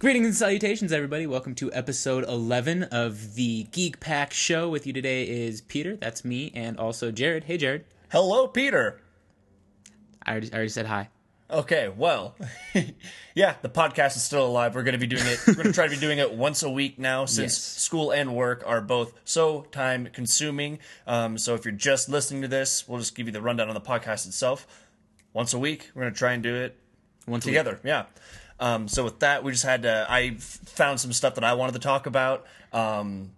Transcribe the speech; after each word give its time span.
Greetings 0.00 0.26
and 0.26 0.34
salutations, 0.34 0.92
everybody. 0.92 1.26
Welcome 1.26 1.54
to 1.56 1.70
episode 1.74 2.24
11 2.24 2.84
of 2.84 3.34
the 3.34 3.64
Geek 3.64 4.00
Pack 4.00 4.32
Show. 4.32 4.66
With 4.70 4.86
you 4.86 4.94
today 4.94 5.24
is 5.28 5.60
Peter, 5.60 5.94
that's 5.96 6.24
me, 6.24 6.50
and 6.54 6.78
also 6.78 7.10
Jared. 7.10 7.44
Hey, 7.44 7.58
Jared. 7.58 7.84
Hello, 8.10 8.48
Peter. 8.48 8.98
I 10.24 10.30
already, 10.32 10.50
I 10.52 10.56
already 10.56 10.70
said 10.70 10.86
hi. 10.86 11.10
Okay, 11.50 11.92
well, 11.94 12.34
yeah, 13.34 13.56
the 13.60 13.68
podcast 13.68 14.16
is 14.16 14.24
still 14.24 14.46
alive. 14.46 14.74
We're 14.74 14.84
going 14.84 14.98
to 14.98 14.98
be 14.98 15.06
doing 15.06 15.26
it. 15.26 15.38
We're 15.46 15.52
going 15.54 15.66
to 15.66 15.72
try 15.74 15.84
to 15.86 15.90
be 15.90 16.00
doing 16.00 16.18
it 16.18 16.32
once 16.32 16.62
a 16.62 16.70
week 16.70 16.98
now, 16.98 17.26
since 17.26 17.52
Yes. 17.56 17.58
school 17.58 18.10
and 18.10 18.34
work 18.34 18.62
are 18.64 18.80
both 18.80 19.12
so 19.24 19.62
time 19.70 20.08
consuming. 20.14 20.78
Um, 21.06 21.36
so 21.36 21.54
if 21.54 21.66
you're 21.66 21.72
just 21.72 22.08
listening 22.08 22.40
to 22.40 22.48
this, 22.48 22.88
we'll 22.88 23.00
just 23.00 23.14
give 23.14 23.26
you 23.26 23.32
the 23.32 23.42
rundown 23.42 23.68
on 23.68 23.74
the 23.74 23.80
podcast 23.82 24.26
itself. 24.26 24.66
Once 25.34 25.52
a 25.52 25.58
week, 25.58 25.90
we're 25.94 26.02
going 26.02 26.14
to 26.14 26.18
try 26.18 26.32
and 26.32 26.42
do 26.42 26.54
it 26.54 26.78
Once 27.26 27.44
together. 27.44 27.80
Yeah. 27.84 28.06
Um, 28.60 28.86
so 28.88 29.04
with 29.04 29.20
that, 29.20 29.42
we 29.42 29.52
just 29.52 29.64
had 29.64 29.82
to. 29.82 30.06
I 30.08 30.36
found 30.38 31.00
some 31.00 31.12
stuff 31.12 31.34
that 31.34 31.44
I 31.44 31.54
wanted 31.54 31.72
to 31.72 31.78
talk 31.78 32.06
about. 32.06 32.46
Um, 32.72 33.32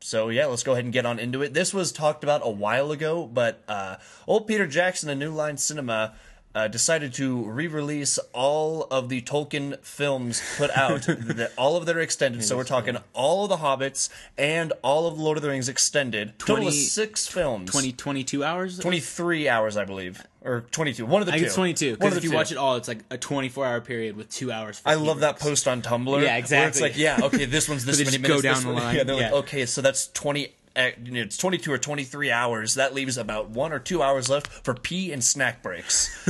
so 0.00 0.28
yeah, 0.28 0.46
let's 0.46 0.62
go 0.62 0.72
ahead 0.72 0.84
and 0.84 0.92
get 0.92 1.06
on 1.06 1.18
into 1.18 1.42
it. 1.42 1.54
This 1.54 1.72
was 1.72 1.92
talked 1.92 2.24
about 2.24 2.42
a 2.44 2.50
while 2.50 2.90
ago, 2.92 3.26
but 3.26 3.62
uh, 3.68 3.96
old 4.26 4.46
Peter 4.46 4.66
Jackson 4.66 5.08
and 5.08 5.18
New 5.20 5.30
Line 5.30 5.56
Cinema. 5.56 6.14
Uh, 6.54 6.68
decided 6.68 7.12
to 7.12 7.42
re-release 7.44 8.18
all 8.32 8.84
of 8.84 9.10
the 9.10 9.20
Tolkien 9.20 9.78
films 9.80 10.40
put 10.56 10.70
out, 10.70 11.02
the, 11.02 11.50
all 11.58 11.76
of 11.76 11.84
their 11.84 11.98
extended. 11.98 12.42
So 12.44 12.56
we're 12.56 12.64
talking 12.64 12.96
all 13.12 13.42
of 13.42 13.50
the 13.50 13.58
Hobbits 13.58 14.08
and 14.38 14.72
all 14.80 15.06
of 15.06 15.18
the 15.18 15.22
Lord 15.22 15.36
of 15.36 15.42
the 15.42 15.50
Rings 15.50 15.68
extended. 15.68 16.38
Total 16.38 16.68
of 16.68 16.72
six 16.72 17.26
films. 17.26 17.70
20, 17.70 17.92
22 17.92 18.42
hours? 18.42 18.78
23 18.78 19.50
hours, 19.50 19.76
I 19.76 19.84
believe, 19.84 20.26
or 20.46 20.60
22. 20.70 21.04
One 21.04 21.20
of 21.22 21.26
the 21.26 21.32
I 21.32 21.36
two. 21.36 21.40
think 21.40 21.46
it's 21.46 21.54
22. 21.56 21.96
Because 21.96 22.16
if 22.16 22.24
you 22.24 22.30
two. 22.30 22.36
watch 22.36 22.52
it 22.52 22.58
all, 22.58 22.76
it's 22.76 22.88
like 22.88 23.00
a 23.10 23.18
24 23.18 23.66
hour 23.66 23.80
period 23.80 24.16
with 24.16 24.30
two 24.30 24.50
hours. 24.52 24.80
I 24.84 24.92
50 24.92 25.06
love 25.06 25.20
that 25.20 25.38
post 25.40 25.66
on 25.68 25.82
Tumblr. 25.82 26.06
Yeah, 26.06 26.12
Where 26.28 26.38
it's 26.38 26.38
exactly. 26.52 26.82
like, 26.82 26.96
yeah, 26.96 27.18
okay, 27.24 27.44
this 27.44 27.68
one's 27.68 27.84
this 27.86 27.98
many 27.98 28.10
just 28.10 28.22
go 28.22 28.28
minutes. 28.28 28.42
this 28.42 28.54
down 28.54 28.62
the 28.64 28.72
one- 28.74 28.82
line. 28.82 28.96
Yeah, 28.96 29.04
they're 29.04 29.16
like, 29.16 29.32
okay, 29.32 29.66
so 29.66 29.82
that's 29.82 30.08
twenty. 30.08 30.54
Uh, 30.76 30.90
it's 31.06 31.36
twenty-two 31.38 31.72
or 31.72 31.78
twenty-three 31.78 32.30
hours. 32.30 32.74
That 32.74 32.92
leaves 32.94 33.16
about 33.16 33.48
one 33.50 33.72
or 33.72 33.78
two 33.78 34.02
hours 34.02 34.28
left 34.28 34.46
for 34.64 34.74
pee 34.74 35.10
and 35.12 35.24
snack 35.24 35.62
breaks. 35.62 36.28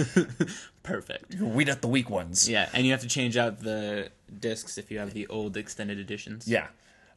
Perfect. 0.85 1.35
Weed 1.35 1.69
out 1.69 1.81
the 1.83 1.89
weak 1.89 2.09
ones. 2.09 2.49
Yeah, 2.49 2.69
and 2.73 2.87
you 2.87 2.93
have 2.93 3.01
to 3.01 3.09
change 3.09 3.37
out 3.37 3.59
the 3.61 4.11
discs 4.39 4.79
if 4.79 4.91
you 4.91 4.99
have 5.01 5.13
the 5.15 5.27
old 5.27 5.57
extended 5.57 5.99
editions. 5.99 6.47
Yeah. 6.47 6.69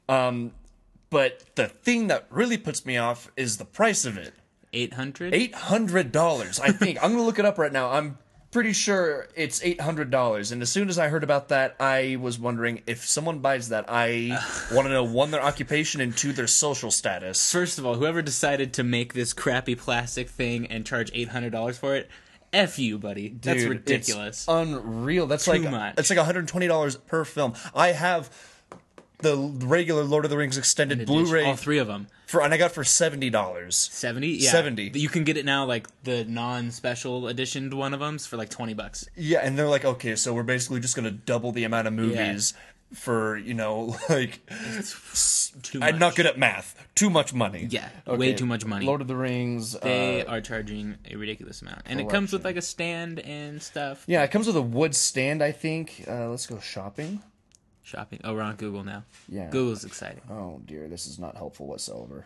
Um, 0.07 0.53
but 1.11 1.43
the 1.55 1.67
thing 1.67 2.07
that 2.07 2.25
really 2.31 2.57
puts 2.57 2.83
me 2.85 2.97
off 2.97 3.31
is 3.37 3.57
the 3.57 3.65
price 3.65 4.05
of 4.05 4.17
it. 4.17 4.33
800? 4.73 5.33
Eight 5.33 5.55
hundred 5.55 6.11
dollars. 6.11 6.59
I 6.59 6.71
think 6.71 7.03
I'm 7.03 7.11
gonna 7.11 7.23
look 7.23 7.39
it 7.39 7.45
up 7.45 7.57
right 7.57 7.71
now. 7.71 7.91
I'm 7.91 8.17
pretty 8.51 8.73
sure 8.73 9.27
it's 9.35 9.63
eight 9.63 9.81
hundred 9.81 10.09
dollars. 10.09 10.51
And 10.51 10.61
as 10.61 10.69
soon 10.69 10.89
as 10.89 10.97
I 10.97 11.07
heard 11.09 11.23
about 11.23 11.49
that, 11.49 11.75
I 11.79 12.17
was 12.19 12.39
wondering 12.39 12.81
if 12.87 13.05
someone 13.05 13.39
buys 13.39 13.69
that, 13.69 13.85
I 13.87 14.39
want 14.71 14.87
to 14.87 14.93
know 14.93 15.03
one 15.03 15.31
their 15.31 15.43
occupation 15.43 16.01
and 16.01 16.15
two 16.15 16.33
their 16.33 16.47
social 16.47 16.91
status. 16.91 17.51
First 17.51 17.77
of 17.79 17.85
all, 17.85 17.95
whoever 17.95 18.21
decided 18.21 18.73
to 18.73 18.83
make 18.83 19.13
this 19.13 19.33
crappy 19.33 19.75
plastic 19.75 20.29
thing 20.29 20.67
and 20.67 20.85
charge 20.85 21.11
$800 21.11 21.77
for 21.77 21.95
it, 21.95 22.09
F 22.51 22.79
you, 22.79 22.97
buddy. 22.97 23.29
That's 23.41 23.63
ridiculous. 23.63 24.45
Unreal. 24.47 25.27
That's 25.27 25.47
like 25.47 25.61
much. 25.61 25.95
it's 25.97 26.09
like 26.09 26.17
one 26.17 26.25
hundred 26.25 26.47
twenty 26.47 26.67
dollars 26.67 26.95
per 26.95 27.23
film. 27.23 27.53
I 27.75 27.89
have 27.89 28.29
the 29.19 29.35
regular 29.65 30.03
Lord 30.03 30.25
of 30.25 30.31
the 30.31 30.37
Rings 30.37 30.57
extended 30.57 31.05
Blu-ray 31.05 31.45
All 31.45 31.55
three 31.55 31.77
of 31.77 31.87
them. 31.87 32.07
for, 32.25 32.41
and 32.41 32.53
I 32.53 32.57
got 32.57 32.71
for 32.71 32.83
seventy 32.83 33.29
dollars. 33.29 33.75
70? 33.75 34.27
Yeah. 34.27 34.51
70. 34.51 34.91
You 34.95 35.09
can 35.09 35.23
get 35.23 35.37
it 35.37 35.45
now, 35.45 35.65
like 35.65 35.87
the 36.03 36.23
non 36.25 36.71
special 36.71 37.27
editioned 37.27 37.73
one 37.73 37.93
of 37.93 37.99
them's 37.99 38.25
for 38.25 38.37
like 38.37 38.49
20 38.49 38.73
bucks. 38.73 39.07
Yeah, 39.15 39.39
and 39.43 39.57
they're 39.57 39.67
like, 39.67 39.85
okay, 39.85 40.15
so 40.15 40.33
we're 40.33 40.43
basically 40.43 40.79
just 40.79 40.95
gonna 40.95 41.11
double 41.11 41.51
the 41.51 41.63
amount 41.65 41.87
of 41.87 41.93
movies 41.93 42.53
for 42.93 43.37
you 43.37 43.53
know, 43.53 43.95
like 44.09 44.39
Too 45.61 45.79
much. 45.79 45.93
I'm 45.93 45.99
not 45.99 46.15
good 46.15 46.25
at 46.25 46.37
math. 46.37 46.87
Too 46.95 47.09
much 47.09 47.33
money. 47.33 47.67
Yeah, 47.69 47.89
way 48.07 48.33
too 48.33 48.45
much 48.45 48.65
money. 48.65 48.85
Lord 48.85 49.01
of 49.01 49.07
the 49.07 49.15
Rings. 49.15 49.73
they 49.73 50.25
uh, 50.25 50.31
are 50.31 50.41
charging 50.41 50.97
a 51.09 51.15
ridiculous 51.15 51.61
amount. 51.61 51.81
And 51.85 51.99
it 51.99 52.09
comes 52.09 52.33
with 52.33 52.43
like 52.45 52.55
a 52.55 52.61
stand 52.61 53.19
and 53.19 53.61
stuff. 53.61 54.03
yeah, 54.07 54.23
it 54.23 54.31
comes 54.31 54.47
with 54.47 54.55
a 54.55 54.61
wood 54.61 54.95
stand. 54.95 55.43
I 55.43 55.51
think. 55.51 56.05
Uh, 56.07 56.29
let's 56.29 56.45
go 56.45 56.59
shopping. 56.59 57.21
Shopping. 57.89 58.19
Oh, 58.23 58.33
we're 58.35 58.41
on 58.41 58.55
Google 58.55 58.83
now. 58.83 59.03
Yeah. 59.27 59.49
Google's 59.49 59.83
exciting. 59.83 60.21
Oh 60.29 60.61
dear, 60.65 60.87
this 60.87 61.07
is 61.07 61.17
not 61.17 61.35
helpful 61.35 61.65
whatsoever. 61.65 62.25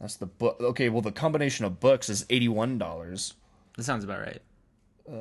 That's 0.00 0.16
the 0.16 0.26
book. 0.26 0.56
Okay, 0.60 0.88
well, 0.88 1.02
the 1.02 1.12
combination 1.12 1.64
of 1.64 1.80
books 1.80 2.08
is 2.08 2.24
eighty-one 2.30 2.78
dollars. 2.78 3.34
That 3.76 3.84
sounds 3.84 4.04
about 4.04 4.20
right. 4.20 4.40
uh 5.08 5.12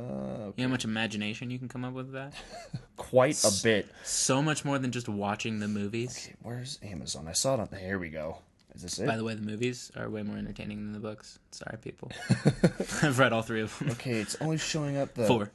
You 0.56 0.64
know 0.64 0.64
how 0.64 0.68
much 0.68 0.86
imagination 0.86 1.50
you 1.52 1.60
can 1.60 1.68
come 1.68 1.84
up 1.84 1.94
with 1.94 2.14
that? 2.14 2.34
Quite 2.96 3.44
a 3.44 3.52
bit. 3.64 3.88
So 4.04 4.42
much 4.42 4.64
more 4.64 4.80
than 4.80 4.92
just 4.92 5.10
watching 5.10 5.60
the 5.60 5.68
movies. 5.68 6.30
Where's 6.42 6.80
Amazon? 6.84 7.28
I 7.28 7.34
saw 7.34 7.56
it 7.56 7.60
on. 7.60 7.70
Here 7.80 8.00
we 8.00 8.10
go. 8.10 8.38
Is 8.76 8.84
this 8.84 9.00
it? 9.00 9.08
By 9.08 9.18
the 9.18 9.24
way, 9.24 9.34
the 9.34 9.42
movies 9.42 9.92
are 9.98 10.10
way 10.10 10.22
more 10.24 10.38
entertaining 10.38 10.78
than 10.84 10.94
the 10.94 11.00
books. 11.00 11.40
Sorry, 11.52 11.78
people. 11.78 12.12
I've 13.02 13.18
read 13.20 13.34
all 13.34 13.42
three 13.42 13.62
of 13.62 13.78
them. 13.80 13.90
Okay, 13.92 14.14
it's 14.20 14.38
only 14.40 14.58
showing 14.58 14.98
up 14.98 15.14
the 15.16 15.26
Four. 15.26 15.52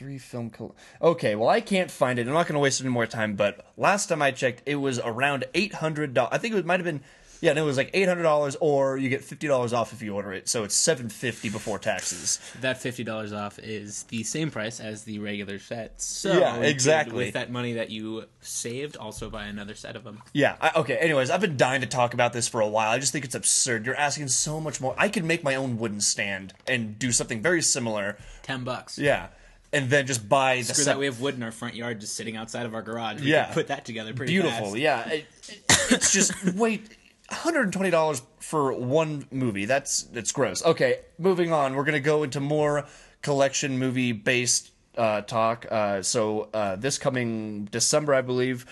Three 0.00 0.18
film. 0.18 0.48
Col- 0.48 0.74
okay, 1.02 1.34
well, 1.34 1.48
I 1.50 1.60
can't 1.60 1.90
find 1.90 2.18
it. 2.18 2.26
I'm 2.26 2.32
not 2.32 2.46
going 2.46 2.54
to 2.54 2.58
waste 2.60 2.80
any 2.80 2.88
more 2.88 3.06
time. 3.06 3.36
But 3.36 3.66
last 3.76 4.06
time 4.06 4.22
I 4.22 4.30
checked, 4.30 4.62
it 4.64 4.76
was 4.76 4.98
around 4.98 5.44
eight 5.54 5.74
hundred 5.74 6.14
dollars. 6.14 6.30
I 6.32 6.38
think 6.38 6.54
it 6.54 6.64
might 6.64 6.80
have 6.80 6.86
been. 6.86 7.02
Yeah, 7.42 7.54
no, 7.54 7.62
it 7.62 7.66
was 7.66 7.78
like 7.78 7.90
eight 7.94 8.06
hundred 8.08 8.24
dollars, 8.24 8.56
or 8.60 8.98
you 8.98 9.08
get 9.08 9.24
fifty 9.24 9.46
dollars 9.46 9.72
off 9.72 9.92
if 9.94 10.02
you 10.02 10.14
order 10.14 10.32
it. 10.32 10.48
So 10.48 10.64
it's 10.64 10.74
seven 10.74 11.08
fifty 11.08 11.48
before 11.48 11.78
taxes. 11.78 12.38
That 12.60 12.80
fifty 12.80 13.04
dollars 13.04 13.32
off 13.32 13.58
is 13.58 14.02
the 14.04 14.22
same 14.24 14.50
price 14.50 14.78
as 14.80 15.04
the 15.04 15.18
regular 15.20 15.58
set. 15.58 16.00
So 16.00 16.32
Yeah, 16.38 16.56
exactly. 16.56 17.26
With 17.26 17.34
that 17.34 17.50
money 17.50 17.74
that 17.74 17.90
you 17.90 18.24
saved, 18.40 18.96
also 18.96 19.28
buy 19.30 19.44
another 19.44 19.74
set 19.74 19.96
of 19.96 20.04
them. 20.04 20.20
Yeah. 20.34 20.56
I, 20.60 20.72
okay. 20.80 20.96
Anyways, 20.96 21.30
I've 21.30 21.40
been 21.40 21.56
dying 21.56 21.80
to 21.80 21.86
talk 21.86 22.12
about 22.12 22.34
this 22.34 22.46
for 22.48 22.60
a 22.60 22.68
while. 22.68 22.90
I 22.90 22.98
just 22.98 23.12
think 23.12 23.24
it's 23.24 23.34
absurd. 23.34 23.86
You're 23.86 23.96
asking 23.96 24.28
so 24.28 24.60
much 24.60 24.80
more. 24.80 24.94
I 24.98 25.08
could 25.08 25.24
make 25.24 25.42
my 25.42 25.54
own 25.54 25.78
wooden 25.78 26.02
stand 26.02 26.52
and 26.66 26.98
do 26.98 27.10
something 27.10 27.40
very 27.40 27.62
similar. 27.62 28.18
Ten 28.42 28.64
bucks. 28.64 28.98
Yeah. 28.98 29.28
And 29.72 29.88
then 29.88 30.06
just 30.06 30.28
buy 30.28 30.56
the 30.58 30.64
Screw 30.64 30.82
set- 30.84 30.92
that. 30.94 30.98
We 30.98 31.06
have 31.06 31.20
wood 31.20 31.36
in 31.36 31.42
our 31.44 31.52
front 31.52 31.76
yard 31.76 32.00
just 32.00 32.14
sitting 32.16 32.36
outside 32.36 32.66
of 32.66 32.74
our 32.74 32.82
garage. 32.82 33.20
We 33.20 33.30
Yeah. 33.30 33.44
could 33.46 33.54
put 33.54 33.66
that 33.68 33.84
together 33.84 34.12
pretty 34.14 34.32
beautiful. 34.32 34.66
fast. 34.72 34.76
Yeah. 34.78 35.08
It, 35.08 35.26
it- 35.48 35.62
it's 35.90 36.12
just 36.12 36.32
wait. 36.54 36.88
$120 37.30 38.22
for 38.40 38.72
one 38.72 39.26
movie. 39.30 39.64
That's 39.64 40.02
that's 40.04 40.32
gross. 40.32 40.64
Okay, 40.64 40.98
moving 41.18 41.52
on. 41.52 41.74
We're 41.74 41.84
going 41.84 41.92
to 41.94 42.00
go 42.00 42.22
into 42.22 42.40
more 42.40 42.86
collection 43.22 43.78
movie 43.78 44.12
based 44.12 44.72
uh, 44.96 45.20
talk. 45.22 45.66
Uh, 45.70 46.02
so 46.02 46.48
uh, 46.52 46.76
this 46.76 46.98
coming 46.98 47.66
December, 47.66 48.14
I 48.14 48.22
believe, 48.22 48.66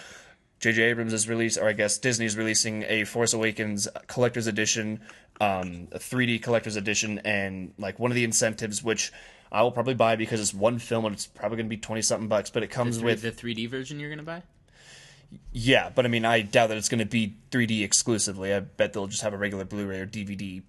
J.J. 0.60 0.82
Abrams 0.82 1.12
is 1.12 1.28
released, 1.28 1.58
or 1.58 1.68
I 1.68 1.72
guess 1.72 1.98
Disney's 1.98 2.36
releasing 2.36 2.82
a 2.84 3.04
Force 3.04 3.32
Awakens 3.32 3.86
collector's 4.08 4.46
edition, 4.48 5.00
um, 5.40 5.88
a 5.92 5.98
3D 5.98 6.42
collector's 6.42 6.76
edition, 6.76 7.20
and 7.20 7.72
like 7.78 7.98
one 8.00 8.10
of 8.10 8.16
the 8.16 8.24
incentives, 8.24 8.82
which 8.82 9.12
I 9.50 9.62
will 9.62 9.72
probably 9.72 9.94
buy 9.94 10.16
because 10.16 10.40
it's 10.40 10.52
one 10.54 10.78
film 10.78 11.04
and 11.06 11.14
it's 11.14 11.26
probably 11.26 11.56
going 11.56 11.66
to 11.66 11.70
be 11.76 11.80
twenty 11.80 12.02
something 12.02 12.28
bucks, 12.28 12.50
but 12.50 12.62
it 12.62 12.68
comes 12.68 13.00
with 13.02 13.22
the 13.22 13.32
3D 13.32 13.68
version 13.68 13.98
you're 14.00 14.10
gonna 14.10 14.22
buy. 14.22 14.42
yeah, 15.52 15.90
but 15.94 16.04
I 16.04 16.08
mean, 16.08 16.24
I 16.24 16.40
doubt 16.42 16.68
that 16.68 16.76
it's 16.78 16.88
going 16.88 17.00
to 17.00 17.04
be 17.06 17.34
3D 17.50 17.82
exclusively. 17.84 18.54
I 18.54 18.60
bet 18.60 18.92
they'll 18.92 19.06
just 19.06 19.22
have 19.22 19.34
a 19.34 19.38
regular 19.38 19.64
Blu-ray 19.64 20.00
or 20.00 20.06
DVD 20.06 20.62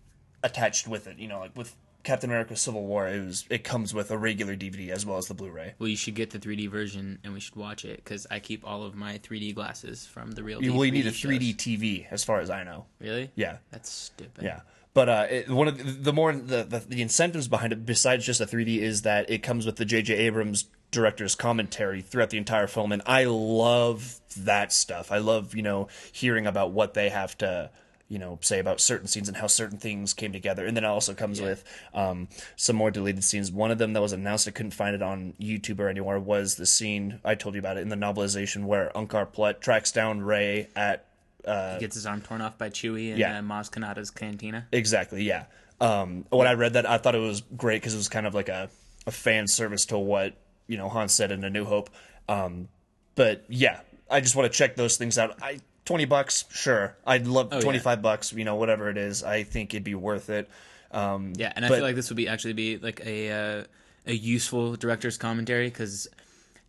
attached 0.44 0.88
with 0.88 1.08
it. 1.08 1.18
You 1.18 1.28
know, 1.28 1.40
like 1.40 1.56
with 1.56 1.76
Captain 2.04 2.30
America: 2.30 2.56
Civil 2.56 2.86
War, 2.86 3.08
it 3.08 3.26
was 3.26 3.46
it 3.50 3.64
comes 3.64 3.94
with 3.94 4.12
a 4.12 4.18
regular 4.18 4.56
DVD 4.56 4.90
as 4.90 5.06
well 5.06 5.18
as 5.18 5.28
the 5.28 5.34
Blu-ray. 5.34 5.76
Well, 5.80 5.90
you 5.90 5.96
should 5.98 6.16
get 6.16 6.32
the 6.32 6.40
3D 6.40 6.70
version 6.70 7.20
and 7.24 7.34
we 7.34 7.40
should 7.40 7.56
watch 7.56 7.86
it 7.86 7.98
because 8.04 8.26
I 8.32 8.40
keep 8.40 8.66
all 8.66 8.84
of 8.84 8.96
my 8.96 9.18
3D 9.20 9.54
glasses 9.56 10.06
from 10.06 10.32
the 10.32 10.44
real. 10.44 10.64
You, 10.64 10.74
well, 10.74 10.86
you 10.86 10.92
need 10.92 11.08
a 11.08 11.12
3D 11.12 11.56
3D 11.56 11.56
TV, 11.56 12.08
as 12.12 12.24
far 12.24 12.40
as 12.40 12.50
I 12.50 12.64
know. 12.64 12.86
Really? 13.00 13.32
Yeah, 13.36 13.58
That's 13.72 13.90
stupid. 13.90 14.44
yeah. 14.44 14.62
But 14.94 15.10
uh, 15.10 15.28
it, 15.30 15.50
one 15.50 15.68
of 15.68 15.78
the, 15.78 15.84
the 15.84 16.14
more 16.14 16.34
the, 16.34 16.64
the 16.64 16.80
the 16.80 17.02
incentives 17.02 17.48
behind 17.48 17.74
it, 17.74 17.86
besides 17.86 18.26
just 18.26 18.42
a 18.42 18.46
3D, 18.46 18.80
is 18.80 19.04
that 19.04 19.30
it 19.30 19.44
comes 19.44 19.66
with 19.66 19.76
the 19.76 19.86
J.J. 19.86 20.16
Abrams 20.16 20.66
director's 20.92 21.36
commentary 21.36 22.02
throughout 22.02 22.32
the 22.32 22.38
entire 22.38 22.68
film, 22.68 22.92
and 22.92 23.02
I 23.06 23.26
love 23.26 24.20
that 24.38 24.74
stuff. 24.74 25.12
I 25.12 25.20
love 25.20 25.56
you 25.56 25.62
know 25.62 25.88
hearing 26.12 26.48
about 26.48 26.72
what 26.72 26.96
they 26.96 27.10
have 27.10 27.38
to 27.40 27.70
you 28.08 28.18
know 28.18 28.40
say 28.42 28.58
about 28.58 28.82
certain 28.82 29.08
scenes 29.08 29.28
and 29.28 29.38
how 29.38 29.46
certain 29.46 29.78
things 29.78 30.14
came 30.14 30.32
together, 30.32 30.66
and 30.66 30.76
then 30.76 30.84
it 30.84 30.88
also 30.88 31.14
comes 31.14 31.40
with 31.40 31.64
um, 31.94 32.28
some 32.56 32.76
more 32.76 32.90
deleted 32.90 33.24
scenes. 33.24 33.52
One 33.52 33.70
of 33.70 33.78
them 33.78 33.94
that 33.94 34.02
was 34.02 34.14
announced, 34.14 34.48
I 34.48 34.52
couldn't 34.52 34.72
find 34.72 34.96
it 34.96 35.04
on 35.04 35.34
YouTube 35.40 35.80
or 35.80 35.88
anywhere, 35.88 36.20
was 36.20 36.56
the 36.56 36.66
scene 36.66 37.20
I 37.24 37.36
told 37.36 37.54
you 37.54 37.60
about 37.60 37.78
it 37.78 37.82
in 37.82 37.90
the 37.90 37.96
novelization 37.96 38.66
where 38.66 38.92
Unkar 38.96 39.32
Plutt 39.32 39.62
tracks 39.62 39.92
down 39.92 40.22
Rey 40.22 40.70
at 40.76 41.06
He 41.46 41.80
gets 41.80 41.96
his 41.96 42.06
arm 42.06 42.22
torn 42.22 42.42
off 42.42 42.58
by 42.58 42.70
Chewie 42.70 43.12
in 43.12 43.18
Yeah. 43.18 43.40
uh, 43.40 43.42
Maz 43.42 43.70
Kanata's 43.72 44.12
cantina. 44.12 44.68
Exactly, 44.72 45.24
yeah. 45.24 45.46
Um, 45.82 46.26
when 46.30 46.48
I 46.48 46.54
read 46.54 46.74
that, 46.74 46.86
I 46.90 46.98
thought 46.98 47.16
it 47.16 47.20
was 47.20 47.42
great 47.56 47.82
because 47.82 47.94
it 47.94 47.98
was 47.98 48.10
kind 48.10 48.28
of 48.28 48.34
like 48.36 48.50
a, 48.50 48.70
a 49.08 49.12
fan 49.12 49.48
service 49.48 49.86
to 49.88 49.98
what 49.98 50.36
you 50.68 50.78
know 50.78 50.90
Han 50.90 51.08
said 51.10 51.32
in 51.32 51.44
A 51.44 51.50
New 51.50 51.66
Hope. 51.66 51.90
Um, 52.28 52.68
but 53.16 53.46
yeah, 53.48 53.80
I 54.10 54.20
just 54.22 54.36
want 54.36 54.52
to 54.52 54.58
check 54.58 54.76
those 54.76 54.98
things 54.98 55.18
out. 55.18 55.38
I 55.42 55.60
twenty 55.86 56.06
bucks, 56.06 56.46
sure. 56.52 56.98
I'd 57.08 57.26
love 57.28 57.50
Oh, 57.52 57.56
yeah. 57.56 57.62
twenty 57.62 57.80
five 57.80 58.02
bucks. 58.02 58.34
You 58.34 58.44
know, 58.44 58.56
whatever 58.56 58.90
it 58.90 58.98
is, 58.98 59.24
I 59.24 59.44
think 59.44 59.74
it'd 59.74 59.84
be 59.86 59.96
worth 59.96 60.30
it. 60.30 60.50
Um, 60.92 61.34
Yeah, 61.38 61.54
and 61.56 61.64
I 61.66 61.70
But- 61.70 61.76
feel 61.76 61.84
like 61.86 61.96
this 61.96 62.10
would 62.10 62.18
be 62.18 62.28
actually 62.28 62.54
be 62.54 62.78
like 62.78 63.02
a 63.06 63.32
uh, 63.32 63.64
a 64.06 64.14
useful 64.14 64.76
director's 64.76 65.18
commentary 65.18 65.70
because 65.70 66.08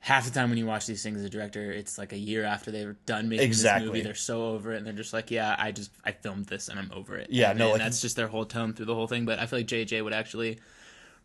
half 0.01 0.25
the 0.25 0.31
time 0.31 0.49
when 0.49 0.59
you 0.59 0.67
watch 0.67 0.87
these 0.87 1.03
things 1.03 1.19
as 1.19 1.25
a 1.25 1.31
director, 1.31 1.71
it's 1.71 1.99
like 1.99 2.13
a 2.13 2.19
year 2.19 2.43
after 2.45 2.71
they're 2.71 2.97
done 3.07 3.29
making 3.29 3.47
Exactly. 3.47 3.85
this 3.87 3.89
movie, 3.93 4.01
they're 4.03 4.15
so 4.15 4.45
over 4.49 4.73
it, 4.73 4.79
and 4.79 4.87
they're 4.87 4.95
just 4.95 5.13
like, 5.13 5.31
"Yeah, 5.31 5.55
I 5.59 5.73
just 5.73 5.91
I 6.05 6.13
filmed 6.13 6.47
this 6.47 6.69
and 6.69 6.79
I'm 6.79 6.91
over 6.95 7.17
it." 7.17 7.29
Yeah, 7.31 7.51
and, 7.51 7.59
no, 7.59 7.67
and 7.67 7.73
like- 7.75 7.83
that's 7.83 8.01
just 8.01 8.17
their 8.17 8.29
whole 8.29 8.45
tone 8.47 8.73
through 8.73 8.87
the 8.87 8.95
whole 8.95 9.07
thing. 9.07 9.25
But 9.27 9.39
I 9.39 9.47
feel 9.47 9.59
like 9.59 9.67
JJ 9.67 10.03
would 10.03 10.15
actually 10.15 10.59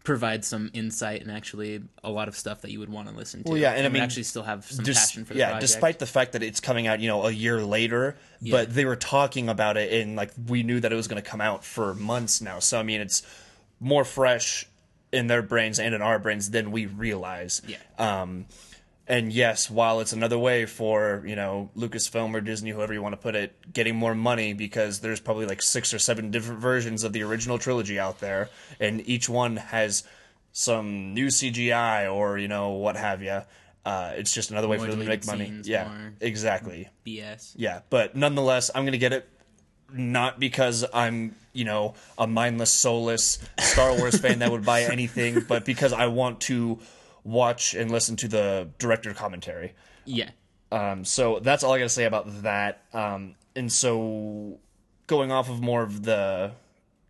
provide 0.03 0.45
some 0.45 0.69
insight 0.73 1.21
and 1.23 1.31
actually 1.31 1.81
a 2.03 2.11
lot 2.11 2.27
of 2.27 2.35
stuff 2.37 2.61
that 2.61 2.69
you 2.69 2.79
would 2.79 2.89
want 2.89 3.09
to 3.09 3.15
listen 3.15 3.43
to. 3.43 3.49
Well, 3.53 3.57
yeah, 3.59 3.71
and 3.71 3.87
I 3.87 3.89
mean, 3.89 4.03
actually 4.03 4.21
still 4.23 4.43
have 4.43 4.63
some 4.65 4.85
Dis- 4.85 4.99
passion 4.99 5.25
for 5.25 5.33
the 5.33 5.39
yeah, 5.39 5.45
project. 5.51 5.61
despite 5.61 5.99
the 5.99 6.05
fact 6.05 6.33
that 6.33 6.43
it's 6.43 6.59
coming 6.59 6.85
out, 6.85 6.99
you 6.99 7.07
know, 7.07 7.25
a 7.25 7.31
year 7.31 7.59
later, 7.65 8.15
but 8.51 8.71
they 8.71 8.85
were 8.85 8.95
talking 8.95 9.49
about 9.49 9.77
it 9.77 9.91
and 9.91 10.15
like 10.15 10.31
we 10.47 10.61
knew 10.61 10.79
that 10.79 10.91
it 10.91 10.95
was 10.95 11.07
going 11.07 11.19
to 11.21 11.27
come 11.27 11.41
out 11.41 11.65
for 11.65 11.95
months 11.95 12.39
now. 12.39 12.59
So 12.59 12.79
I 12.79 12.83
mean, 12.83 13.01
it's 13.01 13.23
more 13.79 14.05
fresh 14.05 14.67
in 15.11 15.27
their 15.27 15.41
brains 15.41 15.79
and 15.79 15.93
in 15.95 16.01
our 16.01 16.19
brains 16.19 16.49
than 16.49 16.71
we 16.71 16.85
realize. 16.85 17.61
Yeah. 17.67 17.77
Um, 17.97 18.45
and 19.07 19.31
yes, 19.31 19.69
while 19.69 19.99
it's 19.99 20.13
another 20.13 20.37
way 20.37 20.65
for 20.65 21.23
you 21.25 21.35
know 21.35 21.69
Lucasfilm 21.77 22.33
or 22.33 22.41
Disney, 22.41 22.71
whoever 22.71 22.93
you 22.93 23.01
want 23.01 23.13
to 23.13 23.17
put 23.17 23.35
it, 23.35 23.71
getting 23.71 23.95
more 23.95 24.15
money 24.15 24.53
because 24.53 24.99
there's 24.99 25.19
probably 25.19 25.45
like 25.45 25.61
six 25.61 25.93
or 25.93 25.99
seven 25.99 26.31
different 26.31 26.59
versions 26.59 27.03
of 27.03 27.13
the 27.13 27.21
original 27.23 27.59
trilogy 27.59 27.99
out 27.99 28.19
there, 28.19 28.49
and 28.79 29.07
each 29.07 29.29
one 29.29 29.57
has 29.57 30.03
some 30.51 31.13
new 31.13 31.27
CGI 31.27 32.11
or 32.11 32.37
you 32.37 32.47
know 32.47 32.71
what 32.71 32.95
have 32.95 33.21
you. 33.21 33.41
Uh, 33.85 34.13
it's 34.15 34.33
just 34.33 34.49
another 34.49 34.67
way 34.67 34.77
More 34.77 34.87
for 34.87 34.91
them 34.91 35.01
to 35.01 35.05
make 35.05 35.27
money. 35.27 35.61
yeah, 35.63 36.09
exactly. 36.19 36.89
BS. 37.05 37.53
Yeah, 37.55 37.81
but 37.91 38.15
nonetheless, 38.15 38.71
I'm 38.73 38.85
gonna 38.85 38.97
get 38.97 39.13
it. 39.13 39.29
Not 39.95 40.39
because 40.39 40.85
I'm, 40.93 41.35
you 41.53 41.65
know, 41.65 41.93
a 42.17 42.27
mindless, 42.27 42.71
soulless 42.71 43.39
Star 43.59 43.95
Wars 43.95 44.19
fan 44.19 44.39
that 44.39 44.51
would 44.51 44.65
buy 44.65 44.83
anything, 44.91 45.41
but 45.47 45.65
because 45.65 45.93
I 45.93 46.07
want 46.07 46.41
to 46.41 46.79
watch 47.23 47.73
and 47.73 47.89
listen 47.89 48.15
to 48.17 48.27
the 48.27 48.69
director 48.77 49.13
commentary. 49.13 49.73
Yeah. 50.05 50.29
Um, 50.71 51.05
so 51.05 51.39
that's 51.39 51.63
all 51.63 51.73
I 51.73 51.77
gotta 51.79 51.89
say 51.89 52.05
about 52.05 52.43
that. 52.43 52.81
Um, 52.93 53.35
and 53.55 53.71
so 53.71 54.59
going 55.07 55.31
off 55.31 55.49
of 55.49 55.61
more 55.61 55.81
of 55.83 56.03
the 56.03 56.51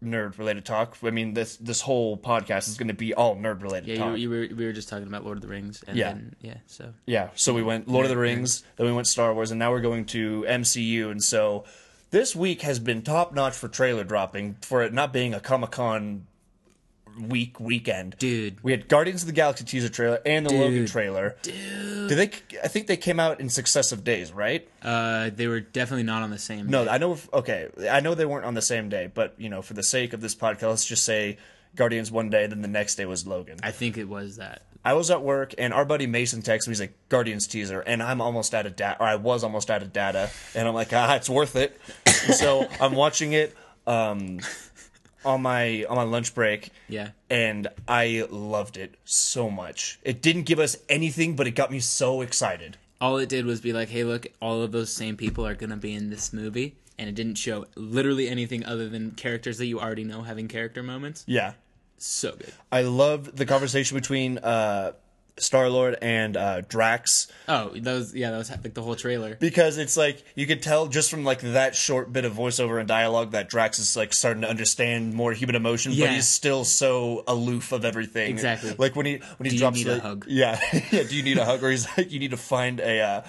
nerd 0.04 0.38
related 0.38 0.66
talk, 0.66 0.98
I 1.04 1.10
mean 1.10 1.34
this 1.34 1.56
this 1.58 1.82
whole 1.82 2.16
podcast 2.18 2.68
is 2.68 2.78
gonna 2.78 2.94
be 2.94 3.14
all 3.14 3.36
nerd 3.36 3.62
related 3.64 3.90
Yeah, 3.90 3.98
talk. 3.98 4.12
you, 4.18 4.18
you 4.18 4.30
were 4.30 4.56
we 4.56 4.66
were 4.66 4.74
just 4.74 4.88
talking 4.90 5.08
about 5.08 5.24
Lord 5.26 5.38
of 5.38 5.42
the 5.42 5.48
Rings, 5.48 5.84
and 5.88 5.98
Yeah. 5.98 6.10
then 6.14 6.36
yeah, 6.42 6.58
so 6.68 6.94
Yeah, 7.06 7.30
so 7.36 7.54
we 7.54 7.64
went 7.64 7.88
Lord 7.88 8.06
of 8.06 8.10
the 8.10 8.16
Nerd, 8.16 8.20
Rings, 8.22 8.64
then 8.76 8.86
we 8.86 8.94
went 8.94 9.08
Star 9.08 9.34
Wars, 9.34 9.52
and 9.52 9.58
now 9.60 9.72
we're 9.72 9.82
going 9.82 10.06
to 10.08 10.46
MCU. 10.48 11.10
And 11.10 11.24
so 11.24 11.64
this 12.16 12.34
week 12.34 12.62
has 12.62 12.80
been 12.80 13.02
top 13.02 13.34
notch 13.34 13.54
for 13.54 13.68
trailer 13.68 14.06
dropping, 14.06 14.56
for 14.62 14.82
it 14.84 14.94
not 14.94 15.12
being 15.12 15.34
a 15.34 15.40
Comic 15.42 15.72
Con 15.72 16.26
week 17.20 17.60
weekend. 17.60 18.16
dude, 18.18 18.64
We 18.64 18.72
had 18.72 18.88
Guardians 18.88 19.24
of 19.24 19.28
the 19.28 19.34
Galaxy 19.34 19.66
teaser 19.66 19.90
trailer 19.90 20.22
and 20.26 20.46
the 20.46 20.54
Logan 20.54 20.86
trailer. 20.86 21.36
Dude. 21.42 22.08
Did 22.08 22.18
they? 22.18 22.60
I 22.64 22.70
think 22.70 22.88
they 22.88 22.96
came 22.96 23.20
out 23.20 23.42
in 23.42 23.50
successive 23.50 24.06
days, 24.06 24.32
right? 24.32 24.66
uh, 24.82 25.30
they 25.36 25.48
were 25.48 25.60
definitely 25.60 26.04
not 26.04 26.24
on 26.24 26.30
the 26.30 26.40
same. 26.40 26.68
Day. 26.68 26.72
No, 26.72 26.88
I 26.88 27.00
know. 27.00 27.18
Okay, 27.34 27.68
I 27.92 28.00
know 28.00 28.16
they 28.16 28.26
weren't 28.26 28.46
on 28.46 28.54
the 28.54 28.62
same 28.62 28.88
day, 28.88 29.12
but 29.14 29.34
you 29.38 29.50
know, 29.50 29.62
for 29.62 29.74
the 29.74 29.84
sake 29.84 30.14
of 30.14 30.22
this 30.22 30.36
podcast, 30.36 30.70
let's 30.70 30.86
just 30.86 31.04
say 31.04 31.38
Guardians 31.76 32.14
one 32.14 32.30
day, 32.30 32.48
then 32.48 32.62
the 32.62 32.70
next 32.70 32.96
day 32.96 33.06
was 33.06 33.28
Logan. 33.28 33.58
I 33.62 33.72
think 33.72 33.98
it 33.98 34.08
was 34.08 34.38
that. 34.38 34.62
I 34.86 34.94
was 34.94 35.10
at 35.10 35.22
work 35.24 35.54
and 35.58 35.74
our 35.74 35.84
buddy 35.84 36.06
Mason 36.08 36.42
texts 36.44 36.68
me. 36.68 36.72
He's 36.72 36.80
like 36.80 36.94
Guardians 37.10 37.48
teaser, 37.48 37.82
and 37.82 38.02
I'm 38.04 38.22
almost 38.22 38.54
out 38.54 38.66
of 38.66 38.76
data, 38.76 38.98
or 39.00 39.08
I 39.08 39.16
was 39.16 39.44
almost 39.44 39.70
out 39.72 39.82
of 39.82 39.92
data, 39.92 40.30
and 40.54 40.68
I'm 40.68 40.74
like, 40.76 40.94
ah, 40.94 41.16
it's 41.16 41.30
worth 41.30 41.56
it. 41.56 41.78
And 42.06 42.34
so 42.44 42.68
I'm 42.80 42.94
watching 42.94 43.34
it 43.34 43.56
um, 43.88 44.40
on 45.26 45.42
my 45.42 45.86
on 45.90 45.96
my 45.96 46.04
lunch 46.04 46.36
break, 46.36 46.70
Yeah, 46.88 47.10
and 47.30 47.68
I 47.88 48.28
loved 48.30 48.78
it 48.78 48.96
so 49.06 49.50
much. 49.50 50.00
It 50.04 50.22
didn't 50.22 50.44
give 50.44 50.60
us 50.60 50.78
anything, 50.88 51.36
but 51.36 51.48
it 51.48 51.52
got 51.52 51.72
me 51.72 51.80
so 51.80 52.22
excited. 52.22 52.78
all 53.02 53.18
it 53.18 53.28
did 53.30 53.46
was 53.46 53.60
be 53.62 53.74
like, 53.74 53.90
hey, 53.90 54.04
look, 54.04 54.28
all 54.42 54.62
of 54.62 54.72
those 54.72 54.92
same 54.92 55.18
people 55.18 55.46
are 55.48 55.56
gonna 55.56 55.78
be 55.78 55.94
in 55.94 56.10
this 56.12 56.32
movie, 56.32 56.76
and 57.00 57.10
it 57.10 57.16
didn't 57.16 57.36
show 57.36 57.66
literally 57.76 58.28
anything 58.30 58.64
other 58.66 58.88
than 58.88 59.12
characters 59.12 59.58
that 59.58 59.66
you 59.66 59.80
already 59.80 60.04
know 60.04 60.22
having 60.22 60.48
character 60.48 60.84
moments. 60.84 61.24
Yeah, 61.28 61.54
So 61.98 62.32
good. 62.32 62.54
I 62.72 62.82
loved 62.82 63.38
the 63.38 63.46
conversation 63.46 63.96
between 63.98 64.38
uh, 64.40 64.92
Star 65.38 65.70
Lord 65.70 65.98
and 66.02 66.38
uh, 66.38 66.62
Drax. 66.62 67.28
Oh, 67.48 67.72
was 67.84 68.14
yeah, 68.16 68.32
that 68.32 68.38
was 68.38 68.50
like 68.50 68.74
the 68.74 68.82
whole 68.82 68.96
trailer. 68.96 69.36
because 69.36 69.78
it's 69.78 69.98
like 69.98 70.24
you 70.36 70.46
could 70.48 70.62
tell 70.62 70.88
just 70.88 71.10
from 71.10 71.24
like 71.26 71.40
that 71.42 71.76
short 71.76 72.14
bit 72.14 72.24
of 72.26 72.34
voiceover 72.34 72.80
and 72.80 72.88
dialogue 72.88 73.32
that 73.32 73.50
Drax 73.50 73.80
is 73.80 73.96
like 73.98 74.14
starting 74.14 74.42
to 74.44 74.50
understand 74.50 75.14
more 75.14 75.34
human 75.34 75.56
emotion, 75.56 75.92
Yeah. 75.94 76.06
but 76.08 76.14
he's 76.16 76.28
still 76.28 76.64
so 76.64 77.24
aloof 77.28 77.72
of 77.72 77.84
everything. 77.86 78.30
Exactly. 78.30 78.76
Like 78.78 78.96
when 78.96 79.06
he 79.06 79.14
when 79.38 79.46
he 79.46 79.50
Do 79.50 79.56
you 79.56 79.60
drops 79.60 79.78
need 79.78 79.88
the 79.88 79.98
a 79.98 80.00
hug? 80.00 80.26
yeah 80.28 80.60
yeah. 80.92 81.04
Do 81.04 81.16
you 81.16 81.24
need 81.24 81.38
a 81.38 81.46
hug 81.46 81.64
or 81.64 81.70
he's 81.72 81.88
like 81.98 82.12
you 82.12 82.20
need 82.20 82.32
to 82.32 82.38
find 82.38 82.80
a 82.80 83.02
uh, 83.02 83.22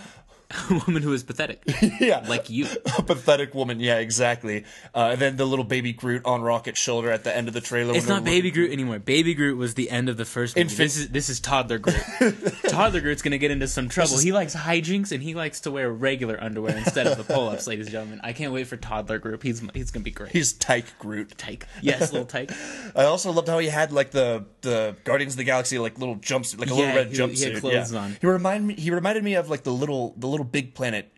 A 0.48 0.82
woman 0.86 1.02
who 1.02 1.12
is 1.12 1.24
pathetic, 1.24 1.60
yeah 2.00 2.24
like 2.28 2.48
you. 2.50 2.66
a 2.96 3.02
pathetic 3.02 3.52
woman. 3.52 3.80
Yeah, 3.80 3.98
exactly. 3.98 4.64
Uh, 4.94 5.08
and 5.12 5.20
then 5.20 5.36
the 5.36 5.44
little 5.44 5.64
baby 5.64 5.92
Groot 5.92 6.22
on 6.24 6.40
Rocket's 6.40 6.78
shoulder 6.80 7.10
at 7.10 7.24
the 7.24 7.36
end 7.36 7.48
of 7.48 7.54
the 7.54 7.60
trailer. 7.60 7.94
It's 7.96 8.06
not 8.06 8.22
Baby 8.22 8.52
Groot 8.52 8.70
anymore. 8.70 9.00
Baby 9.00 9.34
Groot 9.34 9.58
was 9.58 9.74
the 9.74 9.90
end 9.90 10.08
of 10.08 10.16
the 10.16 10.24
first 10.24 10.54
movie. 10.54 10.62
Infant- 10.62 10.78
This 10.78 10.96
is 10.96 11.08
this 11.08 11.28
is 11.28 11.40
Toddler 11.40 11.78
Groot. 11.78 11.96
Toddler 12.68 13.00
Groot's 13.00 13.22
gonna 13.22 13.38
get 13.38 13.50
into 13.50 13.66
some 13.66 13.88
trouble. 13.88 14.18
He 14.18 14.30
likes 14.32 14.54
hijinks 14.54 15.10
and 15.10 15.20
he 15.20 15.34
likes 15.34 15.60
to 15.62 15.70
wear 15.72 15.90
regular 15.90 16.40
underwear 16.40 16.76
instead 16.76 17.08
of 17.08 17.18
the 17.18 17.24
pull-ups, 17.24 17.66
ladies 17.66 17.86
and 17.86 17.92
gentlemen. 17.92 18.20
I 18.22 18.32
can't 18.32 18.52
wait 18.52 18.68
for 18.68 18.76
Toddler 18.76 19.18
Groot. 19.18 19.42
He's 19.42 19.60
he's 19.74 19.90
gonna 19.90 20.04
be 20.04 20.10
great. 20.12 20.30
He's 20.30 20.52
Tyke 20.52 20.96
Groot. 21.00 21.36
Tyke. 21.36 21.66
Yes, 21.82 22.12
little 22.12 22.26
Tyke. 22.26 22.52
I 22.94 23.04
also 23.04 23.32
loved 23.32 23.48
how 23.48 23.58
he 23.58 23.66
had 23.66 23.90
like 23.90 24.12
the 24.12 24.44
the 24.60 24.94
Guardians 25.02 25.32
of 25.34 25.38
the 25.38 25.44
Galaxy 25.44 25.78
like 25.80 25.98
little 25.98 26.16
jumpsuit, 26.16 26.60
like 26.60 26.68
a 26.70 26.74
Yeah, 26.74 26.76
little 26.78 26.94
red 26.94 27.08
he- 27.08 27.16
jumpsuit. 27.18 27.36
he 27.46 27.52
had 27.52 27.60
clothes 27.60 27.92
yeah. 27.92 27.98
on. 28.00 28.16
He 28.20 28.26
reminded 28.28 28.66
me. 28.68 28.74
He 28.80 28.92
reminded 28.92 29.24
me 29.24 29.34
of 29.34 29.50
like 29.50 29.64
the 29.64 29.72
little 29.72 30.14
the 30.16 30.26
little 30.26 30.35
Big 30.44 30.74
Planet 30.74 31.12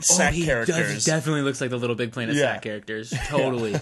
sack 0.00 0.32
oh, 0.32 0.34
he 0.36 0.44
characters. 0.44 0.76
Does, 0.76 1.04
definitely 1.04 1.42
looks 1.42 1.60
like 1.60 1.70
the 1.70 1.76
Little 1.76 1.96
Big 1.96 2.12
Planet 2.12 2.34
Yeah. 2.34 2.54
sack 2.54 2.62
characters. 2.62 3.12
Totally. 3.26 3.74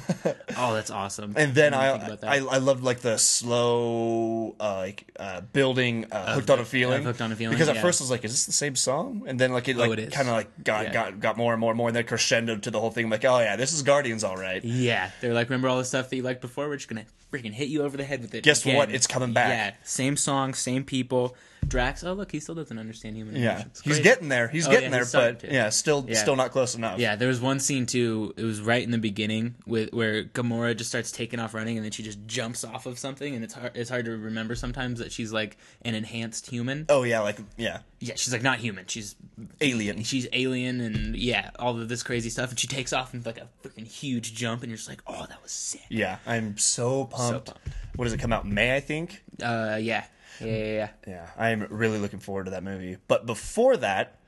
oh, 0.57 0.75
that's 0.75 0.91
awesome. 0.91 1.35
and 1.37 1.55
then 1.55 1.73
I 1.75 1.87
I 1.87 1.95
I, 1.95 2.17
that. 2.17 2.25
I 2.25 2.57
loved 2.59 2.83
like 2.85 3.01
the 3.01 3.17
slow 3.19 4.55
uh, 4.61 4.77
like 4.77 5.11
uh, 5.19 5.41
building 5.53 6.07
uh, 6.11 6.35
hooked 6.35 6.51
on 6.51 6.59
a 6.59 6.65
feeling. 6.65 7.03
Hooked 7.05 7.21
on 7.21 7.33
a 7.33 7.37
Feeling, 7.37 7.55
Because 7.55 7.69
at 7.69 7.77
yeah. 7.77 7.83
first 7.83 8.01
I 8.01 8.05
was 8.05 8.11
like, 8.11 8.25
is 8.25 8.33
this 8.33 8.47
the 8.47 8.53
same 8.53 8.77
song? 8.77 9.25
And 9.27 9.39
then 9.39 9.53
like 9.53 9.69
it 9.69 9.77
like 9.77 9.99
is. 9.99 10.13
kind 10.13 10.29
of 10.29 10.35
like 10.35 10.63
got 10.63 10.85
Yeah. 10.87 10.93
got 10.93 11.21
got 11.21 11.37
more 11.37 11.53
and 11.53 11.61
more 11.61 11.71
and 11.71 11.79
more, 11.79 11.89
and 11.89 11.97
then 11.97 12.05
crescendo 12.05 12.57
to 12.57 12.71
the 12.71 12.81
whole 12.81 12.91
thing. 12.91 13.05
I'm 13.07 13.11
like, 13.11 13.25
oh 13.25 13.39
yeah, 13.39 13.57
this 13.57 13.73
is 13.73 13.83
Guardians, 13.83 14.25
all 14.25 14.37
right. 14.37 14.63
Yeah, 14.65 15.11
they're 15.21 15.35
like, 15.35 15.49
remember 15.49 15.69
all 15.69 15.79
the 15.79 15.85
stuff 15.85 16.11
that 16.11 16.17
you 16.17 16.23
liked 16.23 16.41
before? 16.41 16.69
We're 16.69 16.77
just 16.77 16.89
gonna 16.89 17.07
freaking 17.33 17.53
hit 17.53 17.69
you 17.69 17.83
over 17.83 17.97
the 17.97 18.05
head 18.05 18.21
with 18.21 18.35
it. 18.35 18.43
Guess 18.45 18.65
again." 18.65 18.77
what? 18.77 18.91
It's 18.91 19.07
coming 19.07 19.33
back. 19.33 19.49
Yeah, 19.49 19.75
same 19.85 20.17
song, 20.17 20.55
same 20.55 20.85
people. 20.85 21.37
Drax. 21.69 22.05
Oh 22.05 22.13
look, 22.13 22.31
he 22.33 22.41
still 22.41 22.55
doesn't 22.55 22.79
understand 22.79 23.17
human 23.17 23.37
Yeah, 23.37 23.55
emotions. 23.55 23.81
he's 23.85 24.01
getting 24.01 24.29
there. 24.29 24.49
He's 24.49 24.67
Oh, 24.67 24.71
getting 24.71 24.93
yeah, 24.93 25.05
there, 25.05 25.07
but 25.13 25.41
to. 25.41 25.53
yeah, 25.53 25.69
still 25.71 26.05
Yeah. 26.09 26.21
still 26.21 26.37
not 26.37 26.51
close 26.51 26.75
enough. 26.75 26.99
Yeah, 26.99 27.17
there 27.17 27.29
was 27.29 27.41
one 27.41 27.61
scene 27.61 27.87
too. 27.87 28.33
It 28.37 28.45
was 28.45 28.61
right 28.61 28.83
in 28.83 28.91
the 28.91 28.99
beginning 28.99 29.55
with 29.67 29.93
where 29.93 30.25
Gamora 30.25 30.77
just 30.77 30.91
starts 30.91 31.11
taking 31.13 31.41
off 31.41 31.55
running, 31.55 31.77
and 31.77 31.85
then 31.85 31.93
she 31.93 32.03
just 32.03 32.19
jumps 32.27 32.65
off 32.65 32.87
of 32.87 32.99
something, 32.99 33.35
and 33.35 33.43
it's 33.45 33.55
hard. 33.55 33.77
It's 33.77 33.91
hard 33.91 34.05
to 34.07 34.13
remember 34.13 34.55
sometimes 34.55 34.99
that 35.01 35.11
she's 35.13 35.33
like 35.33 35.57
an 35.85 35.95
enhanced 35.95 36.49
human. 36.51 36.87
Oh 36.89 37.03
yeah, 37.03 37.21
like 37.21 37.39
yeah, 37.57 37.79
Yeah, 38.01 38.15
she's 38.17 38.33
like 38.33 38.43
not 38.43 38.59
human. 38.59 38.87
She's 38.87 39.17
alien. 39.61 40.03
she's 40.05 40.27
alien, 40.33 40.81
and 40.81 41.17
yeah, 41.17 41.51
all 41.59 41.79
of 41.81 41.89
this 41.89 42.03
crazy 42.03 42.31
stuff. 42.31 42.51
And 42.51 42.59
she 42.59 42.67
takes 42.67 42.93
off 42.93 43.15
in 43.15 43.23
like 43.25 43.39
a 43.39 43.49
freaking 43.67 43.87
huge 43.87 44.35
jump, 44.35 44.63
and 44.63 44.71
you're 44.71 44.77
just 44.77 44.89
like, 44.89 45.03
oh, 45.07 45.27
that 45.29 45.43
was 45.43 45.53
sick. 45.53 45.83
Yeah, 45.89 46.19
I'm 46.27 46.59
so 46.59 47.05
pumped. 47.07 47.47
pumped. 47.47 47.69
What 47.97 48.05
does 48.05 48.13
it 48.13 48.19
come 48.21 48.33
out 48.33 48.47
May? 48.47 48.75
I 48.75 48.81
think. 48.81 49.23
Uh, 49.43 49.79
yeah, 49.81 50.05
yeah, 50.41 50.47
yeah. 50.47 50.65
yeah. 50.75 50.89
Yeah, 51.07 51.27
I'm 51.37 51.67
really 51.71 51.99
looking 51.99 52.21
forward 52.21 52.45
to 52.45 52.51
that 52.53 52.63
movie. 52.63 52.97
But 53.09 53.27
before 53.27 53.77
that, 53.79 54.19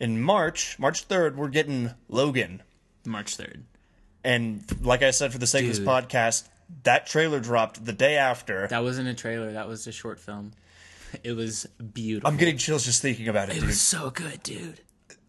in 0.00 0.20
March, 0.20 0.78
March 0.78 1.08
3rd, 1.08 1.36
we're 1.36 1.48
getting 1.48 1.90
Logan. 2.08 2.62
March 3.04 3.36
third. 3.36 3.64
And 4.24 4.64
like 4.84 5.02
I 5.02 5.10
said, 5.10 5.32
for 5.32 5.38
the 5.38 5.46
sake 5.46 5.62
of 5.64 5.68
this 5.70 5.80
podcast, 5.80 6.48
that 6.84 7.06
trailer 7.06 7.40
dropped 7.40 7.84
the 7.84 7.92
day 7.92 8.16
after. 8.16 8.66
That 8.68 8.82
wasn't 8.84 9.08
a 9.08 9.14
trailer. 9.14 9.52
That 9.52 9.66
was 9.68 9.86
a 9.86 9.92
short 9.92 10.20
film. 10.20 10.52
It 11.24 11.32
was 11.32 11.66
beautiful. 11.92 12.28
I'm 12.30 12.36
getting 12.36 12.56
chills 12.56 12.84
just 12.84 13.02
thinking 13.02 13.28
about 13.28 13.48
it, 13.50 13.56
It 13.56 13.60
dude. 13.60 13.68
was 13.68 13.80
so 13.80 14.10
good, 14.10 14.42
dude. 14.42 14.80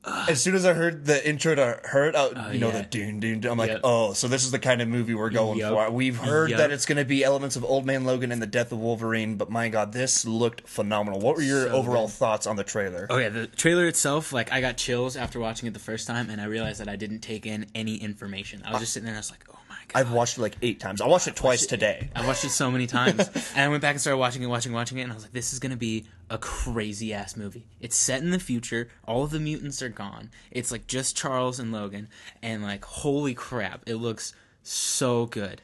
As 0.05 0.41
soon 0.41 0.53
as 0.55 0.65
I 0.65 0.73
heard 0.73 1.05
the 1.05 1.25
intro 1.27 1.55
to 1.55 1.79
Hurt, 1.85 2.13
uh, 2.13 2.49
you 2.51 2.59
know, 2.59 2.67
yeah. 2.71 2.79
the 2.81 2.83
dune, 2.83 3.19
dune, 3.21 3.45
I'm 3.45 3.57
like, 3.57 3.69
Yep. 3.71 3.81
oh, 3.85 4.11
so 4.13 4.27
this 4.27 4.43
is 4.43 4.51
the 4.51 4.59
kind 4.59 4.81
of 4.81 4.89
movie 4.89 5.13
we're 5.13 5.29
going 5.29 5.59
Yup. 5.59 5.71
for. 5.73 5.89
We've 5.91 6.17
heard 6.17 6.49
Yup. 6.49 6.57
that 6.57 6.71
it's 6.71 6.85
going 6.85 6.97
to 6.97 7.05
be 7.05 7.23
elements 7.23 7.55
of 7.55 7.63
Old 7.63 7.85
Man 7.85 8.03
Logan 8.03 8.31
and 8.31 8.41
the 8.41 8.47
Death 8.47 8.71
of 8.73 8.79
Wolverine, 8.79 9.37
but 9.37 9.49
my 9.49 9.69
God, 9.69 9.93
this 9.93 10.25
looked 10.25 10.67
phenomenal. 10.67 11.19
What 11.21 11.37
were 11.37 11.41
your 11.41 11.67
So 11.67 11.71
overall 11.73 12.07
good. 12.07 12.13
thoughts 12.15 12.45
on 12.47 12.57
the 12.57 12.65
trailer? 12.65 13.07
Oh 13.09 13.17
yeah, 13.17 13.29
the 13.29 13.47
trailer 13.47 13.87
itself, 13.87 14.33
like 14.33 14.51
I 14.51 14.59
got 14.59 14.75
chills 14.75 15.15
after 15.15 15.39
watching 15.39 15.67
it 15.67 15.73
the 15.73 15.79
first 15.79 16.05
time, 16.05 16.29
and 16.29 16.41
I 16.41 16.45
realized 16.45 16.81
that 16.81 16.89
I 16.89 16.97
didn't 16.97 17.19
take 17.19 17.45
in 17.45 17.67
any 17.73 17.95
information. 17.95 18.61
I 18.65 18.71
was 18.71 18.81
just 18.81 18.91
sitting 18.93 19.05
there, 19.05 19.13
and 19.13 19.17
I 19.17 19.21
was 19.21 19.31
like, 19.31 19.45
oh. 19.49 19.57
I've 19.95 20.11
watched 20.11 20.37
it 20.37 20.41
like 20.41 20.55
eight 20.61 20.79
times. 20.79 21.01
I 21.01 21.07
watched 21.07 21.27
it 21.27 21.35
twice 21.35 21.65
today. 21.65 22.09
I 22.15 22.25
watched 22.25 22.43
it 22.43 22.49
so 22.49 22.71
many 22.71 22.87
times, 22.87 23.19
and 23.55 23.61
I 23.61 23.67
went 23.67 23.81
back 23.81 23.91
and 23.91 24.01
started 24.01 24.17
watching 24.17 24.43
it, 24.43 24.47
watching, 24.47 24.73
watching 24.73 24.97
it, 24.97 25.01
and 25.03 25.11
I 25.11 25.15
was 25.15 25.23
like, 25.23 25.33
"This 25.33 25.53
is 25.53 25.59
gonna 25.59 25.77
be 25.77 26.05
a 26.29 26.37
crazy 26.37 27.13
ass 27.13 27.35
movie." 27.35 27.65
It's 27.79 27.95
set 27.95 28.21
in 28.21 28.31
the 28.31 28.39
future. 28.39 28.89
All 29.07 29.23
of 29.23 29.31
the 29.31 29.39
mutants 29.39 29.81
are 29.81 29.89
gone. 29.89 30.29
It's 30.51 30.71
like 30.71 30.87
just 30.87 31.15
Charles 31.15 31.59
and 31.59 31.71
Logan, 31.71 32.07
and 32.41 32.63
like, 32.63 32.83
holy 32.85 33.33
crap, 33.33 33.83
it 33.87 33.95
looks 33.95 34.33
so 34.63 35.25
good. 35.25 35.61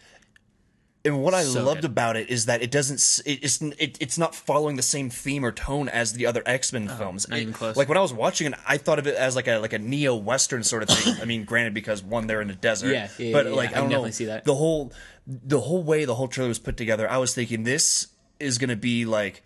And 1.05 1.23
what 1.23 1.33
I 1.33 1.43
So 1.43 1.63
loved 1.63 1.81
good. 1.83 1.91
about 1.91 2.17
it 2.17 2.29
is 2.29 2.45
that 2.47 2.61
it 2.61 2.71
doesn't. 2.71 3.21
It, 3.25 3.39
it's 3.43 3.61
it, 3.61 3.97
it's 4.01 4.17
not 4.17 4.35
following 4.35 4.75
the 4.75 4.81
same 4.81 5.09
theme 5.09 5.45
or 5.45 5.51
tone 5.53 5.87
as 5.87 6.11
the 6.13 6.25
other 6.25 6.43
X 6.45 6.73
Men 6.73 6.89
oh, 6.91 6.95
films. 6.95 7.25
Oh, 7.25 7.29
not 7.31 7.39
It- 7.39 7.41
even 7.43 7.53
close. 7.53 7.77
Like 7.77 7.87
when 7.87 7.97
I 7.97 8.01
was 8.01 8.11
watching 8.11 8.47
it, 8.51 8.59
I 8.67 8.77
thought 8.77 8.99
of 8.99 9.07
it 9.07 9.15
as 9.15 9.33
like 9.35 9.47
a 9.47 9.59
like 9.59 9.71
a 9.71 9.79
neo 9.79 10.15
western 10.15 10.61
sort 10.63 10.83
of 10.83 10.89
thing. 10.89 11.15
I 11.21 11.25
mean, 11.25 11.45
granted, 11.45 11.73
because 11.73 12.03
one 12.03 12.27
they're 12.27 12.41
in 12.41 12.49
a 12.49 12.55
desert. 12.55 12.91
Yeah, 12.91 13.07
yeah, 13.17 13.31
but 13.31 13.45
yeah, 13.45 13.51
like 13.53 13.71
yeah. 13.71 13.77
I 13.77 13.79
I 13.79 13.81
don't 13.83 13.91
can 13.91 14.01
know 14.03 14.09
see 14.11 14.25
that. 14.25 14.43
the 14.43 14.55
whole 14.55 14.91
the 15.25 15.61
whole 15.61 15.83
way 15.83 16.03
the 16.03 16.15
whole 16.15 16.27
trailer 16.27 16.49
was 16.49 16.59
put 16.59 16.75
together. 16.75 17.09
I 17.09 17.17
was 17.17 17.33
thinking 17.33 17.63
this 17.63 18.07
is 18.39 18.57
gonna 18.57 18.75
be 18.75 19.05
like 19.05 19.41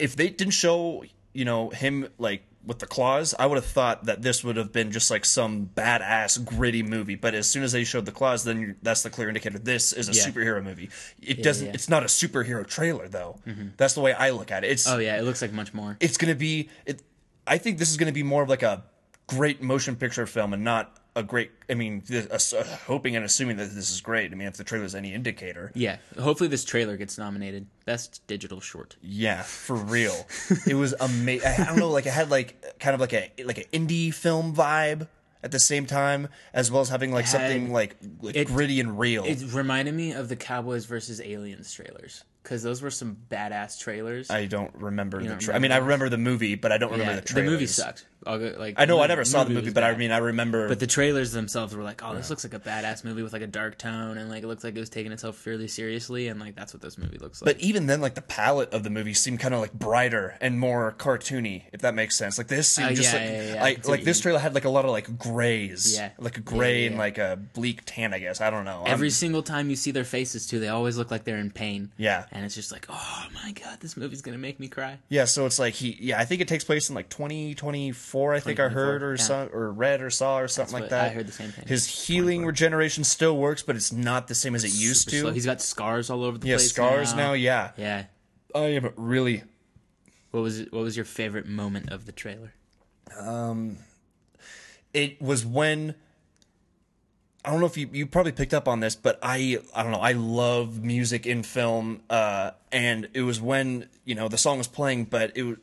if 0.00 0.16
they 0.16 0.30
didn't 0.30 0.54
show 0.54 1.04
you 1.32 1.44
know 1.44 1.70
him 1.70 2.08
like 2.18 2.42
with 2.68 2.78
the 2.78 2.86
claws, 2.86 3.34
I 3.38 3.46
would 3.46 3.56
have 3.56 3.64
thought 3.66 4.04
that 4.04 4.22
this 4.22 4.44
would 4.44 4.56
have 4.56 4.72
been 4.72 4.92
just 4.92 5.10
like 5.10 5.24
some 5.24 5.70
badass 5.74 6.44
gritty 6.44 6.82
movie. 6.84 7.16
But 7.16 7.34
as 7.34 7.48
soon 7.50 7.62
as 7.64 7.72
they 7.72 7.82
showed 7.82 8.04
the 8.06 8.12
claws, 8.12 8.44
then 8.44 8.76
that's 8.82 9.02
the 9.02 9.10
clear 9.10 9.26
indicator 9.28 9.58
this 9.58 9.92
is 9.92 10.08
a 10.08 10.12
Yeah. 10.12 10.24
superhero 10.26 10.62
movie. 10.62 10.90
It 11.20 11.42
doesn't. 11.42 11.64
yeah. 11.64 11.70
Mm-hmm. 11.70 11.74
It's 11.74 11.88
not 11.88 12.02
a 12.04 12.06
superhero 12.06 12.64
trailer 12.66 13.08
though. 13.08 13.40
That's 13.76 13.94
the 13.94 14.00
way 14.02 14.12
I 14.12 14.30
look 14.30 14.52
at 14.52 14.62
it. 14.64 14.70
It's 14.70 14.86
Oh 14.86 14.98
yeah, 14.98 15.18
it 15.18 15.22
looks 15.22 15.42
like 15.42 15.52
much 15.52 15.74
more. 15.74 15.96
it's 15.98 16.16
gonna 16.18 16.34
be. 16.36 16.68
It, 16.86 17.02
I 17.46 17.58
think 17.58 17.78
this 17.78 17.90
is 17.90 17.96
gonna 17.96 18.12
be 18.12 18.22
more 18.22 18.42
of 18.42 18.48
like 18.48 18.62
a 18.62 18.84
great 19.26 19.62
motion 19.62 19.96
picture 19.96 20.26
film 20.26 20.52
and 20.52 20.62
not 20.62 20.94
a 21.18 21.22
great. 21.22 21.50
I 21.68 21.74
mean, 21.74 22.00
th- 22.02 22.28
ass- 22.30 22.52
uh, 22.52 22.64
hoping 22.86 23.16
and 23.16 23.24
assuming 23.24 23.56
that 23.58 23.74
this 23.74 23.90
is 23.90 24.00
great. 24.00 24.32
I 24.32 24.34
mean, 24.36 24.48
if 24.48 24.56
the 24.56 24.64
trailer 24.64 24.84
is 24.84 24.94
any 24.94 25.12
indicator. 25.12 25.72
Yeah, 25.74 25.96
hopefully 26.18 26.48
this 26.48 26.64
trailer 26.64 26.96
gets 26.96 27.18
nominated 27.18 27.66
best 27.84 28.26
digital 28.26 28.60
short. 28.60 28.96
Yeah, 29.02 29.42
for 29.42 29.76
real. 29.76 30.26
it 30.66 30.74
was 30.74 30.94
amazing. 31.00 31.48
I 31.58 31.64
don't 31.66 31.78
know, 31.78 31.90
like 31.90 32.06
it 32.06 32.12
had 32.12 32.30
like 32.30 32.78
kind 32.78 32.94
of 32.94 33.00
like 33.00 33.12
a 33.12 33.30
like 33.44 33.58
an 33.58 33.64
indie 33.86 34.14
film 34.14 34.54
vibe 34.54 35.08
at 35.42 35.50
the 35.52 35.60
same 35.60 35.86
time, 35.86 36.28
as 36.52 36.70
well 36.70 36.80
as 36.82 36.88
having 36.88 37.12
like 37.12 37.24
had- 37.26 37.30
something 37.32 37.72
like, 37.72 37.96
like 38.22 38.36
it- 38.36 38.46
gritty 38.48 38.80
and 38.80 38.98
real. 38.98 39.24
It 39.24 39.42
reminded 39.52 39.94
me 39.94 40.12
of 40.12 40.28
the 40.28 40.36
Cowboys 40.36 40.84
versus 40.86 41.20
Aliens 41.20 41.72
trailers 41.72 42.24
because 42.42 42.62
those 42.62 42.80
were 42.82 42.90
some 42.90 43.16
badass 43.30 43.78
trailers. 43.78 44.30
I 44.30 44.46
don't 44.46 44.74
remember 44.74 45.22
the. 45.22 45.28
don't 45.28 45.38
Tra- 45.38 45.54
I 45.54 45.58
mean, 45.58 45.72
I 45.72 45.78
remember 45.78 46.08
the 46.08 46.18
movie, 46.18 46.54
but 46.54 46.72
I 46.72 46.78
don't 46.78 46.92
remember 46.92 47.12
yeah, 47.14 47.20
the 47.20 47.34
the 47.34 47.42
movie 47.42 47.66
sucked. 47.66 48.06
Go, 48.24 48.54
like 48.58 48.74
I 48.76 48.84
know 48.84 49.00
I 49.00 49.06
never 49.06 49.24
saw 49.24 49.44
the 49.44 49.50
movie, 49.50 49.70
but 49.70 49.84
I 49.84 49.96
mean, 49.96 50.10
I 50.10 50.18
remember. 50.18 50.68
But 50.68 50.80
the 50.80 50.86
trailers 50.88 51.32
themselves 51.32 51.74
were 51.74 51.82
like, 51.84 52.02
oh, 52.04 52.14
this 52.14 52.28
looks 52.28 52.44
like 52.44 52.52
a 52.52 52.58
badass 52.58 53.02
movie 53.04 53.22
with 53.22 53.32
like 53.32 53.42
a 53.42 53.46
dark 53.46 53.78
tone, 53.78 54.18
and 54.18 54.28
like 54.28 54.42
it 54.42 54.48
looks 54.48 54.64
like 54.64 54.76
it 54.76 54.80
was 54.80 54.90
taking 54.90 55.12
itself 55.12 55.36
fairly 55.36 55.68
seriously, 55.68 56.28
and 56.28 56.38
like 56.40 56.54
that's 56.56 56.74
what 56.74 56.82
this 56.82 56.98
movie 56.98 57.16
looks 57.18 57.40
like. 57.40 57.54
But 57.56 57.62
even 57.62 57.86
then, 57.86 58.00
like 58.02 58.16
the 58.16 58.22
palette 58.22 58.74
of 58.74 58.82
the 58.82 58.90
movie 58.90 59.14
seemed 59.14 59.40
kind 59.40 59.54
of 59.54 59.60
like 59.60 59.72
brighter 59.72 60.36
and 60.40 60.58
more 60.58 60.94
cartoony, 60.98 61.62
if 61.72 61.80
that 61.82 61.94
makes 61.94 62.16
sense. 62.18 62.36
Like 62.38 62.48
this 62.48 62.68
seemed 62.68 62.90
Uh, 62.90 62.94
just 62.94 63.12
yeah, 63.14 63.18
like 63.20 63.28
yeah, 63.30 63.42
yeah, 63.54 63.60
I 63.60 63.62
like, 63.62 63.74
can 63.76 63.84
see 63.84 63.90
like 63.92 64.00
what 64.00 64.04
this 64.04 64.20
trailer 64.20 64.38
had 64.40 64.54
like 64.54 64.64
a 64.64 64.70
lot 64.70 64.84
of 64.84 64.90
like 64.90 65.16
grays, 65.16 65.94
Yeah. 65.96 66.10
like 66.18 66.36
a 66.36 66.40
gray 66.40 66.74
Yeah, 66.74 66.80
yeah, 66.80 66.86
and 66.88 66.98
like 66.98 67.18
a 67.18 67.38
bleak 67.54 67.82
tan. 67.86 68.12
I 68.12 68.18
guess 68.18 68.40
I 68.40 68.50
don't 68.50 68.64
know. 68.64 68.82
I'm- 68.82 68.92
Every 68.92 69.10
single 69.10 69.42
time 69.42 69.70
you 69.70 69.76
see 69.76 69.90
their 69.92 70.04
faces 70.04 70.46
too, 70.46 70.58
they 70.58 70.68
always 70.68 70.98
look 70.98 71.10
like 71.10 71.24
they're 71.24 71.38
in 71.38 71.50
pain. 71.50 71.92
Yeah. 71.96 72.24
And 72.32 72.44
it's 72.44 72.54
just 72.54 72.70
like, 72.72 72.86
oh 72.88 73.26
my 73.34 73.52
god, 73.52 73.80
this 73.80 73.96
movie's 73.96 74.22
gonna 74.22 74.38
make 74.38 74.58
me 74.60 74.68
cry. 74.68 74.98
yeah, 75.08 75.24
so 75.24 75.46
it's 75.46 75.58
like 75.58 75.74
he, 75.74 75.96
yeah, 76.00 76.18
I 76.18 76.24
think 76.24 76.40
it 76.40 76.48
takes 76.48 76.64
place 76.64 76.88
in 76.88 76.94
like 76.94 77.08
2024. 77.08 78.34
I 78.34 78.40
think 78.40 78.60
I 78.60 78.68
heard 78.68 79.02
or 79.02 79.12
yeah. 79.14 79.22
some 79.22 79.48
or 79.52 79.70
read 79.72 80.00
or 80.02 80.10
saw 80.10 80.38
or 80.38 80.48
something 80.48 80.78
like 80.80 80.90
that. 80.90 81.06
I 81.06 81.08
heard 81.14 81.26
the 81.26 81.32
same 81.32 81.50
thing. 81.50 81.66
His 81.66 81.86
healing 81.86 82.44
regeneration 82.46 83.04
still 83.04 83.36
works, 83.36 83.62
but 83.62 83.76
it's 83.76 83.92
not 83.92 84.28
the 84.28 84.34
same 84.34 84.54
as 84.54 84.64
it 84.64 84.72
used 84.74 85.02
Super 85.04 85.10
to. 85.10 85.20
slow. 85.22 85.30
He's 85.32 85.46
got 85.46 85.60
scars 85.60 86.10
all 86.10 86.24
over 86.24 86.38
the 86.38 86.46
yeah, 86.48 86.56
place. 86.56 86.70
scars 86.70 87.14
now. 87.14 87.32
Yeah, 87.32 87.72
Yeah. 87.76 88.04
I 88.54 88.60
am 88.60 88.92
really 88.96 89.42
What 90.30 90.42
was 90.42 90.60
what 90.70 90.82
was 90.82 90.96
your 90.96 91.04
favorite 91.04 91.46
moment 91.46 91.90
of 91.90 92.06
the 92.06 92.12
trailer? 92.12 92.54
Um, 93.18 93.78
it 94.94 95.20
was 95.20 95.44
when 95.44 95.94
I 97.44 97.50
don't 97.50 97.60
know 97.60 97.66
if 97.66 97.76
you 97.76 97.88
you 97.92 98.06
probably 98.06 98.32
picked 98.32 98.52
up 98.52 98.66
on 98.68 98.80
this, 98.80 98.96
but 98.96 99.18
I 99.22 99.58
I 99.74 99.82
don't 99.82 99.92
know 99.92 100.00
I 100.00 100.12
love 100.12 100.82
music 100.82 101.26
in 101.26 101.42
film, 101.42 102.02
uh, 102.10 102.50
and 102.72 103.08
it 103.14 103.22
was 103.22 103.40
when 103.40 103.88
you 104.04 104.14
know 104.14 104.28
the 104.28 104.38
song 104.38 104.58
was 104.58 104.66
playing, 104.66 105.04
but 105.04 105.36
it 105.36 105.56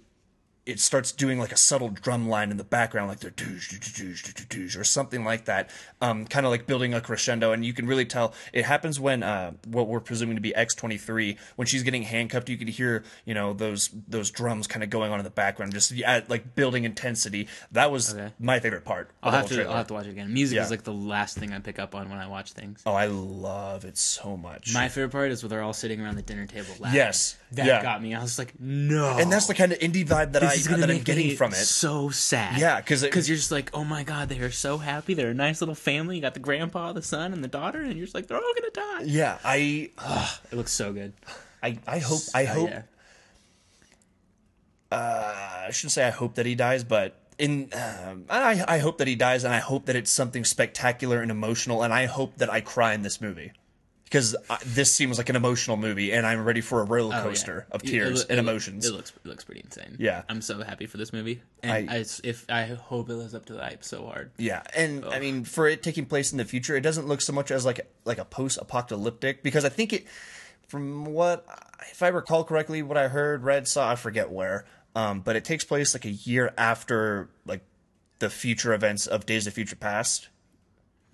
it 0.66 0.80
starts 0.80 1.12
doing 1.12 1.38
like 1.40 1.52
a 1.52 1.58
subtle 1.58 1.90
drum 1.90 2.28
line 2.28 2.50
in 2.50 2.58
the 2.58 2.64
background, 2.64 3.08
like 3.08 3.20
the 3.20 3.30
doosh, 3.30 3.70
doosh, 3.80 4.24
doosh, 4.24 4.48
doosh, 4.48 4.80
or 4.80 4.84
something 4.84 5.24
like 5.24 5.46
that, 5.46 5.70
um, 6.02 6.26
kind 6.26 6.46
of 6.46 6.52
like 6.52 6.66
building 6.66 6.94
a 6.94 7.02
crescendo, 7.02 7.52
and 7.52 7.64
you 7.64 7.72
can 7.74 7.86
really 7.86 8.06
tell 8.06 8.34
it 8.52 8.66
happens 8.66 9.00
when 9.00 9.22
uh, 9.22 9.52
what 9.68 9.88
we're 9.88 10.00
presuming 10.00 10.36
to 10.36 10.42
be 10.42 10.56
X 10.56 10.74
twenty 10.74 10.98
three 10.98 11.38
when 11.56 11.68
she's 11.68 11.84
getting 11.84 12.02
handcuffed. 12.04 12.50
You 12.50 12.58
could 12.58 12.70
hear 12.70 13.04
you 13.26 13.34
know 13.34 13.54
those 13.54 13.90
those 14.08 14.32
drums 14.32 14.66
kind 14.68 14.84
of 14.84 14.90
going 14.90 15.12
on 15.12 15.20
in 15.20 15.24
the 15.24 15.30
background, 15.30 15.72
just 15.74 15.92
yeah, 15.92 16.22
like 16.28 16.56
building 16.56 16.84
intensity. 16.84 17.48
That 17.72 17.92
was 17.92 18.14
Okay. 18.16 18.32
my 18.40 18.60
favorite 18.60 18.86
part. 18.86 19.12
I'll 19.22 19.32
have 19.32 19.48
to. 19.50 19.66
I'll 19.68 19.78
have 19.78 19.88
to 19.88 19.94
watch 19.94 20.08
it 20.08 20.12
again. 20.12 20.34
Music 20.34 20.56
Yeah. 20.56 20.64
is 20.64 20.72
like 20.72 20.84
the 20.84 20.94
last 20.94 21.38
thing 21.38 21.54
I 21.54 21.60
pick 21.60 21.78
up 21.80 21.94
on 21.96 22.10
when 22.10 22.18
I 22.20 22.28
watch 22.28 22.54
things. 22.54 22.82
Oh, 22.86 22.94
I 22.94 23.06
love 23.06 23.86
it 23.86 23.98
so 23.98 24.36
much. 24.36 24.74
My 24.74 24.90
favorite 24.90 25.12
part 25.12 25.32
is 25.32 25.44
when 25.44 25.50
they're 25.52 25.62
all 25.62 25.74
sitting 25.74 26.02
around 26.02 26.16
the 26.16 26.22
dinner 26.24 26.48
table 26.48 26.74
laughing. 26.80 26.96
Yes. 26.96 27.38
that 27.52 27.66
Yeah. 27.68 27.82
got 27.82 28.02
me. 28.02 28.14
I 28.14 28.22
was 28.22 28.38
like, 28.40 28.54
no, 28.60 29.18
and 29.18 29.32
that's 29.32 29.46
the 29.48 29.54
kind 29.54 29.72
of 29.72 29.80
indie 29.80 30.06
vibe 30.06 30.34
that 30.34 30.44
I 30.44 30.55
Is 30.56 30.68
gonna 30.68 30.86
that 30.88 30.90
I'm 30.96 31.02
getting 31.04 31.28
me 31.28 31.36
from 31.36 31.52
it. 31.52 31.56
So 31.56 32.10
sad. 32.10 32.60
Yeah, 32.60 32.80
'cause 32.82 33.04
it- 33.04 33.12
because 33.12 33.28
you're 33.30 33.38
just 33.38 33.52
like, 33.52 33.70
oh 33.74 33.84
my 33.84 34.04
god, 34.04 34.30
they 34.30 34.40
are 34.40 34.52
so 34.52 34.78
happy. 34.78 35.14
They're 35.14 35.32
a 35.32 35.34
nice 35.34 35.62
little 35.62 35.76
family. 35.76 36.16
You 36.16 36.22
got 36.22 36.34
the 36.34 36.40
grandpa, 36.40 36.94
the 36.94 37.02
son, 37.02 37.34
and 37.34 37.44
the 37.44 37.48
daughter, 37.48 37.82
and 37.82 37.94
you're 37.96 38.06
just 38.06 38.16
like, 38.16 38.28
they're 38.28 38.38
all 38.38 38.54
gonna 38.56 38.72
die. 39.00 39.04
Yeah, 39.06 39.38
I 39.44 39.90
It 40.52 40.56
looks 40.56 40.72
so 40.72 40.94
good. 40.94 41.14
I 41.64 41.78
I 41.88 42.00
hope 42.00 42.22
I 42.34 42.44
Oh, 42.44 42.54
hope 42.54 42.70
yeah. 42.70 42.82
I 44.92 45.70
shouldn't 45.72 45.92
say 45.92 46.06
I 46.06 46.12
hope 46.12 46.36
that 46.36 46.46
he 46.46 46.56
dies, 46.56 46.84
but 46.84 47.20
in 47.38 47.70
um, 47.74 48.26
I 48.30 48.64
I 48.68 48.78
hope 48.80 48.98
that 49.00 49.08
he 49.08 49.16
dies, 49.16 49.44
and 49.44 49.54
I 49.54 49.60
hope 49.60 49.86
that 49.88 49.96
it's 49.96 50.12
something 50.12 50.46
spectacular 50.46 51.22
and 51.22 51.30
emotional, 51.32 51.84
and 51.84 51.94
I 51.94 52.06
hope 52.06 52.38
that 52.38 52.50
I 52.50 52.62
cry 52.62 52.94
in 52.94 53.02
this 53.02 53.20
movie 53.20 53.52
because 54.16 54.34
this 54.66 54.96
seems 54.96 55.18
like 55.18 55.28
an 55.28 55.36
emotional 55.36 55.76
movie, 55.76 56.14
and 56.14 56.26
I'm 56.26 56.46
ready 56.46 56.62
for 56.62 56.80
a 56.80 56.86
roller 56.86 57.14
Oh, 57.14 57.18
yeah. 57.18 57.24
coaster 57.24 57.68
of 57.70 57.84
It- 57.84 57.90
it 57.90 57.92
tears 57.92 58.24
and 58.24 58.40
emotions. 58.40 58.86
It 58.88 58.94
looks 58.94 59.12
it 59.12 59.26
looks 59.28 59.44
pretty 59.44 59.60
insane. 59.62 59.98
Yeah. 60.00 60.22
I'm 60.30 60.42
so 60.42 60.64
happy 60.64 60.86
for 60.86 60.96
this 60.96 61.12
movie, 61.12 61.42
and 61.62 61.90
I- 61.90 61.96
I, 61.98 62.06
if 62.24 62.46
I 62.50 62.64
hope 62.64 63.10
it 63.10 63.16
lives 63.16 63.36
up 63.36 63.46
to 63.48 63.54
the 63.54 63.62
hype 63.62 63.84
so 63.84 64.06
hard. 64.06 64.32
Yeah, 64.38 64.64
and 64.74 65.04
I 65.04 65.20
mean, 65.20 65.44
for 65.44 65.68
it 65.68 65.84
taking 65.84 66.06
place 66.06 66.32
in 66.32 66.38
the 66.38 66.46
future, 66.46 66.78
it 66.78 66.82
doesn't 66.82 67.08
look 67.08 67.20
so 67.20 67.34
much 67.34 67.52
as 67.52 67.66
like 67.66 67.92
like 68.06 68.18
a 68.18 68.26
post-apocalyptic 68.26 69.44
because 69.44 69.66
I 69.66 69.70
think 69.70 69.92
it, 69.92 70.06
from 70.70 71.06
what 71.06 71.46
if 71.92 72.02
I 72.02 72.08
recall 72.08 72.46
correctly, 72.46 72.82
what 72.82 72.98
I 72.98 73.10
heard, 73.10 73.44
read, 73.44 73.68
saw, 73.68 73.92
I 73.92 73.96
forget 73.96 74.30
where, 74.32 74.66
um, 74.96 75.20
but 75.20 75.36
it 75.36 75.44
takes 75.44 75.66
place 75.66 75.94
like 75.94 76.06
a 76.06 76.12
year 76.12 76.54
after 76.58 77.28
like 77.46 77.62
the 78.20 78.30
future 78.30 78.74
events 78.74 79.08
of 79.08 79.26
Days 79.26 79.46
of 79.46 79.54
Future 79.54 79.76
Past. 79.76 80.30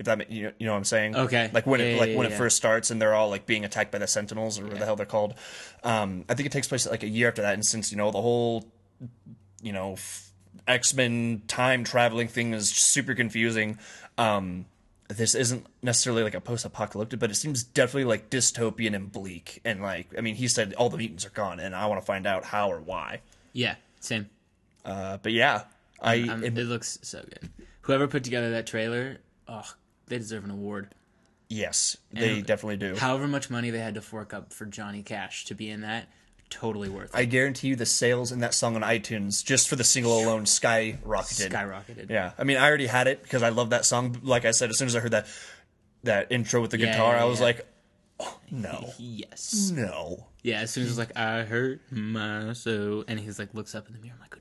If 0.02 0.06
that 0.08 0.32
you 0.32 0.44
know, 0.44 0.52
you 0.58 0.66
know 0.66 0.74
what 0.74 0.80
I'm 0.80 0.84
saying? 0.84 1.16
Okay. 1.16 1.50
Like 1.54 1.66
when 1.68 1.80
Yeah, 1.80 1.86
it 1.86 1.94
yeah, 1.94 2.00
like 2.00 2.10
yeah, 2.10 2.18
when 2.18 2.26
it 2.28 2.34
first 2.34 2.58
starts 2.58 2.90
and 2.92 3.00
they're 3.02 3.14
all 3.14 3.30
like 3.30 3.46
being 3.46 3.64
attacked 3.66 3.92
by 3.92 4.00
the 4.00 4.08
Sentinels 4.08 4.60
or 4.60 4.66
what 4.66 4.80
the 4.80 4.86
hell 4.86 4.96
they're 4.96 5.06
called. 5.06 5.36
Um, 5.84 6.26
I 6.28 6.34
think 6.34 6.48
it 6.48 6.52
takes 6.52 6.68
place 6.68 6.88
like 6.90 7.04
a 7.04 7.08
year 7.08 7.28
after 7.28 7.44
that, 7.44 7.54
and 7.54 7.66
since 7.66 7.92
you 7.92 7.98
know 7.98 8.10
the 8.12 8.22
whole 8.22 8.66
you 9.62 9.72
know 9.72 9.96
X 10.68 10.94
Men 10.94 11.44
time 11.48 11.84
traveling 11.84 12.28
thing 12.28 12.54
is 12.54 12.70
super 12.70 13.14
confusing. 13.14 13.78
Um, 14.18 14.66
this 15.08 15.36
isn't 15.36 15.66
necessarily 15.84 16.24
like 16.24 16.34
a 16.36 16.42
post 16.42 16.64
apocalyptic, 16.66 17.20
but 17.20 17.30
it 17.30 17.36
seems 17.36 17.64
definitely 17.64 18.06
like 18.06 18.30
dystopian 18.30 18.96
and 18.96 19.12
bleak. 19.12 19.60
And 19.66 19.82
like, 19.82 20.08
I 20.18 20.22
mean, 20.22 20.36
he 20.36 20.48
said 20.48 20.74
all 20.76 20.90
the 20.90 20.98
mutants 20.98 21.26
are 21.26 21.32
gone, 21.32 21.60
and 21.60 21.76
I 21.76 21.86
want 21.88 22.02
to 22.02 22.06
find 22.06 22.26
out 22.26 22.46
how 22.46 22.72
or 22.72 22.80
why. 22.80 23.22
Yeah, 23.54 23.76
same. 24.00 24.30
Uh, 24.86 25.18
but 25.22 25.32
yeah, 25.34 25.64
I 26.02 26.22
Um, 26.22 26.44
am- 26.46 26.58
it 26.58 26.64
looks 26.66 26.98
so 27.04 27.22
good. 27.24 27.50
Whoever 27.82 28.08
put 28.08 28.24
together 28.24 28.52
that 28.52 28.68
trailer, 28.68 29.18
oh, 29.48 29.70
they 30.12 30.20
deserve 30.20 30.44
an 30.46 30.52
award. 30.52 30.94
yes, 31.50 31.98
they 32.14 32.38
and 32.38 32.46
definitely 32.46 32.78
do. 32.78 32.96
However 32.96 33.28
much 33.28 33.50
money 33.50 33.72
they 33.72 33.80
had 33.80 33.96
to 33.96 34.02
fork 34.02 34.34
up 34.34 34.54
for 34.54 34.66
Johnny 34.66 35.02
Cash 35.02 35.46
to 35.46 35.56
be 35.56 35.70
in 35.70 35.82
that, 35.82 36.08
totally 36.50 36.90
worth 36.90 37.14
it. 37.14 37.18
I 37.18 37.26
guarantee 37.26 37.70
you 37.70 37.76
the 37.76 37.86
sales 37.86 38.32
in 38.32 38.40
that 38.40 38.54
song 38.54 38.76
on 38.76 38.82
iTunes 38.84 39.44
just 39.44 39.68
for 39.68 39.76
the 39.76 39.84
single 39.84 40.18
alone 40.24 40.44
skyrocketed. 40.46 41.50
Skyrocketed. 41.52 42.10
Yeah, 42.10 42.32
I 42.38 42.44
mean, 42.44 42.58
I 42.58 42.68
already 42.68 42.88
had 42.88 43.08
it 43.08 43.24
because 43.24 43.42
I 43.44 43.50
love 43.50 43.72
that 43.72 43.86
song. 43.86 44.18
Like 44.24 44.46
I 44.46 44.52
said, 44.52 44.70
as 44.70 44.78
soon 44.78 44.88
as 44.88 44.96
I 44.96 45.00
heard 45.00 45.12
that 45.12 45.28
that 46.04 46.32
intro 46.32 46.62
with 46.62 46.72
the 46.72 46.80
Yeah, 46.80 46.92
guitar, 46.94 47.16
yeah, 47.16 47.22
I 47.24 47.26
was 47.26 47.40
yeah. 47.40 47.46
like, 47.46 47.66
oh, 48.20 48.40
no, 48.52 48.94
Yes. 49.00 49.72
no. 49.74 50.28
Yeah, 50.44 50.62
as 50.62 50.72
soon 50.72 50.84
as 50.84 50.90
it's 50.90 50.98
like 50.98 51.16
I 51.18 51.44
hurt 51.44 51.82
my 51.92 52.54
soul, 52.54 53.04
and 53.08 53.20
he's 53.20 53.38
like 53.38 53.54
looks 53.54 53.76
up 53.76 53.88
in 53.88 53.94
the 53.94 54.00
mirror, 54.00 54.16
I'm 54.16 54.22
like, 54.22 54.38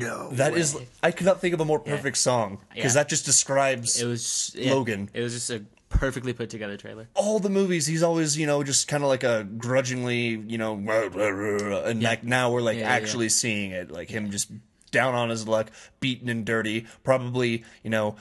no. 0.00 0.30
That 0.32 0.54
is, 0.56 0.74
way. 0.76 0.86
I 1.02 1.10
could 1.10 1.26
not 1.26 1.40
think 1.40 1.54
of 1.54 1.60
a 1.60 1.64
more 1.64 1.80
perfect 1.80 2.18
song 2.18 2.58
because 2.74 2.94
Yeah. 2.94 3.02
that 3.02 3.08
just 3.08 3.24
describes 3.24 4.00
It 4.00 4.06
was 4.06 4.52
yeah, 4.56 4.72
Logan. 4.74 5.10
It 5.12 5.22
was 5.22 5.32
just 5.34 5.50
a 5.50 5.64
perfectly 5.88 6.32
put 6.32 6.50
together 6.50 6.76
trailer. 6.76 7.08
all 7.14 7.40
the 7.40 7.48
movies. 7.50 7.84
He's 7.86 8.02
always, 8.04 8.38
you 8.38 8.46
know, 8.46 8.62
just 8.62 8.86
kind 8.86 9.02
of 9.02 9.08
like 9.08 9.24
a 9.24 9.42
grudgingly, 9.42 10.28
you 10.46 10.56
know, 10.56 10.74
rah, 10.76 11.08
rah, 11.12 11.28
rah, 11.30 11.82
and 11.82 12.00
like 12.00 12.22
now 12.22 12.52
we're 12.52 12.60
like 12.62 12.76
Yeah, 12.78 12.84
yeah, 12.84 12.90
actually 12.94 13.28
seeing 13.28 13.72
it, 13.72 13.90
like 13.90 14.08
him 14.08 14.30
just 14.30 14.52
down 14.92 15.14
on 15.16 15.30
his 15.30 15.48
luck, 15.48 15.70
beaten 15.98 16.28
and 16.28 16.44
dirty, 16.44 16.86
probably, 17.02 17.64
you 17.82 17.90
know, 17.90 18.14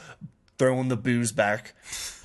throwing 0.57 0.87
the 0.87 0.97
booze 0.97 1.31
back 1.31 1.73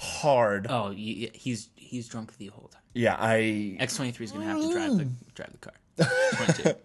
hard. 0.01 0.67
Oh, 0.71 0.89
y- 0.89 0.95
y- 0.97 1.31
he's 1.35 1.69
he's 1.77 2.09
drunk 2.09 2.37
the 2.39 2.47
whole 2.47 2.69
time. 2.69 2.81
Yeah, 2.95 3.17
I 3.19 3.77
X 3.81 3.97
twenty 3.97 4.13
three 4.13 4.25
is 4.25 4.33
gonna 4.33 4.47
have 4.47 4.61
to 4.61 4.73
drive 4.73 4.97
the 4.97 5.09
drive 5.35 5.53
the 5.53 5.59
car, 5.59 6.77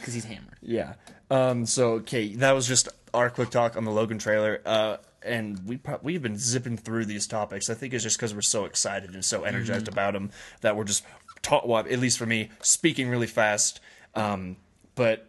because 0.00 0.14
he's 0.14 0.24
hammered. 0.24 0.56
Yeah. 0.62 0.94
Um. 1.30 1.66
So 1.66 1.94
okay, 1.94 2.34
that 2.36 2.52
was 2.52 2.66
just 2.66 2.88
our 3.12 3.28
quick 3.28 3.50
talk 3.50 3.76
on 3.76 3.84
the 3.84 3.90
Logan 3.90 4.18
trailer. 4.18 4.60
Uh, 4.64 4.96
and 5.24 5.64
we 5.66 5.76
pro- 5.76 6.00
we've 6.02 6.22
been 6.22 6.36
zipping 6.38 6.76
through 6.76 7.06
these 7.06 7.26
topics. 7.26 7.70
I 7.70 7.74
think 7.74 7.94
it's 7.94 8.02
just 8.02 8.18
because 8.18 8.34
we're 8.34 8.40
so 8.42 8.64
excited 8.64 9.14
and 9.14 9.24
so 9.24 9.44
energized 9.44 9.88
about 9.88 10.14
them 10.14 10.30
that 10.62 10.76
we're 10.76 10.84
just 10.84 11.04
talk. 11.42 11.66
Well, 11.66 11.78
at 11.80 11.98
least 11.98 12.18
for 12.18 12.26
me, 12.26 12.50
speaking 12.60 13.08
really 13.08 13.26
fast. 13.26 13.80
Um, 14.14 14.56
but 14.94 15.28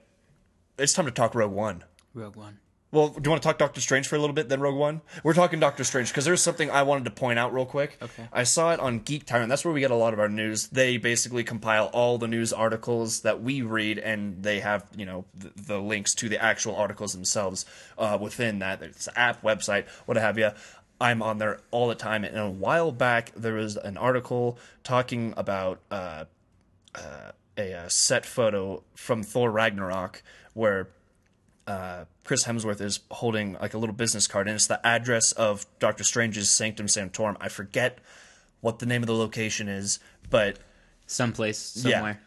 it's 0.77 0.93
time 0.93 1.05
to 1.05 1.12
talk 1.12 1.36
Rogue 1.36 1.51
One. 1.51 1.84
Rogue 2.13 2.36
One. 2.36 2.60
Well, 2.94 3.08
do 3.08 3.22
you 3.24 3.32
want 3.32 3.42
to 3.42 3.48
talk 3.48 3.58
Doctor 3.58 3.82
Strange 3.82 4.08
for 4.08 4.16
a 4.16 4.20
little 4.20 4.36
bit, 4.36 4.50
then 4.50 4.62
Rogue 4.62 4.76
One? 4.76 5.02
We're 5.24 5.34
talking 5.34 5.60
Doctor 5.60 5.84
Strange 5.84 6.10
because 6.10 6.26
there's 6.26 6.44
something 6.44 6.70
I 6.70 6.84
wanted 6.84 7.06
to 7.06 7.12
point 7.12 7.40
out 7.40 7.52
real 7.52 7.66
quick. 7.66 7.98
Okay. 8.00 8.28
I 8.32 8.44
saw 8.44 8.72
it 8.72 8.80
on 8.80 9.00
Geek 9.00 9.26
Tyrant. 9.26 9.50
That's 9.50 9.66
where 9.66 9.74
we 9.74 9.80
get 9.80 9.90
a 9.90 9.96
lot 9.96 10.14
of 10.14 10.20
our 10.20 10.30
news. 10.30 10.68
They 10.68 10.98
basically 10.98 11.44
compile 11.44 11.88
all 11.88 12.20
the 12.20 12.28
news 12.28 12.54
articles 12.54 13.22
that 13.22 13.42
we 13.42 13.64
read, 13.64 13.98
and 13.98 14.44
they 14.44 14.60
have 14.60 14.86
you 14.96 15.08
know 15.08 15.26
the, 15.34 15.52
the 15.56 15.80
links 15.80 16.14
to 16.16 16.30
the 16.30 16.40
actual 16.40 16.76
articles 16.76 17.14
themselves 17.14 17.66
uh, 17.98 18.16
within 18.22 18.60
that. 18.60 18.84
It's 18.84 19.08
an 19.08 19.14
app, 19.16 19.42
website, 19.42 19.88
what 20.06 20.16
have 20.18 20.38
you. 20.38 20.52
I'm 21.02 21.24
on 21.24 21.40
there 21.40 21.62
all 21.72 21.88
the 21.88 21.96
time. 21.96 22.24
And 22.24 22.38
a 22.38 22.48
while 22.48 22.92
back, 22.92 23.32
there 23.36 23.56
was 23.56 23.76
an 23.76 23.98
article 23.98 24.60
talking 24.84 25.34
about 25.36 25.80
uh, 25.90 26.26
uh, 26.94 27.32
a, 27.58 27.90
set 27.90 28.24
photo 28.24 28.84
from 28.94 29.24
Thor 29.24 29.52
Ragnarok 29.52 30.22
where 30.54 30.90
uh, 31.67 32.05
Chris 32.24 32.43
Hemsworth 32.46 32.82
is 32.82 33.00
holding 33.12 33.53
like 33.53 33.74
a 33.74 33.77
little 33.77 33.96
business 33.96 34.27
card, 34.27 34.48
and 34.48 34.55
it's 34.55 34.67
the 34.67 34.86
address 34.86 35.32
of 35.34 35.65
Doctor 35.79 36.03
Strange's 36.03 36.50
Sanctum 36.50 36.88
Sanctorum. 36.88 37.38
I 37.39 37.50
forget 37.50 38.00
what 38.62 38.79
the 38.79 38.86
name 38.86 39.01
of 39.03 39.08
the 39.08 39.15
location 39.15 39.67
is, 39.67 40.00
but 40.29 40.60
Someplace, 41.05 41.58
somewhere. 41.60 42.22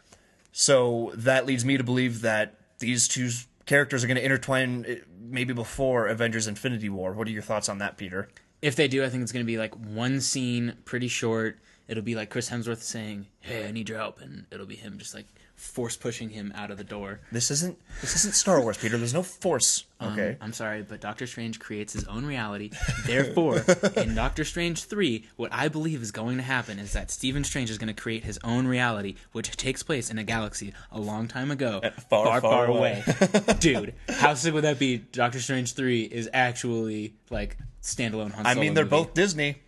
so 0.51 1.11
that 1.15 1.45
leads 1.45 1.65
me 1.65 1.77
to 1.77 1.83
believe 1.83 2.21
that 2.21 2.55
these 2.79 3.07
two 3.07 3.29
characters 3.65 4.03
are 4.03 4.07
going 4.07 4.17
to 4.17 4.23
intertwine 4.23 4.85
eh, 4.87 4.95
maybe 5.19 5.53
before 5.53 6.07
Avengers 6.07 6.47
Infinity 6.47 6.89
War. 6.89 7.13
What 7.13 7.27
are 7.27 7.31
your 7.31 7.41
thoughts 7.41 7.69
on 7.69 7.79
that, 7.79 7.97
Peter? 7.97 8.29
If 8.61 8.75
they 8.75 8.87
do, 8.87 9.03
I 9.03 9.09
think 9.09 9.23
it's 9.23 9.31
going 9.31 9.45
to 9.45 9.47
be 9.47 9.57
like 9.57 9.75
one 9.75 10.21
scene, 10.21 10.77
pretty 10.85 11.07
short. 11.07 11.59
It'll 11.87 12.03
be 12.03 12.15
like 12.15 12.29
Chris 12.29 12.49
Hemsworth 12.49 12.81
saying, 12.81 13.27
"Hey, 13.39 13.67
I 13.67 13.71
need 13.71 13.87
your 13.89 13.97
help," 13.97 14.19
and 14.19 14.45
it'll 14.51 14.65
be 14.65 14.75
him 14.75 14.97
just 14.97 15.13
like 15.15 15.25
force 15.57 15.97
pushing 15.97 16.29
him 16.29 16.53
out 16.55 16.69
of 16.69 16.77
the 16.77 16.83
door. 16.83 17.19
This 17.31 17.49
isn't 17.49 17.77
this 18.01 18.15
isn't 18.15 18.35
Star 18.35 18.61
Wars, 18.61 18.77
Peter. 18.77 18.95
There's 18.95 19.13
no 19.13 19.23
force. 19.23 19.85
Um, 19.99 20.13
okay. 20.13 20.37
I'm 20.39 20.53
sorry, 20.53 20.83
but 20.83 21.01
Doctor 21.01 21.25
Strange 21.25 21.59
creates 21.59 21.93
his 21.93 22.03
own 22.05 22.25
reality. 22.25 22.69
Therefore, 23.07 23.65
in 23.97 24.13
Doctor 24.13 24.43
Strange 24.43 24.83
3, 24.83 25.27
what 25.35 25.51
I 25.51 25.67
believe 25.67 26.03
is 26.03 26.11
going 26.11 26.37
to 26.37 26.43
happen 26.43 26.77
is 26.77 26.93
that 26.93 27.09
Stephen 27.09 27.43
Strange 27.43 27.71
is 27.71 27.79
going 27.79 27.93
to 27.93 27.99
create 27.99 28.23
his 28.23 28.37
own 28.43 28.67
reality, 28.67 29.15
which 29.31 29.57
takes 29.57 29.81
place 29.81 30.11
in 30.11 30.19
a 30.19 30.23
galaxy 30.23 30.73
a 30.91 30.99
long 30.99 31.27
time 31.27 31.49
ago. 31.49 31.81
far, 32.07 32.39
far 32.39 32.67
away. 32.67 33.03
Dude, 33.59 33.95
how 34.07 34.35
sick 34.35 34.53
would 34.53 34.63
that 34.63 34.77
be? 34.77 34.97
Doctor 34.97 35.39
Strange 35.39 35.73
3 35.73 36.03
is 36.03 36.29
actually 36.31 37.15
like 37.31 37.57
standalone 37.81 38.31
I 38.45 38.53
mean, 38.53 38.75
they're 38.75 38.83
movie. 38.83 39.05
both 39.05 39.13
Disney, 39.15 39.63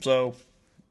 so 0.00 0.36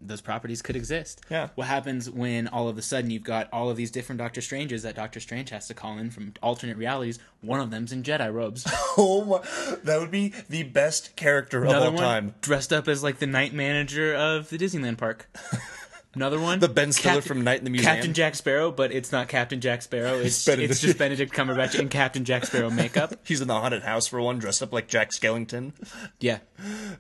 those 0.08 0.22
properties 0.22 0.62
could 0.62 0.76
exist. 0.76 1.22
Yeah. 1.30 1.50
What 1.56 1.68
happens 1.68 2.10
when 2.10 2.48
all 2.48 2.68
of 2.68 2.78
a 2.78 2.82
sudden 2.82 3.10
you've 3.10 3.24
got 3.24 3.50
all 3.52 3.70
of 3.70 3.78
these 3.78 3.92
different 3.92 4.20
Doctor 4.20 4.42
Stranges 4.42 4.84
that 4.84 4.96
Doctor 4.96 5.20
Strange 5.20 5.50
has 5.50 5.68
to 5.68 5.74
call 5.74 5.98
in 5.98 6.12
from 6.12 6.34
alternate 6.42 6.78
realities? 6.78 7.20
One 7.42 7.60
of 7.60 7.72
them's 7.72 7.92
in 7.92 8.04
Jedi 8.04 8.34
robes. 8.34 8.66
oh 8.98 9.24
my, 9.26 9.76
that 9.84 10.00
would 10.00 10.12
be 10.12 10.34
the 10.50 10.64
best 10.64 11.16
character 11.16 11.64
of 11.64 11.70
Another 11.70 11.86
all 11.88 11.92
one 11.94 12.02
time. 12.04 12.36
dressed 12.42 12.74
up 12.74 12.88
as 12.88 13.04
like 13.04 13.20
the 13.20 13.28
night 13.28 13.54
manager 13.54 14.14
of 14.16 14.50
the 14.50 14.58
Disneyland 14.58 14.98
park. 14.98 15.30
Another 16.16 16.40
one, 16.40 16.60
The 16.60 16.70
Ben 16.70 16.92
Stiller 16.94 17.22
from 17.22 17.44
Night 17.44 17.60
in 17.60 17.66
the 17.66 17.70
Museum. 17.70 17.94
Captain 17.94 18.14
Jack 18.14 18.36
Sparrow, 18.36 18.72
but 18.72 18.92
it's 18.94 19.12
not 19.12 19.28
Captain 19.28 19.60
Jack 19.62 19.82
Sparrow. 19.82 20.16
It's 20.20 20.46
Benedict. 20.46 20.72
it's 20.72 20.80
just 20.82 20.98
Benedict 20.98 21.34
Cumberbatch 21.34 21.78
in 21.78 21.90
Captain 21.90 22.24
Jack 22.26 22.46
Sparrow 22.46 22.70
makeup. 22.70 23.14
He's 23.26 23.42
in 23.42 23.48
the 23.48 23.54
haunted 23.60 23.84
house 23.84 24.08
for 24.08 24.22
one, 24.22 24.40
dressed 24.40 24.64
up 24.64 24.72
like 24.72 24.88
Jack 24.88 25.12
Skellington. 25.12 25.74
Yeah, 26.20 26.40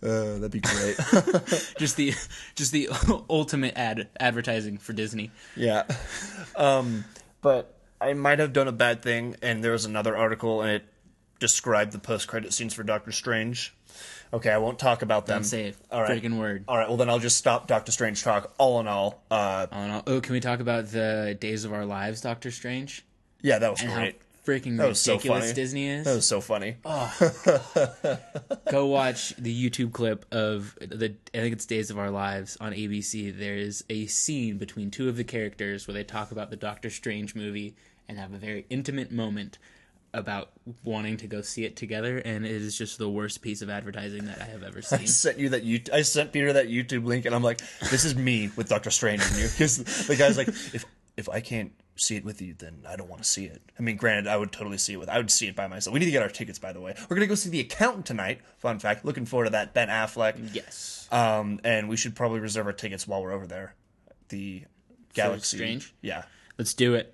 Uh, 0.03 0.37
that'd 0.39 0.51
be 0.51 0.59
great. 0.59 0.97
just 1.79 1.95
the 1.95 2.13
just 2.55 2.71
the 2.73 2.89
ultimate 3.29 3.73
ad 3.77 4.09
advertising 4.19 4.77
for 4.77 4.93
Disney. 4.93 5.31
yeah. 5.55 5.83
Um, 6.55 7.05
but 7.41 7.73
I 8.01 8.13
might 8.13 8.39
have 8.39 8.51
done 8.53 8.67
a 8.67 8.71
bad 8.73 9.01
thing, 9.01 9.35
and 9.41 9.63
there 9.63 9.71
was 9.71 9.85
another 9.85 10.15
article, 10.15 10.61
and 10.61 10.71
it 10.71 10.85
described 11.39 11.91
the 11.91 11.99
post-credit 11.99 12.53
scenes 12.53 12.73
for 12.73 12.83
Doctor 12.83 13.11
Strange. 13.11 13.73
Okay, 14.33 14.49
I 14.49 14.57
won't 14.57 14.79
talk 14.79 15.01
about 15.01 15.25
them. 15.27 15.37
Don't 15.37 15.43
say 15.45 15.65
it. 15.67 15.77
All 15.91 16.01
right. 16.01 16.21
Friggin' 16.21 16.37
word. 16.37 16.65
All 16.67 16.77
right. 16.77 16.87
Well, 16.87 16.97
then 16.97 17.09
I'll 17.09 17.19
just 17.19 17.37
stop 17.37 17.67
Doctor 17.67 17.91
Strange 17.91 18.21
talk. 18.23 18.53
All 18.57 18.79
in 18.81 18.87
all, 18.87 19.23
uh, 19.31 19.67
Oh, 19.71 19.87
no. 19.87 20.03
oh, 20.07 20.19
can 20.21 20.33
we 20.33 20.39
talk 20.39 20.59
about 20.59 20.87
the 20.87 21.37
Days 21.39 21.63
of 21.65 21.71
Our 21.73 21.85
Lives, 21.85 22.21
Doctor 22.21 22.51
Strange, 22.51 23.05
yeah, 23.41 23.59
that 23.59 23.71
was 23.71 23.81
and 23.81 23.93
great. 23.93 24.15
how 24.15 24.51
freaking 24.51 24.77
That 24.77 24.87
was 24.89 24.99
so 25.01 25.13
ridiculous 25.13 25.43
funny. 25.45 25.53
Disney 25.53 25.87
is? 25.89 26.05
That 26.05 26.15
was 26.15 26.27
so 26.27 26.41
funny. 26.41 26.75
go 28.71 28.85
watch 28.87 29.35
the 29.37 29.69
YouTube 29.69 29.91
clip 29.93 30.25
of 30.33 30.75
the 30.79 31.15
I 31.33 31.37
think 31.37 31.53
it's 31.53 31.65
Days 31.65 31.89
of 31.89 31.97
Our 31.99 32.11
Lives 32.11 32.57
on 32.59 32.73
ABC. 32.73 33.37
There's 33.37 33.83
a 33.89 34.05
scene 34.07 34.57
between 34.57 34.91
two 34.91 35.09
of 35.09 35.17
the 35.17 35.23
characters 35.23 35.87
where 35.87 35.93
they 35.93 36.03
talk 36.03 36.31
about 36.31 36.49
the 36.49 36.55
Doctor 36.55 36.89
Strange 36.89 37.35
movie 37.35 37.75
and 38.07 38.17
have 38.17 38.33
a 38.33 38.37
very 38.37 38.65
intimate 38.69 39.11
moment 39.11 39.57
about 40.15 40.51
wanting 40.83 41.17
to 41.17 41.27
go 41.27 41.41
see 41.41 41.65
it 41.65 41.75
together 41.75 42.17
and 42.17 42.45
it 42.45 42.51
is 42.51 42.77
just 42.77 42.97
the 42.97 43.09
worst 43.09 43.41
piece 43.41 43.61
of 43.61 43.69
advertising 43.69 44.25
that 44.25 44.41
I 44.41 44.45
have 44.45 44.63
ever 44.63 44.81
seen. 44.81 44.99
I 44.99 45.05
sent 45.05 45.37
you 45.37 45.49
that 45.49 45.63
you. 45.63 45.81
I 45.93 46.01
sent 46.01 46.31
Peter 46.31 46.53
that 46.53 46.67
YouTube 46.67 47.05
link, 47.05 47.25
and 47.25 47.35
I'm 47.35 47.43
like, 47.43 47.61
"This 47.91 48.05
is 48.05 48.15
me 48.15 48.49
with 48.55 48.69
Doctor 48.69 48.89
Strange 48.89 49.21
and 49.25 49.35
you." 49.37 49.47
Because 49.51 49.77
the 50.07 50.15
guy's 50.15 50.37
like, 50.37 50.47
"If 50.47 50.85
if 51.17 51.29
I 51.29 51.39
can't 51.41 51.71
see 51.97 52.15
it 52.17 52.25
with 52.25 52.41
you, 52.41 52.53
then 52.57 52.83
I 52.87 52.95
don't 52.95 53.09
want 53.09 53.21
to 53.21 53.27
see 53.29 53.45
it." 53.45 53.61
I 53.77 53.81
mean, 53.81 53.95
granted, 53.97 54.27
I 54.27 54.37
would 54.37 54.51
totally 54.51 54.77
see 54.77 54.93
it 54.93 54.97
with. 54.97 55.09
I 55.09 55.17
would 55.17 55.29
see 55.31 55.47
it 55.47 55.55
by 55.55 55.67
myself. 55.67 55.93
We 55.93 55.99
need 55.99 56.07
to 56.07 56.11
get 56.11 56.23
our 56.23 56.29
tickets, 56.29 56.59
by 56.59 56.73
the 56.73 56.81
way. 56.81 56.95
We're 57.09 57.15
gonna 57.15 57.27
go 57.27 57.35
see 57.35 57.49
the 57.49 57.59
Accountant 57.59 58.05
tonight. 58.05 58.41
Fun 58.57 58.79
fact. 58.79 59.05
Looking 59.05 59.25
forward 59.25 59.45
to 59.45 59.51
that. 59.51 59.73
Ben 59.73 59.89
Affleck. 59.89 60.35
yes. 60.53 61.07
Um, 61.11 61.59
and 61.63 61.87
we 61.89 61.97
should 61.97 62.15
probably 62.15 62.39
reserve 62.39 62.65
our 62.65 62.73
tickets 62.73 63.07
while 63.07 63.21
we're 63.21 63.31
over 63.33 63.47
there. 63.47 63.75
The 64.29 64.63
Galaxy. 65.13 65.57
Strange? 65.57 65.93
Yeah. 66.01 66.23
Let's 66.57 66.73
do 66.73 66.95
it. 66.95 67.13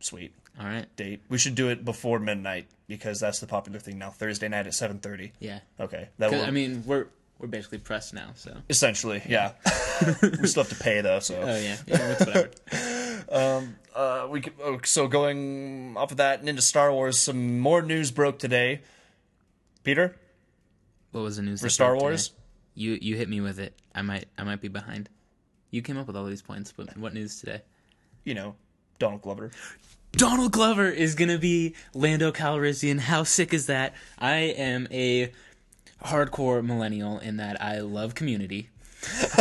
Sweet 0.00 0.32
All 0.58 0.66
right. 0.66 0.86
date. 0.96 1.20
We 1.28 1.38
should 1.38 1.54
do 1.54 1.68
it 1.68 1.84
before 1.84 2.18
midnight 2.18 2.66
because 2.88 3.20
that's 3.20 3.40
the 3.40 3.46
popular 3.46 3.78
thing 3.78 3.98
now. 3.98 4.10
Thursday 4.10 4.48
night 4.48 4.66
at 4.66 4.74
seven 4.74 4.98
thirty. 4.98 5.32
Yeah. 5.38 5.60
Okay. 5.78 6.08
That 6.18 6.30
will 6.30 6.42
I 6.42 6.50
mean, 6.50 6.82
we're 6.86 7.06
we're 7.38 7.48
basically 7.48 7.78
pressed 7.78 8.14
now, 8.14 8.30
so. 8.34 8.56
essentially. 8.70 9.22
Yeah. 9.28 9.52
we 10.22 10.46
still 10.46 10.64
have 10.64 10.76
to 10.76 10.82
pay 10.82 11.00
though. 11.02 11.20
So. 11.20 11.40
Oh 11.40 11.46
yeah. 11.46 11.76
Yeah, 11.86 12.16
it's 12.18 12.26
whatever. 12.26 13.70
uh, 13.94 14.28
we 14.30 14.40
could, 14.40 14.54
oh, 14.62 14.78
so 14.84 15.08
going 15.08 15.96
off 15.96 16.10
of 16.10 16.16
that 16.18 16.40
and 16.40 16.48
into 16.48 16.62
Star 16.62 16.92
Wars, 16.92 17.18
some 17.18 17.58
more 17.58 17.82
news 17.82 18.10
broke 18.10 18.38
today. 18.38 18.80
Peter, 19.84 20.16
What 21.12 21.20
was 21.22 21.36
the 21.36 21.42
news 21.42 21.60
for 21.60 21.68
Star 21.68 21.90
broke 21.90 22.00
today? 22.00 22.06
Wars, 22.06 22.32
You 22.74 22.98
you 23.00 23.16
hit 23.16 23.28
me 23.28 23.40
with 23.40 23.58
it. 23.58 23.74
I 23.94 24.02
might 24.02 24.26
I 24.38 24.44
might 24.44 24.60
be 24.60 24.68
behind. 24.68 25.08
You 25.70 25.82
came 25.82 25.98
up 25.98 26.06
with 26.06 26.16
all 26.16 26.24
these 26.24 26.42
points, 26.42 26.72
but 26.72 26.96
what 26.96 27.12
news 27.12 27.40
today? 27.40 27.62
you 28.26 28.34
know, 28.34 28.54
Donald 28.98 29.22
Glover. 29.22 29.50
Donald 30.16 30.52
Glover 30.52 30.88
is 30.88 31.14
gonna 31.14 31.38
be 31.38 31.74
Lando 31.92 32.32
Calrissian. 32.32 32.98
How 32.98 33.22
sick 33.22 33.52
is 33.52 33.66
that? 33.66 33.94
I 34.18 34.36
am 34.36 34.88
a 34.90 35.30
hardcore 36.02 36.64
millennial 36.64 37.18
in 37.18 37.36
that 37.36 37.60
I 37.60 37.80
love 37.80 38.14
Community. 38.14 38.70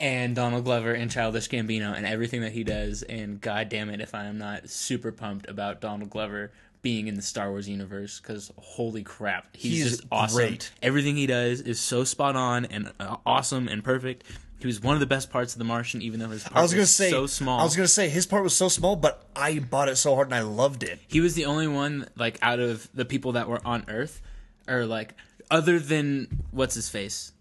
and 0.00 0.34
Donald 0.34 0.64
Glover 0.64 0.94
and 0.94 1.10
Childish 1.10 1.48
Gambino 1.48 1.94
and 1.94 2.06
everything 2.06 2.40
that 2.40 2.52
he 2.52 2.64
does. 2.64 3.02
And 3.02 3.40
god 3.40 3.68
damn 3.68 3.90
it, 3.90 4.00
if 4.00 4.14
I 4.14 4.24
am 4.24 4.38
not 4.38 4.70
super 4.70 5.12
pumped 5.12 5.48
about 5.48 5.82
Donald 5.82 6.08
Glover 6.08 6.50
being 6.80 7.06
in 7.06 7.14
the 7.14 7.22
Star 7.22 7.50
Wars 7.50 7.68
universe, 7.68 8.18
because 8.18 8.50
holy 8.56 9.02
crap, 9.02 9.54
he's, 9.54 9.82
He's 9.82 9.90
just 9.90 10.04
awesome. 10.10 10.36
great. 10.36 10.72
Everything 10.82 11.16
he 11.16 11.26
does 11.26 11.60
is 11.60 11.78
so 11.78 12.02
spot 12.02 12.34
on 12.34 12.64
and 12.64 12.90
uh, 12.98 13.18
awesome 13.26 13.68
and 13.68 13.84
perfect. 13.84 14.24
He 14.62 14.66
was 14.68 14.80
one 14.80 14.94
of 14.94 15.00
the 15.00 15.06
best 15.06 15.28
parts 15.32 15.54
of 15.54 15.58
The 15.58 15.64
Martian, 15.64 16.02
even 16.02 16.20
though 16.20 16.28
his 16.28 16.44
part 16.44 16.56
I 16.56 16.62
was 16.62 16.72
gonna 16.72 16.86
say 16.86 17.10
so 17.10 17.26
small. 17.26 17.58
I 17.58 17.64
was 17.64 17.74
gonna 17.74 17.88
say 17.88 18.08
his 18.08 18.26
part 18.26 18.44
was 18.44 18.56
so 18.56 18.68
small, 18.68 18.94
but 18.94 19.26
I 19.34 19.58
bought 19.58 19.88
it 19.88 19.96
so 19.96 20.14
hard 20.14 20.28
and 20.28 20.36
I 20.36 20.42
loved 20.42 20.84
it. 20.84 21.00
he 21.08 21.20
was 21.20 21.34
the 21.34 21.46
only 21.46 21.66
one 21.66 22.08
like 22.14 22.38
out 22.42 22.60
of 22.60 22.88
the 22.94 23.04
people 23.04 23.32
that 23.32 23.48
were 23.48 23.60
on 23.66 23.84
Earth, 23.88 24.22
or 24.68 24.86
like 24.86 25.14
other 25.50 25.80
than 25.80 26.44
what's 26.52 26.76
his 26.76 26.88
face, 26.88 27.32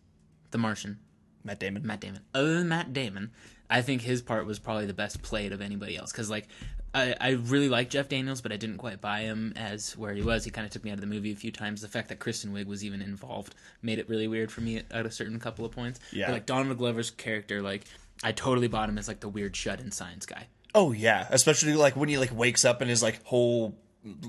the 0.49 0.57
Martian, 0.57 0.97
Matt 1.43 1.59
Damon. 1.59 1.85
Matt 1.85 1.99
Damon. 2.01 2.21
Other 2.33 2.55
than 2.55 2.67
Matt 2.67 2.91
Damon, 2.91 3.29
I 3.69 3.83
think 3.83 4.01
his 4.01 4.23
part 4.23 4.47
was 4.47 4.57
probably 4.57 4.87
the 4.87 4.93
best 4.95 5.21
played 5.21 5.51
of 5.51 5.61
anybody 5.61 5.95
else. 5.97 6.11
Because 6.11 6.31
like, 6.31 6.47
I 6.93 7.15
I 7.19 7.29
really 7.31 7.69
like 7.69 7.89
Jeff 7.89 8.09
Daniels, 8.09 8.41
but 8.41 8.51
I 8.51 8.57
didn't 8.57 8.77
quite 8.77 8.99
buy 9.01 9.21
him 9.21 9.53
as 9.55 9.97
where 9.97 10.13
he 10.13 10.21
was. 10.21 10.43
He 10.43 10.51
kind 10.51 10.65
of 10.65 10.71
took 10.71 10.83
me 10.83 10.91
out 10.91 10.95
of 10.95 11.01
the 11.01 11.07
movie 11.07 11.31
a 11.31 11.35
few 11.35 11.51
times. 11.51 11.81
The 11.81 11.87
fact 11.87 12.09
that 12.09 12.19
Kristen 12.19 12.51
Wiig 12.53 12.65
was 12.65 12.83
even 12.83 13.01
involved 13.01 13.55
made 13.81 13.99
it 13.99 14.09
really 14.09 14.27
weird 14.27 14.51
for 14.51 14.61
me 14.61 14.77
at, 14.77 14.91
at 14.91 15.05
a 15.05 15.11
certain 15.11 15.39
couple 15.39 15.65
of 15.65 15.71
points. 15.71 15.99
Yeah. 16.11 16.27
But, 16.27 16.33
like 16.33 16.45
Donald 16.45 16.77
Glover's 16.77 17.11
character, 17.11 17.61
like 17.61 17.83
I 18.23 18.31
totally 18.31 18.67
bought 18.67 18.89
him 18.89 18.97
as 18.97 19.07
like 19.07 19.19
the 19.21 19.29
weird 19.29 19.55
shut-in 19.55 19.91
science 19.91 20.25
guy. 20.25 20.47
Oh 20.75 20.91
yeah, 20.91 21.27
especially 21.29 21.73
like 21.75 21.95
when 21.95 22.09
he 22.09 22.17
like 22.17 22.35
wakes 22.35 22.65
up 22.65 22.81
and 22.81 22.89
his 22.89 23.01
like 23.03 23.23
whole 23.25 23.75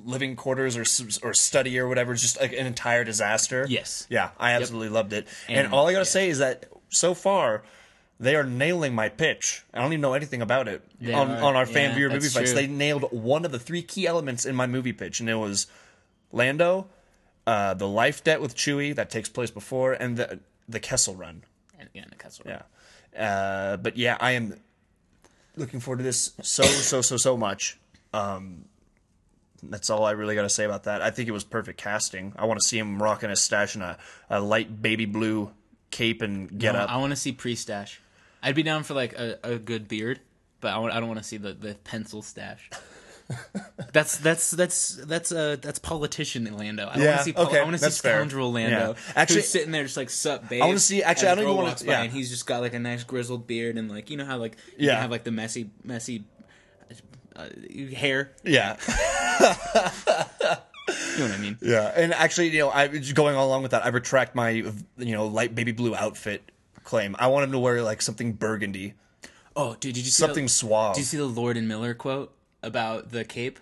living 0.05 0.37
quarters 0.37 0.77
or 0.77 0.83
or 1.27 1.33
study 1.35 1.79
or 1.79 1.89
whatever 1.89 2.13
is 2.13 2.21
just 2.21 2.41
like 2.41 2.53
an 2.53 2.67
entire 2.67 3.05
disaster. 3.05 3.67
Yes. 3.69 4.07
Yeah, 4.11 4.31
I 4.39 4.53
absolutely 4.53 4.91
loved 4.91 5.13
it. 5.13 5.27
And, 5.49 5.67
And- 5.67 5.75
all 5.75 5.89
I 5.89 5.93
gotta 5.93 6.01
yeah. 6.01 6.05
say 6.05 6.29
is 6.29 6.39
that 6.39 6.67
so 6.91 7.15
far. 7.15 7.63
They 8.23 8.37
are 8.37 8.45
nailing 8.45 8.95
my 8.95 9.09
pitch. 9.09 9.65
I 9.75 9.79
don't 9.83 9.93
even 9.93 10.01
know 10.01 10.15
anything 10.15 10.43
about 10.43 10.69
it 10.69 10.81
They 11.01 11.13
on, 11.13 11.31
are. 11.33 11.43
on 11.43 11.57
our 11.57 11.67
fan 11.67 11.91
Yeah, 11.91 11.97
viewer 11.97 12.09
movie 12.11 12.21
that's 12.21 12.35
fights. 12.35 12.53
true. 12.53 12.61
They 12.63 12.67
nailed 12.69 13.03
one 13.11 13.45
of 13.45 13.51
the 13.51 13.59
three 13.59 13.83
key 13.83 14.07
elements 14.07 14.47
in 14.47 14.55
my 14.55 14.67
movie 14.69 14.93
pitch, 14.93 15.19
and 15.21 15.29
it 15.29 15.35
was 15.35 15.67
Lando, 16.31 16.87
uh, 17.47 17.75
the 17.75 17.89
life 17.89 18.23
debt 18.23 18.41
with 18.41 18.55
Chewie 18.55 18.95
that 18.95 19.11
takes 19.11 19.29
place 19.29 19.51
before, 19.51 19.93
and 19.93 20.17
the 20.17 20.39
the 20.69 20.79
Kessel 20.81 21.17
Run. 21.17 21.43
And 21.79 21.89
again, 21.89 22.07
the 22.11 22.17
Kessel 22.17 22.45
Run. 22.47 22.63
Yeah. 23.15 23.25
Uh, 23.27 23.77
but 23.77 23.97
yeah, 23.97 24.17
I 24.21 24.31
am 24.33 24.55
looking 25.57 25.81
forward 25.81 25.99
to 25.99 26.05
this 26.05 26.31
so 26.43 26.63
so 26.63 27.03
so 27.03 27.17
so 27.17 27.37
much. 27.37 27.77
Um, 28.15 28.67
that's 29.65 29.91
all 29.91 30.05
I 30.05 30.13
really 30.13 30.35
got 30.37 30.43
to 30.43 30.49
say 30.49 30.65
about 30.65 30.85
that. 30.85 31.03
I 31.03 31.11
think 31.11 31.29
it 31.29 31.33
was 31.33 31.45
perfect 31.45 31.79
casting. 31.79 32.33
I 32.37 32.47
want 32.47 32.61
to 32.61 32.67
see 32.67 32.79
him 32.79 33.03
rocking 33.03 33.31
a 33.31 33.37
stash 33.37 33.75
and 33.75 33.83
a, 33.85 33.99
a 34.31 34.41
light 34.41 34.81
baby 34.81 35.07
blue 35.07 35.51
cape 35.91 36.23
and 36.23 36.57
get 36.59 36.73
No, 36.73 36.81
up. 36.81 36.91
I 36.91 36.97
want 36.99 37.11
to 37.11 37.17
see 37.17 37.33
pre-stash. 37.33 38.01
I'd 38.43 38.55
be 38.55 38.63
down 38.63 38.83
for 38.83 38.95
like 38.95 39.13
a, 39.15 39.39
a 39.45 39.59
good 39.59 39.87
beard, 39.89 40.21
but 40.61 40.73
I, 40.75 40.99
don't 41.01 41.09
want 41.09 41.19
to 41.21 41.25
see 41.25 41.37
the, 41.37 41.53
the 41.53 41.75
pencil 41.85 42.23
stash. 42.23 42.69
that's 43.93 44.19
that's 44.19 44.51
that's 44.51 44.97
that's 45.07 45.33
uh 45.33 45.57
that's 45.63 45.79
politician 45.79 46.45
Lando. 46.57 46.87
I 46.89 46.99
Yeah, 46.99 47.07
want 47.07 47.19
to 47.19 47.25
see 47.25 47.35
okay, 47.35 47.59
I 47.61 47.63
want 47.63 47.73
to 47.73 47.79
see 47.79 47.83
that's 47.87 48.01
fair. 48.01 48.19
scoundrel 48.19 48.53
Lando. 48.53 48.95
Yeah. 48.95 49.13
Actually- 49.17 49.43
sitting 49.43 49.71
there 49.71 49.85
just 49.85 49.97
like 49.97 50.11
sup, 50.11 50.49
babe. 50.51 50.61
I 50.63 50.67
wanna 50.67 50.79
see- 50.81 51.03
actually, 51.03 51.29
I 51.29 51.35
don't 51.37 51.45
even 51.45 51.57
wanna- 51.57 51.69
walks 51.69 51.83
yeah. 51.85 52.03
and 52.03 52.13
he's 52.13 52.29
just 52.29 52.47
got 52.47 52.61
like 52.61 52.75
a 52.75 52.79
nice 52.79 53.05
grizzled 53.05 53.47
beard 53.47 53.79
and 53.79 53.89
like 53.91 54.11
you 54.11 54.17
know 54.19 54.25
how 54.27 54.37
like 54.39 54.57
you 54.77 54.89
Yeah. 54.89 55.01
have 55.01 55.11
like 55.11 55.25
the 55.25 55.31
messy 55.31 55.71
messy 55.85 56.25
uh, 57.37 57.49
hair. 57.97 58.33
yeah, 58.45 58.77
You 61.15 61.19
know 61.19 61.25
what 61.27 61.33
I 61.33 61.39
mean? 61.39 61.59
yeah. 61.63 61.93
And 61.95 62.13
actually, 62.13 62.49
you 62.49 62.59
know, 62.61 62.71
I 62.71 62.89
going 62.89 63.37
along 63.37 63.63
with 63.63 63.71
that, 63.71 63.85
I 63.85 63.89
retract 63.89 64.35
my 64.35 64.51
you 64.51 64.75
know 64.99 65.27
light 65.27 65.55
baby 65.55 65.73
blue 65.73 65.95
outfit 65.95 66.51
claim. 66.85 67.17
I 67.19 67.27
want 67.29 67.45
him 67.45 67.53
to 67.53 67.59
wear 67.59 67.83
like 67.83 68.03
something 68.03 68.33
burgundy, 68.33 68.95
Oh, 69.55 69.75
dude, 69.79 69.95
did 69.95 70.05
you 70.05 70.11
see 70.11 70.23
something 70.23 70.45
the, 70.45 70.51
suave. 70.51 70.95
Did 70.95 71.01
you 71.03 71.05
see 71.07 71.17
the 71.19 71.25
Lord 71.27 71.57
and 71.59 71.69
Miller 71.69 71.93
quote 71.95 72.33
about 72.63 73.11
the 73.11 73.25
cape? 73.25 73.59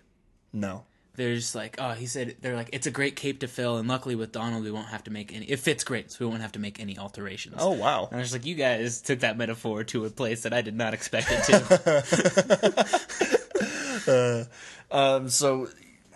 no. 0.52 0.84
they're 1.16 1.36
like, 1.54 1.76
oh, 1.78 1.90
he 1.92 2.06
said 2.06 2.36
they're 2.40 2.54
like, 2.56 2.70
it's 2.72 2.86
a 2.86 2.90
great 2.90 3.14
cape 3.16 3.40
to 3.40 3.48
fill, 3.48 3.76
and 3.78 3.86
luckily 3.88 4.14
with 4.14 4.30
Donald, 4.32 4.62
we 4.64 4.70
won't 4.70 4.86
have 4.88 5.04
to 5.04 5.10
make 5.10 5.34
any. 5.34 5.44
It 5.46 5.58
fits 5.58 5.84
great, 5.84 6.10
so 6.12 6.18
we 6.24 6.26
won't 6.30 6.40
have 6.42 6.52
to 6.52 6.58
make 6.58 6.80
any 6.80 6.96
alterations. 6.96 7.56
Oh 7.58 7.72
wow. 7.72 8.06
And 8.10 8.16
I 8.16 8.20
was 8.20 8.32
like, 8.32 8.46
you 8.46 8.54
guys 8.54 9.02
took 9.02 9.18
that 9.20 9.36
metaphor 9.36 9.84
to 9.84 10.04
a 10.06 10.10
place 10.10 10.42
that 10.44 10.52
I 10.54 10.62
did 10.62 10.74
not 10.76 10.94
expect 10.94 11.26
it 11.30 11.42
to. 14.06 14.46
Um, 14.90 15.28
so 15.28 15.68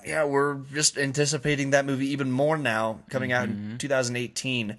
yeah, 0.04 0.24
we're 0.24 0.54
just 0.72 0.98
anticipating 0.98 1.70
that 1.70 1.84
movie 1.86 2.08
even 2.08 2.30
more 2.30 2.56
now, 2.58 3.00
coming 3.10 3.30
out 3.32 3.48
Mm-hmm. 3.48 3.72
in 3.72 3.78
2018. 3.78 4.68
yeah. 4.68 4.76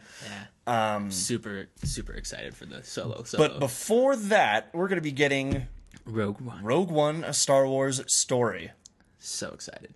Um, 0.67 1.12
super, 1.12 1.67
super 1.84 2.13
excited 2.13 2.56
for 2.56 2.65
the 2.65 2.84
solo. 2.84 3.23
solo. 3.23 3.47
But 3.47 3.60
before 3.60 4.15
that, 4.15 4.69
we're 4.73 4.88
going 4.88 4.97
to 4.97 5.01
be 5.01 5.12
getting 5.12 5.67
Rogue 6.06 6.41
One, 6.41 6.63
Rogue 6.63 6.89
One: 6.91 7.23
A 7.23 7.34
Star 7.34 7.67
Wars 7.67 8.01
Story. 8.12 8.71
so 9.19 9.49
excited. 9.49 9.93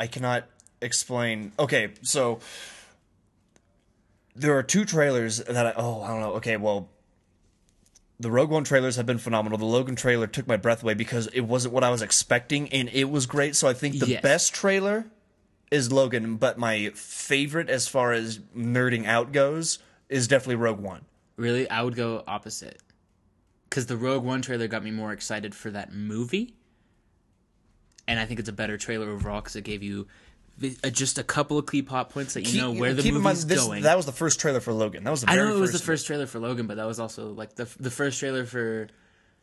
I 0.00 0.08
cannot 0.08 0.46
explain. 0.80 1.52
Okay, 1.58 1.90
so 2.02 2.40
there 4.34 4.56
are 4.58 4.62
two 4.62 4.84
trailers 4.84 5.38
that 5.38 5.66
I 5.66 5.72
oh 5.76 6.02
I 6.02 6.08
don't 6.08 6.20
know. 6.20 6.32
Okay, 6.34 6.56
well, 6.56 6.88
the 8.18 8.30
Rogue 8.32 8.50
One 8.50 8.64
trailers 8.64 8.96
have 8.96 9.06
been 9.06 9.18
phenomenal. 9.18 9.56
The 9.58 9.64
Logan 9.64 9.94
trailer 9.94 10.26
took 10.26 10.48
my 10.48 10.56
breath 10.56 10.82
away 10.82 10.94
because 10.94 11.28
it 11.28 11.42
wasn't 11.42 11.74
what 11.74 11.84
I 11.84 11.90
was 11.90 12.02
expecting, 12.02 12.68
and 12.70 12.88
it 12.92 13.04
was 13.08 13.26
great. 13.26 13.54
So 13.54 13.68
I 13.68 13.72
think 13.74 14.00
the 14.00 14.06
Yes. 14.08 14.22
best 14.22 14.52
trailer 14.54 15.06
is 15.74 15.92
Logan, 15.92 16.36
but 16.36 16.56
my 16.56 16.90
favorite 16.94 17.68
as 17.68 17.88
far 17.88 18.12
as 18.12 18.38
nerding 18.56 19.06
out 19.06 19.32
goes 19.32 19.80
is 20.08 20.28
definitely 20.28 20.54
Rogue 20.54 20.78
One. 20.78 21.04
Really, 21.36 21.68
I 21.68 21.82
would 21.82 21.96
go 21.96 22.22
opposite. 22.28 22.80
Because 23.68 23.86
the 23.86 23.96
Rogue 23.96 24.22
One 24.22 24.40
trailer 24.40 24.68
got 24.68 24.84
me 24.84 24.92
more 24.92 25.12
excited 25.12 25.52
for 25.52 25.72
that 25.72 25.92
movie. 25.92 26.54
And 28.06 28.20
I 28.20 28.24
think 28.24 28.38
it's 28.38 28.48
a 28.48 28.52
better 28.52 28.78
trailer 28.78 29.10
overall 29.10 29.40
because 29.40 29.56
it 29.56 29.64
gave 29.64 29.82
you 29.82 30.06
uh, 30.62 30.90
just 30.90 31.18
a 31.18 31.24
couple 31.24 31.58
of 31.58 31.66
key 31.66 31.82
plot 31.82 32.10
points 32.10 32.34
that 32.34 32.42
you 32.42 32.60
know 32.60 32.70
where 32.70 32.94
the 32.94 33.02
keep 33.02 33.14
in 33.14 33.20
movie's 33.20 33.44
mind, 33.44 33.50
this, 33.50 33.66
going. 33.66 33.82
That 33.82 33.96
was 33.96 34.06
the 34.06 34.12
first 34.12 34.38
trailer 34.38 34.60
for 34.60 34.72
Logan. 34.72 35.02
That 35.02 35.10
was 35.10 35.22
the 35.22 35.30
I 35.30 35.34
know 35.36 35.56
it 35.56 35.58
was 35.58 35.72
first 35.72 35.82
the 35.82 35.86
first 35.86 36.06
trailer 36.06 36.26
for 36.26 36.38
Logan, 36.38 36.68
but 36.68 36.76
that 36.76 36.86
was 36.86 37.00
also 37.00 37.32
like 37.32 37.56
the 37.56 37.68
the 37.80 37.90
first 37.90 38.20
trailer 38.20 38.44
for 38.46 38.86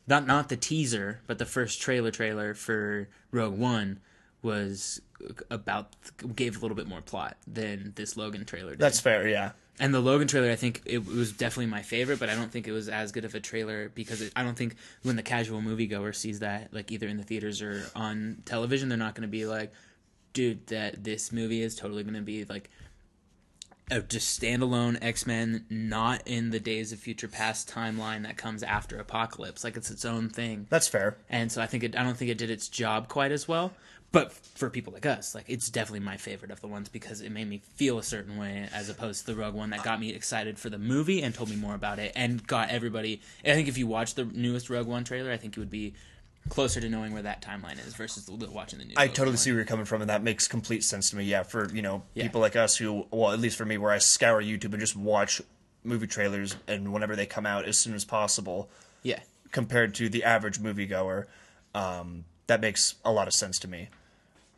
not 0.08 0.26
not 0.26 0.48
the 0.48 0.56
teaser, 0.56 1.20
but 1.28 1.40
the 1.40 1.46
first 1.46 1.82
trailer 1.82 2.12
trailer 2.12 2.54
for 2.54 3.10
Rogue 3.32 3.58
One 3.58 4.00
was 4.42 5.02
about 5.50 5.88
gave 6.36 6.58
a 6.58 6.60
little 6.60 6.76
bit 6.76 6.88
more 6.88 7.02
plot 7.02 7.38
than 7.48 7.94
this 7.96 8.18
Logan 8.18 8.46
trailer 8.46 8.72
did. 8.72 8.80
That's 8.80 9.00
fair, 9.00 9.28
yeah. 9.28 9.52
And 9.80 9.94
the 9.94 10.00
Logan 10.00 10.28
trailer, 10.28 10.52
I 10.52 10.56
think 10.56 10.82
it 10.86 11.06
was 11.06 11.32
definitely 11.32 11.66
my 11.68 11.82
favorite, 11.82 12.20
but 12.20 12.30
I 12.30 12.36
don't 12.36 12.52
think 12.52 12.68
it 12.68 12.72
was 12.72 12.88
as 12.88 13.12
good 13.12 13.26
of 13.26 13.34
a 13.34 13.40
trailer 13.40 13.90
because 13.90 14.22
it, 14.22 14.32
I 14.36 14.44
don't 14.44 14.56
think 14.56 14.76
when 15.02 15.16
the 15.16 15.24
casual 15.24 15.60
moviegoer 15.62 16.14
sees 16.14 16.40
that, 16.40 16.72
like 16.72 16.92
either 16.92 17.08
in 17.08 17.18
the 17.18 17.24
theaters 17.24 17.62
or 17.64 17.84
on 17.96 18.44
television, 18.46 18.90
they're 18.90 18.98
not 18.98 19.16
going 19.16 19.28
to 19.28 19.32
be 19.32 19.46
like, 19.46 19.74
"Dude, 20.34 20.68
that 20.68 21.04
this 21.04 21.32
movie 21.32 21.64
is 21.64 21.76
totally 21.76 22.04
going 22.04 22.14
to 22.16 22.22
be 22.22 22.46
like 22.46 22.70
a 23.90 24.02
just 24.02 24.40
standalone 24.40 25.00
X 25.02 25.26
Men, 25.26 25.66
not 25.70 26.22
in 26.28 26.52
the 26.52 26.60
Days 26.60 26.92
of 26.92 27.00
Future 27.00 27.28
Past 27.28 27.68
timeline 27.70 28.24
that 28.24 28.38
comes 28.38 28.62
after 28.62 29.00
Apocalypse. 29.00 29.64
Like 29.64 29.78
it's 29.78 29.90
its 29.90 30.06
own 30.06 30.30
thing." 30.30 30.68
That's 30.70 30.88
fair. 30.90 31.18
and 31.28 31.52
so 31.52 31.60
I 31.60 31.66
think 31.66 31.84
it, 31.84 31.98
I 31.98 32.04
don't 32.04 32.16
think 32.18 32.30
it 32.30 32.38
did 32.38 32.52
its 32.52 32.68
job 32.68 33.08
quite 33.08 33.32
as 33.32 33.48
well. 33.48 33.74
But 34.12 34.34
for 34.34 34.70
people 34.70 34.92
like 34.92 35.06
us, 35.06 35.34
like 35.34 35.46
it's 35.48 35.70
definitely 35.70 36.02
my 36.02 36.18
favorite 36.18 36.52
of 36.52 36.60
the 36.60 36.68
ones 36.68 36.90
because 36.90 37.22
it 37.22 37.32
made 37.32 37.48
me 37.48 37.62
feel 37.76 37.98
a 37.98 38.04
certain 38.04 38.38
way, 38.38 38.68
as 38.74 38.90
opposed 38.90 39.22
to 39.22 39.26
the 39.28 39.36
Rogue 39.40 39.56
One 39.56 39.70
that 39.70 39.84
got 39.84 40.02
me 40.02 40.10
excited 40.14 40.60
for 40.60 40.70
the 40.70 40.78
movie 40.78 41.22
and 41.22 41.34
told 41.34 41.50
me 41.50 41.56
more 41.56 41.76
about 41.76 41.98
it 41.98 42.12
and 42.16 42.46
got 42.46 42.70
everybody. 42.70 43.22
I 43.46 43.54
think 43.54 43.70
if 43.70 43.78
you 43.78 43.88
watch 43.88 44.16
the 44.16 44.26
newest 44.26 44.70
Rogue 44.70 44.88
One 44.88 45.06
trailer, 45.06 45.32
I 45.32 45.38
think 45.38 45.56
you 45.56 45.62
would 45.62 45.70
be 45.70 45.94
closer 46.50 46.82
to 46.82 46.90
knowing 46.90 47.14
where 47.14 47.22
that 47.22 47.42
timeline 47.42 47.80
is 47.88 47.94
versus 47.94 48.30
watching 48.30 48.80
the 48.80 48.86
new. 48.86 48.96
I 48.98 49.08
totally 49.08 49.30
One. 49.30 49.38
see 49.38 49.52
where 49.52 49.60
you're 49.60 49.66
coming 49.66 49.86
from, 49.86 50.02
and 50.02 50.10
that 50.10 50.24
makes 50.24 50.46
complete 50.48 50.84
sense 50.84 51.10
to 51.12 51.16
me. 51.16 51.24
Yeah, 51.24 51.44
for 51.44 51.72
you 51.74 51.82
know 51.82 52.04
Yeah. 52.14 52.24
people 52.24 52.42
like 52.42 52.58
us 52.58 52.76
who, 52.76 53.06
well, 53.12 53.32
at 53.32 53.40
least 53.40 53.58
for 53.58 53.66
me, 53.66 53.78
where 53.78 53.92
I 53.92 54.00
scour 54.00 54.42
YouTube 54.42 54.72
and 54.74 54.80
just 54.80 54.96
watch 54.98 55.42
movie 55.86 56.08
trailers, 56.08 56.58
and 56.68 56.92
whenever 56.92 57.16
they 57.16 57.26
come 57.26 57.46
out 57.46 57.64
as 57.66 57.78
soon 57.78 57.94
as 57.94 58.04
possible, 58.04 58.70
Yeah, 59.04 59.20
compared 59.54 59.96
to 59.96 60.10
the 60.10 60.24
average 60.26 60.60
moviegoer, 60.60 61.28
um, 61.74 62.26
that 62.48 62.60
makes 62.60 62.96
a 63.06 63.12
lot 63.14 63.28
of 63.28 63.34
sense 63.34 63.58
to 63.60 63.70
me. 63.70 63.88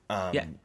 Yeah. 0.10 0.42
Um, 0.42 0.60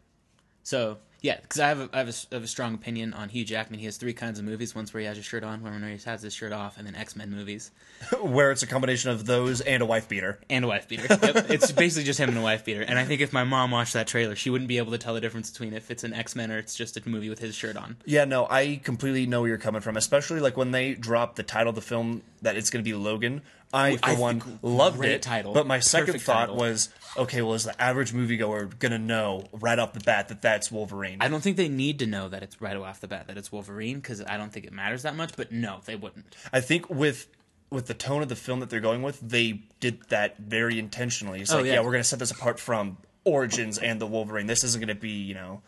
so 0.62 0.98
yeah, 1.20 1.40
because 1.40 1.58
I 1.58 1.68
have 1.68 1.80
a, 1.80 1.88
I 1.92 1.98
have, 1.98 2.08
a, 2.08 2.14
I 2.30 2.34
have 2.36 2.44
a 2.44 2.48
strong 2.48 2.74
opinion 2.74 3.12
on 3.12 3.28
Hugh 3.28 3.44
Jackman. 3.44 3.80
He 3.80 3.86
has 3.86 3.96
three 3.96 4.12
kinds 4.12 4.38
of 4.38 4.44
movies: 4.44 4.74
one's 4.74 4.94
where 4.94 5.00
he 5.00 5.06
has 5.06 5.16
his 5.16 5.26
shirt 5.26 5.42
on, 5.42 5.62
one 5.62 5.80
where 5.80 5.90
he 5.90 5.98
has 6.04 6.22
his 6.22 6.32
shirt 6.32 6.52
off, 6.52 6.78
and 6.78 6.86
then 6.86 6.94
X 6.94 7.16
Men 7.16 7.30
movies. 7.30 7.72
where 8.22 8.52
it's 8.52 8.62
a 8.62 8.68
combination 8.68 9.10
of 9.10 9.26
those 9.26 9.60
and 9.60 9.82
a 9.82 9.86
wife 9.86 10.08
beater. 10.08 10.38
and 10.48 10.64
a 10.64 10.68
wife 10.68 10.86
beater. 10.86 11.06
Yep. 11.10 11.20
it's 11.50 11.72
basically 11.72 12.04
just 12.04 12.20
him 12.20 12.28
and 12.28 12.38
a 12.38 12.42
wife 12.42 12.64
beater. 12.64 12.82
And 12.82 12.98
I 12.98 13.04
think 13.04 13.20
if 13.20 13.32
my 13.32 13.42
mom 13.42 13.72
watched 13.72 13.94
that 13.94 14.06
trailer, 14.06 14.36
she 14.36 14.48
wouldn't 14.48 14.68
be 14.68 14.78
able 14.78 14.92
to 14.92 14.98
tell 14.98 15.14
the 15.14 15.20
difference 15.20 15.50
between 15.50 15.74
if 15.74 15.90
it's 15.90 16.04
an 16.04 16.14
X 16.14 16.36
Men 16.36 16.52
or 16.52 16.58
it's 16.58 16.76
just 16.76 16.96
a 16.96 17.08
movie 17.08 17.28
with 17.28 17.40
his 17.40 17.56
shirt 17.56 17.76
on. 17.76 17.96
Yeah, 18.04 18.24
no, 18.24 18.46
I 18.48 18.80
completely 18.84 19.26
know 19.26 19.40
where 19.40 19.48
you're 19.48 19.58
coming 19.58 19.80
from, 19.80 19.96
especially 19.96 20.38
like 20.38 20.56
when 20.56 20.70
they 20.70 20.94
drop 20.94 21.34
the 21.34 21.42
title 21.42 21.70
of 21.70 21.74
the 21.74 21.82
film 21.82 22.22
that 22.42 22.56
it's 22.56 22.70
going 22.70 22.84
to 22.84 22.88
be 22.88 22.94
Logan. 22.94 23.42
I, 23.72 23.96
for 23.96 24.06
I 24.06 24.14
one, 24.14 24.58
loved 24.62 25.04
it. 25.04 25.20
title. 25.22 25.52
But 25.52 25.66
my 25.66 25.80
second 25.80 26.06
Perfect 26.06 26.24
thought 26.24 26.40
title. 26.46 26.56
was, 26.56 26.88
okay, 27.16 27.42
well, 27.42 27.54
is 27.54 27.64
the 27.64 27.80
average 27.80 28.12
moviegoer 28.12 28.78
going 28.78 28.92
to 28.92 28.98
know 28.98 29.44
right 29.52 29.78
off 29.78 29.92
the 29.92 30.00
bat 30.00 30.28
that 30.28 30.40
that's 30.40 30.72
Wolverine? 30.72 31.18
I 31.20 31.28
don't 31.28 31.42
think 31.42 31.56
they 31.58 31.68
need 31.68 31.98
to 31.98 32.06
know 32.06 32.28
that 32.30 32.42
it's 32.42 32.60
right 32.62 32.76
off 32.76 33.00
the 33.00 33.08
bat 33.08 33.26
that 33.26 33.36
it's 33.36 33.52
Wolverine 33.52 33.96
because 33.96 34.22
I 34.22 34.36
don't 34.38 34.50
think 34.52 34.64
it 34.64 34.72
matters 34.72 35.02
that 35.02 35.14
much. 35.16 35.36
But 35.36 35.52
no, 35.52 35.80
they 35.84 35.96
wouldn't. 35.96 36.34
I 36.52 36.60
think 36.60 36.88
with 36.88 37.26
with 37.70 37.86
the 37.86 37.94
tone 37.94 38.22
of 38.22 38.28
the 38.30 38.36
film 38.36 38.60
that 38.60 38.70
they're 38.70 38.80
going 38.80 39.02
with, 39.02 39.20
they 39.20 39.60
did 39.80 40.02
that 40.08 40.38
very 40.38 40.78
intentionally. 40.78 41.42
It's 41.42 41.52
Oh, 41.52 41.56
like, 41.56 41.66
yeah, 41.66 41.74
yeah. 41.74 41.78
we're 41.80 41.92
going 41.92 42.02
to 42.02 42.08
set 42.08 42.18
this 42.18 42.30
apart 42.30 42.58
from 42.58 42.96
Origins 43.24 43.76
and 43.76 44.00
the 44.00 44.06
Wolverine. 44.06 44.46
This 44.46 44.64
isn't 44.64 44.80
going 44.80 44.88
to 44.94 44.98
be, 44.98 45.10
you 45.10 45.34
know, 45.34 45.60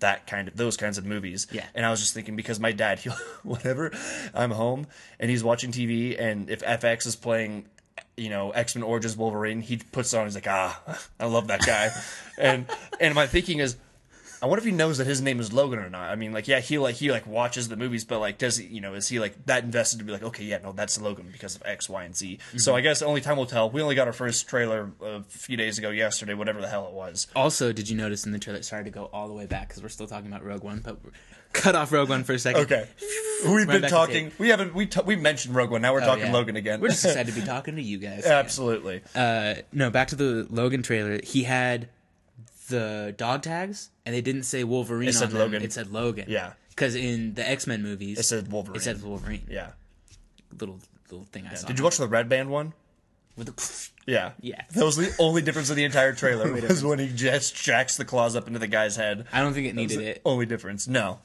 that 0.00 0.26
kind 0.26 0.48
of 0.48 0.56
those 0.56 0.76
kinds 0.76 0.98
of 0.98 1.04
movies. 1.06 1.46
Yeah. 1.50 1.64
And 1.74 1.84
I 1.84 1.90
was 1.90 2.00
just 2.00 2.14
thinking 2.14 2.36
because 2.36 2.60
my 2.60 2.72
dad, 2.72 2.98
he 3.00 3.10
whenever 3.42 3.92
I'm 4.34 4.50
home 4.50 4.86
and 5.18 5.30
he's 5.30 5.44
watching 5.44 5.72
TV, 5.72 6.20
and 6.20 6.50
if 6.50 6.60
FX 6.60 7.06
is 7.06 7.16
playing. 7.16 7.66
You 8.16 8.30
know, 8.30 8.50
X 8.50 8.74
Men 8.76 8.82
Origins 8.84 9.16
Wolverine. 9.16 9.60
He 9.60 9.76
puts 9.76 10.12
it 10.14 10.18
on. 10.18 10.26
He's 10.26 10.36
like, 10.36 10.48
ah, 10.48 10.80
I 11.20 11.26
love 11.26 11.48
that 11.48 11.60
guy, 11.64 11.90
and 12.38 12.66
and 13.00 13.14
my 13.14 13.26
thinking 13.26 13.58
is, 13.58 13.76
I 14.44 14.46
wonder 14.46 14.58
if 14.60 14.66
he 14.66 14.72
knows 14.72 14.98
that 14.98 15.06
his 15.06 15.22
name 15.22 15.40
is 15.40 15.54
Logan 15.54 15.78
or 15.78 15.88
not. 15.88 16.10
I 16.10 16.16
mean, 16.16 16.34
like, 16.34 16.46
yeah, 16.46 16.60
he 16.60 16.76
like 16.76 16.96
he 16.96 17.10
like 17.10 17.26
watches 17.26 17.68
the 17.68 17.76
movies, 17.78 18.04
but 18.04 18.18
like, 18.18 18.36
does 18.36 18.58
he, 18.58 18.66
you 18.66 18.82
know, 18.82 18.92
is 18.92 19.08
he 19.08 19.18
like 19.18 19.46
that 19.46 19.64
invested 19.64 20.00
to 20.00 20.04
be 20.04 20.12
like, 20.12 20.22
okay, 20.22 20.44
yeah, 20.44 20.58
no, 20.62 20.72
that's 20.72 21.00
Logan 21.00 21.30
because 21.32 21.56
of 21.56 21.62
X, 21.64 21.88
Y, 21.88 22.04
and 22.04 22.14
Z. 22.14 22.38
So 22.58 22.76
I 22.76 22.82
guess 22.82 23.00
only 23.00 23.22
time 23.22 23.38
will 23.38 23.46
tell. 23.46 23.70
We 23.70 23.80
only 23.80 23.94
got 23.94 24.06
our 24.06 24.12
first 24.12 24.46
trailer 24.46 24.92
a 25.00 25.22
few 25.22 25.56
days 25.56 25.78
ago, 25.78 25.88
yesterday, 25.88 26.34
whatever 26.34 26.60
the 26.60 26.68
hell 26.68 26.86
it 26.86 26.92
was. 26.92 27.26
Also, 27.34 27.72
did 27.72 27.88
you 27.88 27.96
notice 27.96 28.26
in 28.26 28.32
the 28.32 28.38
trailer? 28.38 28.60
Sorry 28.62 28.84
to 28.84 28.90
go 28.90 29.06
all 29.14 29.28
the 29.28 29.34
way 29.34 29.46
back 29.46 29.68
because 29.68 29.82
we're 29.82 29.88
still 29.88 30.06
talking 30.06 30.26
about 30.26 30.44
Rogue 30.44 30.62
One, 30.62 30.80
but 30.84 30.98
cut 31.54 31.74
off 31.74 31.90
Rogue 31.90 32.10
One 32.10 32.22
for 32.22 32.34
a 32.34 32.38
second. 32.38 32.64
Okay, 32.64 32.86
we've 33.48 33.66
been 33.66 33.82
talking. 33.88 34.30
We 34.38 34.50
haven't 34.50 34.74
we 34.74 34.84
t- 34.84 35.00
we 35.06 35.16
mentioned 35.16 35.54
Rogue 35.54 35.70
One. 35.70 35.80
Now 35.80 35.94
we're 35.94 36.02
Oh, 36.02 36.06
talking 36.06 36.26
yeah. 36.26 36.32
Logan 36.32 36.56
again. 36.56 36.80
We're 36.82 36.88
just 36.88 37.04
excited 37.06 37.32
to 37.34 37.40
be 37.40 37.46
talking 37.46 37.76
to 37.76 37.82
you 37.82 37.96
guys. 37.96 38.26
absolutely. 38.26 39.00
uh, 39.14 39.54
no, 39.72 39.88
back 39.88 40.08
to 40.08 40.16
the 40.16 40.46
Logan 40.50 40.82
trailer. 40.82 41.18
He 41.24 41.44
had 41.44 41.88
the 42.68 43.14
dog 43.16 43.42
tags, 43.42 43.90
and 44.06 44.14
they 44.14 44.20
didn't 44.20 44.44
say 44.44 44.64
Wolverine. 44.64 45.08
It 45.08 45.12
said 45.14 45.30
them. 45.30 45.38
Logan. 45.38 45.62
It 45.62 45.72
said 45.72 45.90
Logan. 45.92 46.26
Yeah. 46.28 46.52
Because 46.70 46.94
in 46.96 47.34
the 47.34 47.48
X 47.48 47.66
Men 47.66 47.82
movies, 47.82 48.18
It 48.18 48.24
said 48.24 48.50
Wolverine. 48.50 48.76
It 48.76 48.82
said 48.82 49.02
Wolverine. 49.02 49.46
yeah. 49.48 49.70
Little 50.58 50.78
little 51.10 51.26
thing 51.26 51.46
I 51.50 51.54
saw. 51.54 51.66
Did 51.66 51.78
you 51.78 51.84
watch 51.84 51.96
the 51.98 52.08
Red 52.08 52.28
Band 52.28 52.50
one? 52.50 52.72
With 53.36 53.54
the, 53.56 53.90
Yeah. 54.10 54.32
Yeah. 54.40 54.62
That 54.74 54.84
was 54.84 54.96
the 54.96 55.14
only 55.18 55.42
difference 55.42 55.70
in 55.70 55.76
the 55.76 55.84
entire 55.84 56.12
trailer 56.14 56.52
was 56.68 56.84
when 56.84 56.98
he 56.98 57.08
just 57.08 57.54
jacks 57.56 57.96
the 57.96 58.04
claws 58.04 58.36
up 58.36 58.46
into 58.46 58.58
the 58.58 58.66
guy's 58.66 58.96
head. 58.96 59.26
I 59.32 59.40
don't 59.40 59.54
think 59.54 59.66
it 59.66 59.74
needed 59.74 60.00
it. 60.00 60.22
Only 60.24 60.46
difference. 60.46 60.86
No. 60.88 61.18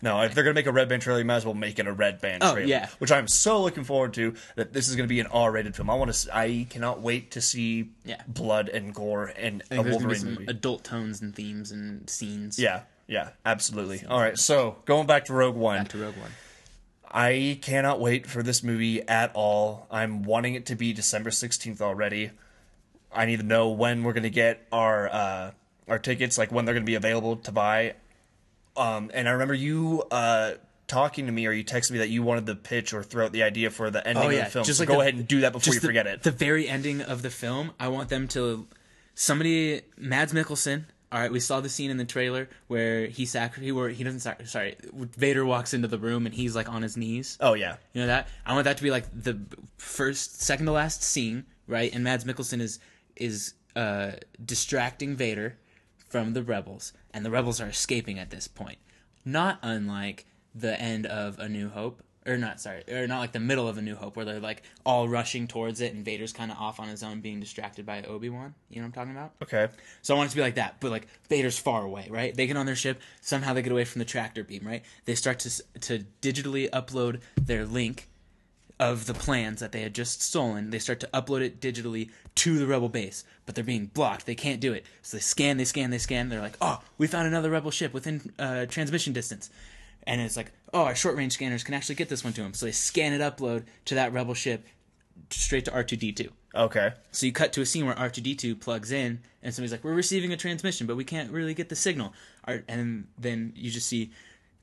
No, 0.00 0.20
if 0.22 0.34
they're 0.34 0.44
gonna 0.44 0.54
make 0.54 0.66
a 0.66 0.72
red 0.72 0.88
band 0.88 1.02
trailer, 1.02 1.18
you 1.18 1.24
might 1.24 1.36
as 1.36 1.44
well 1.44 1.54
make 1.54 1.78
it 1.78 1.86
a 1.88 1.92
red 1.92 2.20
band 2.20 2.42
Oh, 2.44 2.52
trailer. 2.52 2.68
yeah. 2.68 2.88
which 2.98 3.10
I'm 3.10 3.26
so 3.26 3.60
looking 3.62 3.82
forward 3.84 4.14
to. 4.14 4.34
That 4.56 4.72
this 4.72 4.88
is 4.88 4.94
gonna 4.96 5.08
be 5.08 5.18
an 5.20 5.26
R-rated 5.26 5.74
film. 5.74 5.90
I 5.90 5.94
want 5.94 6.12
to. 6.12 6.36
I 6.36 6.66
cannot 6.70 7.00
wait 7.00 7.32
to 7.32 7.40
see 7.40 7.90
Yeah. 8.04 8.22
blood 8.28 8.68
and 8.68 8.94
gore 8.94 9.32
and 9.36 9.62
I 9.70 9.74
a 9.74 9.82
think 9.82 9.84
there's 9.84 9.84
gonna 9.84 9.84
be 9.84 9.90
Wolverine 9.90 10.20
some 10.20 10.30
movie. 10.34 10.44
adult 10.46 10.84
tones 10.84 11.20
and 11.20 11.34
themes 11.34 11.72
and 11.72 12.08
scenes. 12.08 12.58
yeah, 12.58 12.82
yeah, 13.08 13.30
absolutely. 13.44 14.04
All 14.08 14.20
right, 14.20 14.38
so 14.38 14.76
going 14.84 15.06
back 15.06 15.24
to 15.26 15.32
Rogue 15.32 15.56
One, 15.56 15.78
Back 15.78 15.88
to 15.88 15.98
Rogue 15.98 16.16
One. 16.16 16.30
I 17.10 17.58
cannot 17.62 18.00
wait 18.00 18.26
for 18.26 18.42
this 18.42 18.62
movie 18.62 19.00
at 19.08 19.30
all. 19.34 19.86
I'm 19.90 20.22
wanting 20.24 20.54
it 20.54 20.66
to 20.66 20.76
be 20.76 20.92
December 20.92 21.30
16th 21.30 21.80
already. 21.80 22.32
I 23.10 23.24
need 23.24 23.38
to 23.40 23.46
know 23.46 23.70
when 23.70 24.02
we're 24.02 24.12
going 24.12 24.24
to 24.24 24.30
get 24.30 24.66
our 24.70 25.08
uh, 25.08 25.50
our 25.88 25.98
tickets, 25.98 26.36
like 26.36 26.52
when 26.52 26.66
they're 26.66 26.74
going 26.74 26.84
to 26.84 26.90
be 26.90 26.96
available 26.96 27.36
to 27.36 27.50
buy. 27.50 27.94
Um, 28.78 29.10
and 29.12 29.28
I 29.28 29.32
remember 29.32 29.54
you 29.54 30.04
uh, 30.10 30.52
talking 30.86 31.26
to 31.26 31.32
me, 31.32 31.46
or 31.46 31.52
you 31.52 31.64
texted 31.64 31.90
me 31.90 31.98
that 31.98 32.08
you 32.10 32.22
wanted 32.22 32.46
the 32.46 32.54
pitch 32.56 32.92
or 32.94 33.02
throw 33.02 33.26
out 33.26 33.32
the 33.32 33.42
idea 33.42 33.70
for 33.70 33.90
the 33.90 34.06
ending 34.06 34.24
Oh 34.24 34.28
of 34.30 34.36
the 34.44 34.44
film. 34.50 34.64
just 34.64 34.78
so 34.78 34.82
like 34.82 34.88
go 34.88 34.94
the- 34.94 35.00
ahead 35.00 35.14
and 35.14 35.26
do 35.28 35.40
that 35.40 35.52
before 35.52 35.74
you 35.74 35.80
the- 35.80 35.86
forget 35.86 36.06
it. 36.06 36.22
The 36.22 36.30
very 36.30 36.68
ending 36.68 37.02
of 37.02 37.22
the 37.22 37.30
film, 37.30 37.72
I 37.80 37.88
want 37.88 38.08
them 38.08 38.28
to 38.28 38.66
somebody 39.14 39.82
Mads 39.96 40.32
Mikkelsen. 40.32 40.84
All 41.10 41.18
right, 41.18 41.32
we 41.32 41.40
saw 41.40 41.60
the 41.62 41.70
scene 41.70 41.90
in 41.90 41.96
the 41.96 42.04
trailer 42.04 42.50
where 42.66 43.06
he 43.06 43.24
sac 43.24 43.54
he 43.56 43.72
were 43.72 43.88
he 43.88 44.04
doesn't 44.04 44.20
sac- 44.20 44.46
sorry 44.46 44.76
Vader 44.92 45.42
walks 45.46 45.72
into 45.72 45.88
the 45.88 45.98
room 45.98 46.26
and 46.26 46.34
he's 46.34 46.54
like 46.54 46.68
on 46.68 46.82
his 46.82 46.98
knees. 46.98 47.38
oh 47.40 47.54
yeah, 47.54 47.76
You 47.94 48.02
know 48.02 48.08
that? 48.08 48.28
I 48.44 48.52
want 48.52 48.64
that 48.64 48.76
to 48.76 48.82
be 48.82 48.90
like 48.90 49.06
the 49.14 49.38
first, 49.78 50.42
second 50.42 50.66
to 50.66 50.72
last 50.72 51.02
scene, 51.02 51.46
right? 51.66 51.90
And 51.94 52.04
Mads 52.04 52.24
Mikkelsen 52.24 52.60
is 52.60 52.78
is 53.16 53.54
uh, 53.74 54.12
distracting 54.44 55.16
Vader 55.16 55.56
from 56.10 56.34
the 56.34 56.42
rebels, 56.42 56.92
and 57.18 57.26
the 57.26 57.30
rebels 57.32 57.60
are 57.60 57.66
escaping 57.66 58.16
at 58.20 58.30
this 58.30 58.46
point. 58.46 58.78
Not 59.24 59.58
unlike 59.60 60.24
the 60.54 60.80
end 60.80 61.04
of 61.04 61.40
A 61.40 61.48
New 61.48 61.68
Hope, 61.68 62.00
or 62.24 62.36
not 62.36 62.60
sorry, 62.60 62.84
or 62.88 63.08
not 63.08 63.18
like 63.18 63.32
the 63.32 63.40
middle 63.40 63.66
of 63.66 63.76
A 63.76 63.82
New 63.82 63.96
Hope, 63.96 64.14
where 64.14 64.24
they're 64.24 64.38
like 64.38 64.62
all 64.86 65.08
rushing 65.08 65.48
towards 65.48 65.80
it, 65.80 65.92
and 65.92 66.04
Vader's 66.04 66.32
kind 66.32 66.52
of 66.52 66.58
off 66.58 66.78
on 66.78 66.86
his 66.86 67.02
own, 67.02 67.20
being 67.20 67.40
distracted 67.40 67.84
by 67.84 68.04
Obi 68.04 68.28
Wan. 68.28 68.54
You 68.70 68.76
know 68.76 68.82
what 68.82 68.86
I'm 68.86 68.92
talking 68.92 69.16
about? 69.16 69.32
okay, 69.42 69.66
So 70.00 70.14
I 70.14 70.16
want 70.16 70.28
it 70.28 70.30
to 70.30 70.36
be 70.36 70.42
like 70.42 70.54
that, 70.54 70.76
but 70.78 70.92
like 70.92 71.08
Vader's 71.28 71.58
far 71.58 71.82
away, 71.82 72.06
right? 72.08 72.32
They 72.32 72.46
get 72.46 72.56
on 72.56 72.66
their 72.66 72.76
ship, 72.76 73.00
somehow 73.20 73.52
they 73.52 73.62
get 73.62 73.72
away 73.72 73.84
from 73.84 73.98
the 73.98 74.04
tractor 74.04 74.44
beam, 74.44 74.64
right? 74.64 74.84
They 75.04 75.16
start 75.16 75.40
to 75.40 75.62
to 75.80 76.04
digitally 76.22 76.70
upload 76.70 77.20
their 77.36 77.66
link 77.66 78.08
of 78.80 79.06
the 79.06 79.14
plans 79.14 79.60
that 79.60 79.72
they 79.72 79.80
had 79.82 79.94
just 79.94 80.22
stolen. 80.22 80.70
They 80.70 80.78
start 80.78 81.00
to 81.00 81.08
upload 81.08 81.40
it 81.40 81.60
digitally 81.60 82.10
to 82.36 82.58
the 82.58 82.66
rebel 82.66 82.88
base, 82.88 83.24
but 83.44 83.54
they're 83.54 83.64
being 83.64 83.86
blocked. 83.86 84.24
They 84.26 84.34
can't 84.36 84.60
do 84.60 84.72
it. 84.72 84.86
So 85.02 85.16
they 85.16 85.20
scan, 85.20 85.56
they 85.56 85.64
scan, 85.64 85.90
they 85.90 85.98
scan. 85.98 86.28
They're 86.28 86.40
like, 86.40 86.56
"Oh, 86.60 86.80
we 86.96 87.06
found 87.06 87.26
another 87.26 87.50
rebel 87.50 87.70
ship 87.70 87.92
within 87.92 88.32
uh, 88.38 88.66
transmission 88.66 89.12
distance." 89.12 89.50
And 90.06 90.20
it's 90.20 90.36
like, 90.36 90.52
"Oh, 90.72 90.82
our 90.84 90.94
short 90.94 91.16
range 91.16 91.32
scanners 91.32 91.64
can 91.64 91.74
actually 91.74 91.96
get 91.96 92.08
this 92.08 92.22
one 92.22 92.32
to 92.34 92.42
them." 92.42 92.54
So 92.54 92.66
they 92.66 92.72
scan 92.72 93.12
it, 93.12 93.20
upload 93.20 93.64
to 93.86 93.94
that 93.96 94.12
rebel 94.12 94.34
ship 94.34 94.64
straight 95.30 95.64
to 95.64 95.70
R2D2. 95.72 96.28
okay, 96.54 96.92
So 97.10 97.26
you 97.26 97.32
cut 97.32 97.52
to 97.54 97.60
a 97.60 97.66
scene 97.66 97.84
where 97.84 97.94
R2D2 97.96 98.60
plugs 98.60 98.92
in, 98.92 99.20
and 99.42 99.52
somebody's 99.52 99.72
like, 99.72 99.82
"We're 99.82 99.94
receiving 99.94 100.32
a 100.32 100.36
transmission, 100.36 100.86
but 100.86 100.96
we 100.96 101.04
can't 101.04 101.30
really 101.32 101.54
get 101.54 101.68
the 101.68 101.76
signal." 101.76 102.14
And 102.46 103.08
then 103.18 103.52
you 103.56 103.70
just 103.70 103.88
see, 103.88 104.12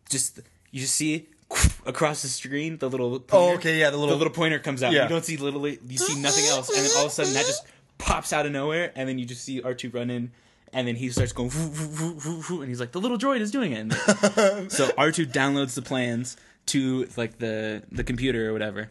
just 0.09 0.39
you 0.71 0.79
just 0.79 0.95
see 0.95 1.27
across 1.85 2.21
the 2.21 2.27
screen 2.27 2.77
the 2.77 2.89
little. 2.89 3.13
Oh, 3.15 3.19
pointer, 3.19 3.51
Oh, 3.51 3.55
okay, 3.55 3.79
yeah, 3.79 3.89
the 3.89 3.97
little- 3.97 4.13
the 4.15 4.17
little 4.17 4.33
pointer 4.33 4.59
comes 4.59 4.81
out. 4.83 4.91
Yeah. 4.93 5.03
You 5.03 5.09
don't 5.09 5.23
see 5.25 5.37
literally, 5.37 5.79
you 5.87 5.97
see 5.97 6.19
nothing 6.21 6.45
else, 6.45 6.69
and 6.69 6.85
then 6.85 6.91
all 6.97 7.05
of 7.05 7.11
a 7.11 7.13
sudden 7.13 7.33
that 7.33 7.45
just 7.45 7.63
pops 7.97 8.33
out 8.33 8.45
of 8.45 8.51
nowhere, 8.51 8.91
and 8.95 9.07
then 9.07 9.17
you 9.19 9.25
just 9.25 9.43
see 9.43 9.61
R2 9.61 9.93
run 9.93 10.09
in. 10.09 10.31
And 10.73 10.85
then 10.85 10.95
he 10.97 11.09
starts 11.09 11.31
going, 11.31 11.49
"Whoo, 11.51 11.67
whoo, 11.69 11.87
whoo, 11.87 12.19
whoo, 12.25 12.43
whoo," 12.49 12.61
and 12.61 12.67
he's 12.69 12.81
like, 12.81 12.91
"The 12.91 12.99
little 12.99 13.17
droid 13.17 13.39
is 13.39 13.49
doing 13.51 13.71
it." 13.71 13.89
Then- 14.35 14.69
so 14.69 14.87
R2 14.89 15.31
downloads 15.31 15.73
the 15.75 15.81
plans 15.81 16.35
to 16.67 17.07
like 17.15 17.37
the 17.37 17.83
the 17.91 18.03
computer 18.03 18.49
or 18.49 18.53
whatever, 18.53 18.89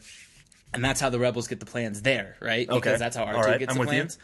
and 0.73 0.83
that's 0.83 1.01
how 1.01 1.11
the 1.11 1.19
rebels 1.19 1.47
get 1.49 1.61
the 1.61 1.67
plans 1.67 2.01
there, 2.01 2.37
right? 2.41 2.67
Because 2.67 2.79
Okay. 2.79 2.97
that's 2.97 3.17
how 3.17 3.27
R2 3.27 3.35
All 3.35 3.43
right, 3.43 3.59
gets 3.59 3.71
I'm 3.73 3.75
the 3.77 3.81
with 3.81 3.89
you. 3.93 4.01
plans. 4.01 4.19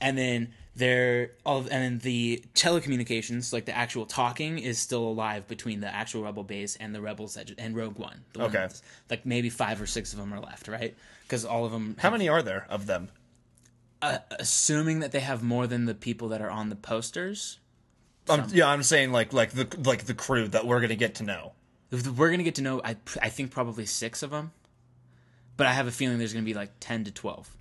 And 0.00 0.16
then 0.16 0.54
they're 0.74 1.32
all, 1.44 1.58
of, 1.58 1.64
and 1.70 1.82
then 1.82 1.98
the 1.98 2.44
telecommunications, 2.54 3.52
like 3.52 3.66
the 3.66 3.76
actual 3.76 4.06
talking, 4.06 4.58
is 4.58 4.78
still 4.78 5.02
alive 5.04 5.46
between 5.46 5.80
the 5.80 5.94
actual 5.94 6.22
rebel 6.22 6.44
base 6.44 6.76
and 6.76 6.94
the 6.94 7.00
rebels 7.00 7.34
that, 7.34 7.50
and 7.58 7.76
Rogue 7.76 7.98
One. 7.98 8.22
Okay. 8.38 8.68
like 9.10 9.26
maybe 9.26 9.50
five 9.50 9.80
or 9.82 9.86
six 9.86 10.12
of 10.12 10.18
them 10.18 10.32
are 10.32 10.40
left, 10.40 10.68
right? 10.68 10.94
Because 11.24 11.44
all 11.44 11.64
of 11.64 11.72
them. 11.72 11.96
how 11.98 12.10
many 12.10 12.28
are 12.28 12.42
there 12.42 12.66
of 12.68 12.86
them? 12.86 13.08
assuming 14.38 15.00
that 15.00 15.12
they 15.12 15.20
have 15.20 15.42
more 15.42 15.66
than 15.66 15.84
the 15.84 15.94
people 15.94 16.28
that 16.28 16.40
are 16.40 16.50
on 16.50 16.68
the 16.68 16.76
posters. 16.76 17.58
Um, 18.28 18.46
yeah, 18.52 18.68
I'm 18.68 18.82
saying 18.82 19.12
like 19.12 19.32
like 19.32 19.52
the 19.52 19.68
like 19.84 20.04
the 20.04 20.14
crew 20.14 20.48
that 20.48 20.66
we're 20.66 20.80
gonna 20.80 20.96
get 20.96 21.16
to 21.16 21.22
know. 21.22 21.52
We're 21.90 22.30
gonna 22.30 22.42
get 22.42 22.56
to 22.56 22.62
know. 22.62 22.80
I 22.84 22.96
I 23.20 23.28
think 23.28 23.50
probably 23.50 23.86
six 23.86 24.22
of 24.22 24.30
them, 24.30 24.52
but 25.56 25.66
I 25.66 25.72
have 25.72 25.86
a 25.86 25.90
feeling 25.90 26.18
there's 26.18 26.32
gonna 26.32 26.44
be 26.44 26.54
like 26.54 26.70
ten 26.80 27.04
to 27.04 27.10
twelve, 27.10 27.54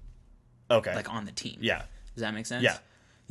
Okay, 0.70 0.96
like 0.96 1.12
on 1.12 1.26
the 1.26 1.32
team. 1.32 1.58
yeah, 1.62 1.84
Does 2.16 2.22
that 2.22 2.34
make 2.34 2.46
sense? 2.46 2.64
Yeah. 2.64 2.78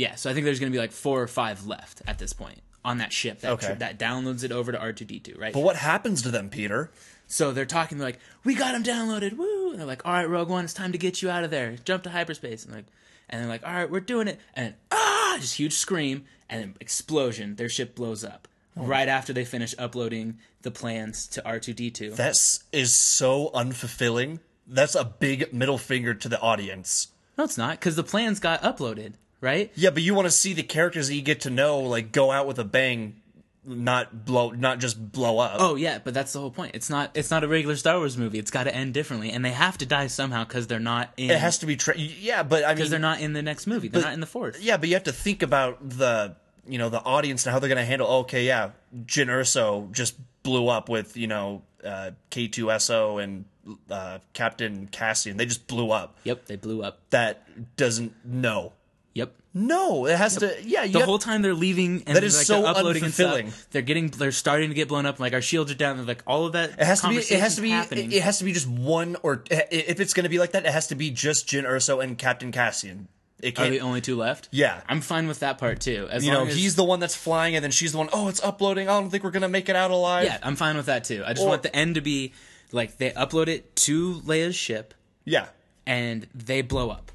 Yeah. 0.01 0.15
So 0.17 0.31
I 0.31 0.35
think 0.35 0.45
there's 0.45 0.61
going 0.61 0.73
to 0.73 0.77
be 0.77 0.81
like 0.81 0.93
four 0.93 1.21
or 1.23 1.27
five 1.29 1.67
left 1.67 2.03
at 2.07 2.19
this 2.19 2.33
point 2.33 2.61
on 2.85 2.99
that 2.99 3.13
ship 3.13 3.41
that 3.41 3.53
Okay. 3.53 3.75
that 3.79 3.99
downloads 3.99 4.43
it 4.45 4.53
over 4.53 4.73
to 4.73 4.79
R2D2, 4.79 5.39
right? 5.39 5.53
but 5.53 5.61
what 5.63 5.77
happens 5.77 6.23
to 6.23 6.31
them, 6.31 6.49
Peter? 6.49 6.91
so 7.27 7.53
they're 7.53 7.67
talking 7.67 7.99
they're 7.99 8.09
like, 8.09 8.19
"We 8.43 8.55
got 8.55 8.75
him 8.75 8.83
downloaded." 8.83 9.37
Woo! 9.37 9.71
And 9.71 9.79
they're 9.79 9.87
like, 9.87 10.05
"All 10.07 10.13
right, 10.13 10.29
Rogue 10.29 10.49
One, 10.49 10.65
it's 10.65 10.75
time 10.75 10.93
to 10.93 10.99
get 10.99 11.23
you 11.23 11.31
out 11.31 11.45
of 11.45 11.51
there. 11.51 11.77
Jump 11.85 12.03
to 12.05 12.11
hyperspace." 12.11 12.65
And 12.65 12.75
like 12.75 12.87
and 13.29 13.41
they're 13.43 13.49
like, 13.49 13.65
"All 13.67 13.73
right, 13.75 13.89
we're 13.91 14.01
doing 14.01 14.27
it." 14.29 14.41
And 14.55 14.75
ah, 14.91 15.37
just 15.41 15.55
huge 15.57 15.75
scream 15.75 16.25
and 16.49 16.61
then 16.63 16.75
explosion. 16.81 17.55
Their 17.57 17.69
ship 17.69 17.95
blows 17.95 18.25
up. 18.25 18.49
Oh. 18.77 18.85
Right 18.87 19.09
after 19.09 19.33
they 19.33 19.45
finish 19.45 19.75
uploading 19.79 20.39
the 20.63 20.71
plans 20.71 21.27
to 21.29 21.43
R2D2. 21.43 22.17
That 22.17 22.31
is 22.33 22.65
is 22.73 22.95
so 22.95 23.51
unfulfilling. 23.55 24.41
That's 24.67 24.95
a 24.95 25.05
big 25.05 25.53
middle 25.53 25.79
finger 25.79 26.15
to 26.15 26.29
the 26.29 26.41
audience. 26.41 27.09
no, 27.37 27.45
it's 27.45 27.59
not 27.59 27.81
cuz 27.81 27.95
the 27.97 28.03
plans 28.05 28.41
got 28.41 28.63
uploaded, 28.63 29.13
right? 29.41 29.71
Yeah, 29.75 29.91
but 29.91 30.03
you 30.03 30.15
want 30.15 30.27
to 30.27 30.31
see 30.31 30.53
the 30.53 30.63
characters 30.63 31.09
that 31.09 31.15
you 31.15 31.23
get 31.23 31.43
to 31.43 31.51
know 31.51 31.79
like 31.81 32.13
go 32.13 32.31
out 32.31 32.47
with 32.47 32.59
a 32.59 32.65
bang, 32.65 33.17
not 33.65 34.25
blow, 34.25 34.51
not 34.51 34.79
just 34.79 35.13
blow 35.13 35.39
up. 35.39 35.57
Oh 35.59 35.75
yeah, 35.75 35.99
but 36.03 36.15
that's 36.15 36.33
the 36.33 36.41
whole 36.41 36.51
point. 36.51 36.75
It's 36.75 36.89
not 36.91 37.11
it's 37.15 37.31
not 37.31 37.45
a 37.45 37.49
regular 37.49 37.77
Star 37.77 37.99
Wars 37.99 38.17
movie. 38.17 38.39
It's 38.39 38.51
got 38.51 38.65
to 38.65 38.75
end 38.75 38.95
differently, 38.95 39.31
and 39.31 39.45
they 39.45 39.51
have 39.53 39.79
to 39.79 39.87
die 39.87 40.07
somehow 40.07 40.45
because 40.45 40.67
they're 40.67 40.79
not 40.79 41.13
in 41.17 41.31
it 41.31 41.39
has 41.39 41.59
to 41.59 41.67
be. 41.67 41.77
Tra- 41.77 41.97
yeah, 41.99 42.43
but 42.43 42.65
I 42.65 42.69
mean, 42.69 42.77
because 42.77 42.91
they're 42.91 42.99
not 42.99 43.21
in 43.21 43.33
the 43.33 43.43
next 43.43 43.67
movie. 43.67 43.89
They're 43.89 44.03
not 44.03 44.15
in 44.15 44.21
the 44.21 44.27
fourth. 44.27 44.61
yeah, 44.63 44.77
but 44.77 44.89
you 44.89 44.95
have 44.95 45.05
to 45.05 45.13
think 45.13 45.43
about 45.43 45.89
the 45.89 46.37
you 46.67 46.79
know 46.79 46.89
the 46.89 47.03
audience 47.03 47.47
and 47.47 47.53
how 47.53 47.59
they're 47.59 47.69
going 47.69 47.79
to 47.79 47.85
handle. 47.85 48.09
Okay, 48.23 48.47
yeah, 48.47 48.71
Jyn 49.05 49.27
Erso 49.27 49.91
just 49.93 50.17
blew 50.43 50.69
up 50.69 50.89
with 50.89 51.17
you 51.17 51.27
know 51.27 51.63
uh, 51.85 52.13
K2SO 52.31 53.23
and 53.23 53.45
uh, 53.91 54.19
Captain 54.33 54.87
Cassian. 54.91 55.37
They 55.37 55.47
just 55.47 55.67
blew 55.67 55.91
up. 55.91 56.17
Yep, 56.25 56.47
they 56.47 56.57
blew 56.57 56.83
up. 56.83 57.01
That 57.11 57.77
doesn't 57.77 58.15
no. 58.25 58.73
Yep. 59.15 59.35
No, 59.53 60.07
it 60.07 60.17
has 60.17 60.37
to. 60.37 60.55
Yeah, 60.63 60.85
you 60.85 60.93
The 60.93 60.99
have- 61.01 61.09
whole 61.09 61.19
time 61.19 61.43
they're 61.43 61.53
leaving 61.55 62.05
and 62.07 62.15
That 62.17 62.23
is 62.23 62.37
like, 62.37 62.47
so 62.47 62.63
they're 62.63 62.71
uploading 62.71 63.03
and 63.05 63.13
unfulfilling. 63.13 63.51
stuff. 63.51 63.67
They're 63.73 63.83
getting 63.83 64.07
they're 64.09 64.31
starting 64.31 64.69
to 64.71 64.75
get 64.75 64.87
blown 64.87 65.07
up. 65.07 65.19
Like 65.19 65.33
our 65.33 65.43
shields 65.43 65.73
are 65.73 65.75
down. 65.75 65.97
They're 65.97 66.07
like 66.07 66.23
all 66.27 66.47
of 66.47 66.53
that. 66.53 66.71
It 66.79 66.85
has 66.85 67.01
to 67.01 67.09
be. 67.09 67.17
It 67.17 67.41
has 67.41 67.57
to 67.57 67.63
be. 67.63 67.71
Happening. 67.71 68.13
It, 68.13 68.23
has 68.23 68.39
to 68.39 68.45
be 68.45 68.53
just 68.53 68.69
one, 68.69 69.17
or 69.25 69.43
if 69.51 69.99
it's 69.99 70.15
going 70.15 70.25
to 70.25 70.31
be 70.31 70.39
like 70.39 70.53
that, 70.53 70.65
it 70.67 70.71
has 70.73 70.87
to 70.89 70.95
be 70.95 71.11
just 71.11 71.49
Jyn 71.49 71.65
Erso 71.65 72.03
and 72.03 72.17
Captain 72.17 72.53
Cassian. 72.53 73.09
It 73.43 73.55
Are 73.59 73.63
can't. 73.63 73.71
the 73.73 73.81
only 73.81 74.01
two 74.03 74.17
left? 74.17 74.49
Yeah. 74.53 74.83
I'm 74.87 75.01
fine 75.01 75.27
with 75.27 75.41
that 75.41 75.57
part 75.59 75.81
too. 75.81 76.07
As 76.11 76.25
you 76.25 76.31
know, 76.31 76.45
as, 76.47 76.55
he's 76.55 76.77
the 76.77 76.85
one 76.85 77.01
that's 77.01 77.17
flying, 77.17 77.57
and 77.57 77.65
then 77.65 77.73
she's 77.73 77.91
the 77.93 77.99
one. 77.99 78.11
Oh, 78.13 78.29
it's 78.29 78.43
uploading. 78.45 78.89
I 78.89 79.01
don't 79.01 79.11
think 79.11 79.25
we're 79.25 79.31
going 79.31 79.43
to 79.43 79.49
make 79.49 79.69
it 79.69 79.75
out 79.75 79.91
alive. 79.91 80.27
yeah. 80.27 80.39
I'm 80.45 80.55
fine 80.57 80.77
with 80.77 80.87
that 80.87 81.03
too. 81.05 81.25
I 81.27 81.33
just 81.33 81.45
Or- 81.45 81.49
want 81.49 81.63
the 81.65 81.75
end 81.75 81.97
to 81.97 82.01
be 82.03 82.35
like 82.71 82.99
they 82.99 83.11
upload 83.11 83.49
it 83.49 83.75
to 83.77 84.21
Leia's 84.21 84.55
ship 84.55 84.95
yeah, 85.25 85.47
and 85.87 86.29
they 86.35 86.63
blow 86.63 86.91
up. 86.91 87.11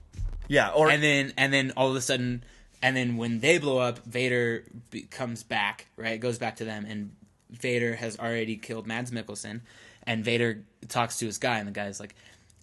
Yeah. 0.48 0.70
Or 0.70 0.90
and 0.90 1.02
then 1.04 1.34
and 1.38 1.52
then 1.54 1.72
all 1.78 1.90
of 1.90 1.96
a 1.96 2.02
sudden 2.02 2.44
and 2.82 2.96
then 2.96 3.18
when 3.18 3.40
they 3.40 3.58
blow 3.58 3.78
up 3.80 4.00
vader 4.06 4.64
be- 4.92 5.02
comes 5.04 5.44
back 5.44 5.88
right 5.98 6.20
goes 6.20 6.38
back 6.38 6.58
to 6.58 6.66
them 6.66 6.86
and 6.86 7.16
vader 7.50 7.96
has 7.96 8.20
already 8.20 8.58
killed 8.58 8.86
mads 8.86 9.12
mikkelsen 9.12 9.62
and 10.04 10.24
vader 10.26 10.64
talks 10.90 11.18
to 11.20 11.26
his 11.26 11.38
guy 11.38 11.58
and 11.60 11.68
the 11.68 11.72
guy's 11.72 12.00
like 12.00 12.14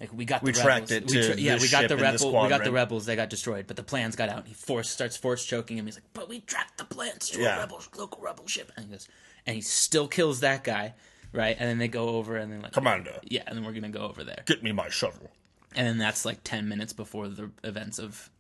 like 0.01 0.13
we 0.13 0.25
got 0.25 0.41
the 0.43 0.47
We 0.47 0.53
tracked 0.53 0.91
rebels. 0.91 1.13
it 1.15 1.29
We 1.29 1.35
to 1.37 1.41
yeah 1.41 1.59
we 1.59 1.69
got 1.69 1.89
the 1.89 1.97
this 1.97 2.23
we 2.25 2.49
got 2.49 2.63
the 2.65 2.73
rebels 2.73 3.07
they 3.07 3.17
got 3.17 3.31
destroyed 3.31 3.67
but 3.67 3.77
the 3.77 3.83
plans 3.83 4.17
got 4.17 4.29
out 4.29 4.39
and 4.39 4.49
he 4.49 4.55
force 4.55 4.91
starts 4.91 5.17
force 5.17 5.45
choking 5.45 5.79
him 5.79 5.87
he's 5.87 5.97
like 5.97 6.05
but 6.13 6.29
we 6.29 6.41
tracked 6.41 6.77
the 6.79 6.85
plans 6.85 7.31
to 7.31 7.41
Yeah. 7.41 7.57
a 7.57 7.61
rebel 7.61 7.81
local 7.97 8.23
rebel 8.23 8.47
ship 8.47 8.71
and 8.77 8.85
he 8.87 8.93
goes 8.93 9.09
and 9.47 9.57
he 9.57 9.63
still 9.63 10.09
kills 10.09 10.41
that 10.41 10.63
guy 10.63 10.95
right 11.33 11.57
and 11.59 11.69
then 11.69 11.79
they 11.79 11.89
go 11.89 12.11
over 12.11 12.37
and 12.37 12.53
then 12.53 12.61
like 12.63 12.73
Commander, 12.73 13.19
yeah 13.25 13.43
and 13.47 13.57
then 13.57 13.65
we're 13.65 13.73
gonna 13.73 13.89
go 13.89 14.01
over 14.01 14.23
there 14.25 14.43
get 14.47 14.63
me 14.63 14.73
my 14.73 14.89
shovel. 14.91 15.31
And 15.77 15.87
then 15.87 15.99
that's 15.99 16.25
like 16.25 16.43
10 16.45 16.69
minutes 16.69 16.93
before 16.93 17.29
the 17.29 17.51
events 17.65 17.99
of 17.99 18.31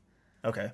Okay. 0.44 0.70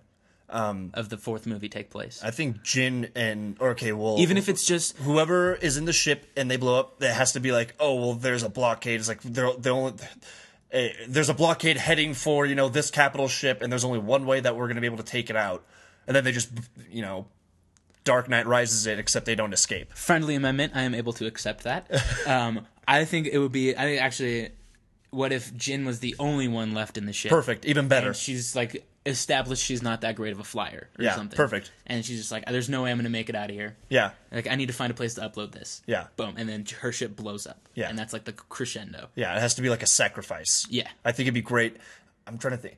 of 0.49 1.09
the 1.11 1.19
fourth 1.19 1.47
movie 1.47 1.69
take 1.69 1.91
place 1.91 2.21
I 2.25 2.31
think 2.31 2.63
Jyn 2.63 3.11
and 3.15 3.57
or 3.61 3.71
okay, 3.71 3.93
well, 3.93 4.17
even 4.19 4.37
if 4.37 4.49
it's 4.49 4.65
just 4.67 4.97
whoever 4.99 5.55
is 5.55 5.77
in 5.77 5.85
the 5.85 5.93
ship 5.93 6.27
and 6.37 6.51
they 6.51 6.57
blow 6.57 6.79
up, 6.81 7.03
it 7.03 7.13
has 7.13 7.33
to 7.33 7.41
be 7.41 7.53
like, 7.53 7.75
oh 7.79 7.95
well, 7.97 8.15
there's 8.15 8.43
a 8.43 8.49
blockade. 8.49 8.99
It's 9.01 9.09
like 9.09 9.21
they're 9.23 9.53
they 9.59 9.71
only. 9.71 9.93
eh, 10.73 10.89
There's 11.09 11.29
a 11.29 11.35
blockade 11.35 11.77
heading 11.77 12.15
for 12.15 12.47
you 12.47 12.55
know 12.55 12.69
this 12.71 12.91
capital 12.91 13.29
ship, 13.29 13.61
and 13.63 13.71
there's 13.71 13.85
only 13.85 13.99
one 13.99 14.25
way 14.27 14.41
that 14.41 14.57
we're 14.57 14.67
going 14.67 14.77
to 14.77 14.81
be 14.81 14.87
able 14.87 14.97
to 14.99 15.03
take 15.19 15.29
it 15.31 15.37
out, 15.37 15.65
and 16.07 16.17
then 16.17 16.25
they 16.25 16.33
just 16.33 16.51
you 16.91 17.03
know 17.03 17.27
Dark 18.05 18.29
Knight 18.29 18.47
Rises 18.47 18.87
it, 18.87 18.99
except 18.99 19.27
they 19.27 19.35
don't 19.35 19.53
escape. 19.53 19.93
friendly 19.93 20.35
amendment. 20.35 20.73
I 20.75 20.83
am 20.83 20.95
able 20.95 21.13
to 21.15 21.27
accept 21.27 21.65
that. 21.65 21.91
um, 22.27 22.67
I 22.87 23.05
think 23.05 23.27
it 23.27 23.39
would 23.39 23.53
be. 23.53 23.77
I 23.77 23.83
think 23.83 24.01
actually, 24.01 24.49
what 25.11 25.33
if 25.33 25.53
Jyn 25.55 25.87
was 25.87 26.01
the 26.01 26.15
only 26.19 26.49
one 26.49 26.75
left 26.75 26.99
in 26.99 27.07
the 27.07 27.13
ship? 27.13 27.31
Perfect, 27.31 27.65
even 27.65 27.89
better. 27.89 28.09
And 28.09 28.17
she's 28.17 28.55
like 28.57 28.87
established 29.07 29.65
she's 29.65 29.83
not 29.83 30.03
that 30.03 30.17
great 30.17 30.33
of 30.33 30.39
a 30.41 30.45
flyer 30.45 30.89
or 30.99 31.03
Yeah, 31.05 31.15
something. 31.15 31.37
perfect. 31.37 31.71
And 31.87 32.05
she's 32.05 32.19
just 32.19 32.31
like, 32.31 32.45
there's 32.47 32.69
no 32.69 32.83
way 32.83 32.91
I'm 32.91 32.99
gonna 32.99 33.09
make 33.09 33.31
it 33.31 33.35
out 33.35 33.49
of 33.49 33.57
here. 33.57 33.77
Yeah, 33.89 34.11
Like 34.31 34.47
I 34.47 34.55
need 34.55 34.67
to 34.67 34.75
find 34.75 34.91
a 34.91 34.95
place 34.95 35.15
to 35.15 35.23
upload 35.23 35.53
this. 35.53 35.81
Yeah. 35.87 36.09
Boom, 36.17 36.35
and 36.37 36.47
then 36.49 36.67
her 36.81 36.93
ship 36.93 37.17
blows 37.17 37.47
up. 37.47 37.69
Yeah. 37.75 37.89
And 37.89 37.99
that's 37.99 38.13
like 38.13 38.25
the 38.25 38.33
crescendo. 38.35 39.09
yeah, 39.15 39.35
it 39.35 39.41
has 39.41 39.55
to 39.55 39.63
be 39.63 39.71
like 39.71 39.83
a 39.83 39.87
sacrifice. 39.87 40.67
Yeah. 40.69 40.89
I 41.05 41.13
think 41.13 41.27
it'd 41.27 41.35
be 41.35 41.41
great. 41.41 41.77
I'm 42.27 42.37
trying 42.37 42.53
to 42.57 42.59
think. 42.59 42.77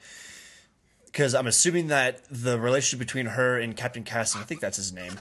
Because 1.06 1.34
I'm 1.34 1.48
assuming 1.48 1.88
that 1.88 2.20
the 2.30 2.60
relationship 2.60 3.04
between 3.04 3.26
her 3.26 3.58
and 3.58 3.76
Captain 3.76 4.04
Cassie, 4.04 4.38
I 4.38 4.44
think 4.44 4.60
that's 4.60 4.76
his 4.76 4.92
name. 4.92 5.18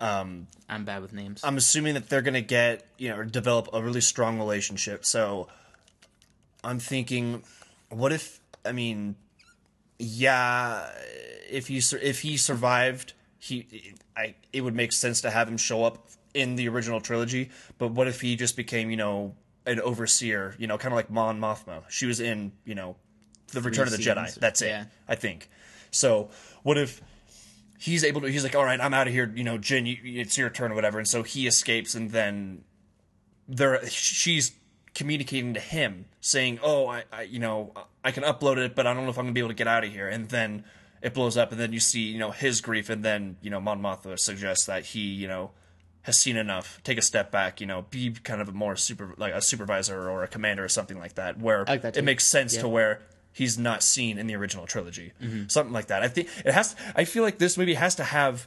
Um, 0.00 0.48
I'm 0.68 0.86
bad 0.86 1.02
with 1.02 1.12
names. 1.12 1.42
I'm 1.44 1.56
assuming 1.58 1.94
that 1.94 2.08
they're 2.08 2.22
gonna 2.22 2.40
get 2.40 2.86
you 2.98 3.10
know 3.10 3.22
develop 3.24 3.68
a 3.74 3.82
really 3.82 4.00
strong 4.00 4.38
relationship. 4.38 5.04
So 5.04 5.48
I'm 6.64 6.78
thinking, 6.78 7.42
what 7.90 8.12
if 8.12 8.40
I 8.64 8.72
mean, 8.72 9.16
yeah, 9.98 10.88
if 11.50 11.68
he 11.68 11.80
if 12.02 12.20
he 12.20 12.36
survived, 12.36 13.12
he 13.38 13.94
I 14.16 14.34
it 14.52 14.62
would 14.62 14.74
make 14.74 14.92
sense 14.92 15.20
to 15.20 15.30
have 15.30 15.48
him 15.48 15.56
show 15.56 15.84
up 15.84 16.08
in 16.32 16.56
the 16.56 16.68
original 16.68 17.00
trilogy. 17.00 17.50
But 17.78 17.92
what 17.92 18.08
if 18.08 18.20
he 18.20 18.36
just 18.36 18.56
became 18.56 18.90
you 18.90 18.96
know 18.96 19.34
an 19.66 19.80
overseer? 19.80 20.56
You 20.58 20.66
know, 20.66 20.78
kind 20.78 20.92
of 20.92 20.96
like 20.96 21.10
Mon 21.10 21.38
Mothma. 21.40 21.82
She 21.88 22.06
was 22.06 22.20
in 22.20 22.52
you 22.64 22.74
know 22.74 22.96
the 23.52 23.60
Return 23.60 23.86
of 23.86 23.92
the 23.92 23.98
Jedi. 23.98 24.34
That's 24.34 24.62
it. 24.62 24.68
Yeah. 24.68 24.84
I 25.06 25.14
think. 25.14 25.48
So 25.90 26.30
what 26.62 26.78
if 26.78 27.00
he's 27.78 28.02
able 28.02 28.22
to? 28.22 28.28
He's 28.28 28.42
like, 28.42 28.56
all 28.56 28.64
right, 28.64 28.80
I'm 28.80 28.94
out 28.94 29.06
of 29.06 29.12
here. 29.12 29.30
You 29.34 29.44
know, 29.44 29.58
Jyn, 29.58 29.86
you, 29.86 30.20
it's 30.20 30.36
your 30.38 30.50
turn 30.50 30.72
or 30.72 30.74
whatever. 30.74 30.98
And 30.98 31.06
so 31.06 31.22
he 31.22 31.46
escapes, 31.46 31.94
and 31.94 32.10
then 32.10 32.64
there 33.46 33.86
she's 33.86 34.52
communicating 34.94 35.54
to 35.54 35.60
him 35.60 36.06
saying, 36.20 36.60
"Oh, 36.62 36.86
I, 36.86 37.04
I 37.12 37.22
you 37.22 37.38
know 37.38 37.72
I 38.04 38.10
can 38.10 38.22
upload 38.24 38.56
it, 38.58 38.74
but 38.74 38.86
I 38.86 38.94
don't 38.94 39.04
know 39.04 39.10
if 39.10 39.18
I'm 39.18 39.24
gonna 39.24 39.32
be 39.34 39.40
able 39.40 39.48
to 39.50 39.54
get 39.54 39.66
out 39.68 39.84
of 39.84 39.90
here." 39.92 40.08
And 40.08 40.28
then 40.28 40.64
it 41.02 41.12
blows 41.14 41.36
up, 41.36 41.52
and 41.52 41.60
then 41.60 41.72
you 41.72 41.80
see 41.80 42.00
you 42.00 42.18
know 42.18 42.30
his 42.30 42.60
grief, 42.60 42.88
and 42.90 43.04
then 43.04 43.36
you 43.42 43.50
know 43.50 43.60
Mon 43.60 43.80
Mothma 43.80 44.18
suggests 44.18 44.66
that 44.66 44.84
he 44.86 45.00
you 45.00 45.28
know 45.28 45.50
has 46.02 46.18
seen 46.18 46.36
enough, 46.36 46.80
take 46.84 46.98
a 46.98 47.02
step 47.02 47.30
back, 47.30 47.62
you 47.62 47.66
know, 47.66 47.86
be 47.88 48.10
kind 48.10 48.42
of 48.42 48.48
a 48.50 48.52
more 48.52 48.76
super 48.76 49.14
like 49.16 49.32
a 49.32 49.40
supervisor 49.40 50.08
or 50.10 50.22
a 50.22 50.28
commander 50.28 50.62
or 50.64 50.68
something 50.68 50.98
like 50.98 51.14
that, 51.14 51.38
where 51.38 51.64
like 51.64 51.80
that 51.82 51.96
it 51.96 52.02
makes 52.02 52.26
sense 52.26 52.54
Yeah. 52.54 52.60
to 52.62 52.68
where 52.68 53.00
he's 53.32 53.58
not 53.58 53.82
seen 53.82 54.18
in 54.18 54.26
the 54.26 54.36
original 54.36 54.66
trilogy, 54.66 55.12
Mm-hmm. 55.22 55.48
something 55.48 55.72
like 55.72 55.86
that. 55.86 56.02
I 56.02 56.08
think 56.08 56.28
it 56.44 56.52
has. 56.52 56.76
I 56.94 57.04
feel 57.04 57.22
like 57.22 57.38
this 57.38 57.56
movie 57.58 57.74
has 57.74 57.94
to 57.96 58.04
have 58.04 58.46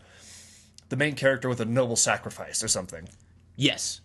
the 0.90 0.96
main 0.96 1.16
character 1.16 1.50
with 1.50 1.60
a 1.60 1.66
noble 1.66 1.96
sacrifice 1.98 2.64
or 2.64 2.68
something. 2.68 3.10
yes. 3.56 4.02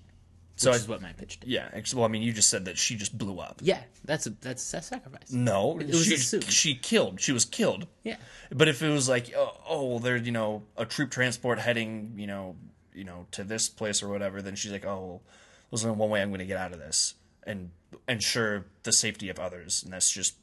So 0.56 0.70
Which 0.70 0.80
I- 0.80 0.82
is 0.82 0.88
what 0.88 1.02
my 1.02 1.12
pitch 1.14 1.40
did. 1.40 1.48
Yeah, 1.50 1.68
well, 1.94 2.04
I 2.04 2.08
mean, 2.08 2.22
you 2.22 2.32
just 2.32 2.50
said 2.50 2.66
that 2.66 2.76
she 2.78 2.96
just 2.96 3.16
blew 3.16 3.38
up. 3.38 3.60
Yeah, 3.62 3.80
that's 4.04 4.26
a 4.26 4.30
that's 4.30 4.72
a 4.74 4.82
sacrifice. 4.82 5.32
No, 5.32 5.78
it 5.78 5.88
was 5.88 6.04
she 6.04 6.14
assumed. 6.14 6.44
she 6.44 6.74
killed. 6.74 7.20
She 7.20 7.32
was 7.32 7.44
killed. 7.44 7.86
Yeah. 8.04 8.16
But 8.50 8.68
if 8.68 8.82
it 8.82 8.90
was 8.90 9.08
like, 9.08 9.32
oh, 9.36 9.56
oh 9.68 9.86
well, 9.86 9.98
there's 9.98 10.26
you 10.26 10.32
know 10.32 10.62
a 10.76 10.84
troop 10.84 11.10
transport 11.10 11.58
heading, 11.58 12.14
you 12.16 12.26
know, 12.26 12.56
you 12.94 13.04
know 13.04 13.26
to 13.32 13.44
this 13.44 13.68
place 13.68 14.02
or 14.02 14.08
whatever, 14.08 14.42
then 14.42 14.54
she's 14.54 14.72
like, 14.72 14.84
oh, 14.84 15.00
well, 15.00 15.22
there's 15.70 15.84
only 15.84 15.96
one 15.98 16.10
way 16.10 16.20
I'm 16.20 16.28
going 16.28 16.40
to 16.40 16.44
get 16.46 16.58
out 16.58 16.72
of 16.72 16.78
this 16.78 17.14
and 17.44 17.70
ensure 18.06 18.66
the 18.84 18.92
safety 18.92 19.28
of 19.30 19.38
others, 19.38 19.82
and 19.82 19.92
that's 19.92 20.10
just 20.10 20.34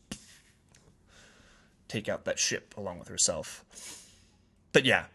take 1.87 2.09
out 2.09 2.25
that 2.25 2.39
ship 2.39 2.73
along 2.77 2.99
with 2.99 3.07
herself. 3.07 3.63
But 4.71 4.85
yeah, 4.85 5.05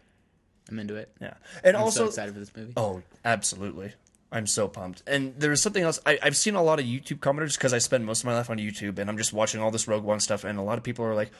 I'm 0.69 0.79
into 0.79 0.95
it. 0.95 1.11
yeah, 1.21 1.35
and 1.63 1.75
I'm 1.77 1.83
also 1.83 2.03
so 2.03 2.07
excited 2.07 2.33
for 2.33 2.39
this 2.39 2.55
movie. 2.55 2.73
Oh, 2.77 3.01
absolutely. 3.23 3.93
I'm 4.35 4.47
so 4.47 4.67
pumped. 4.67 5.01
And 5.07 5.33
there 5.39 5.49
was 5.49 5.61
something 5.61 5.81
else. 5.81 6.01
I, 6.05 6.19
I've 6.21 6.35
seen 6.35 6.55
a 6.55 6.61
lot 6.61 6.77
of 6.77 6.85
YouTube 6.85 7.19
commenters 7.19 7.55
because 7.55 7.71
I 7.73 7.77
spend 7.77 8.05
most 8.05 8.19
of 8.19 8.25
my 8.25 8.33
life 8.33 8.49
on 8.49 8.57
YouTube 8.57 8.99
and 8.99 9.09
I'm 9.09 9.17
just 9.17 9.31
watching 9.31 9.61
all 9.61 9.71
this 9.71 9.87
Rogue 9.87 10.03
One 10.03 10.19
stuff. 10.19 10.43
And 10.43 10.59
a 10.59 10.61
lot 10.61 10.77
of 10.77 10.83
people 10.83 11.05
are 11.05 11.15
like, 11.15 11.31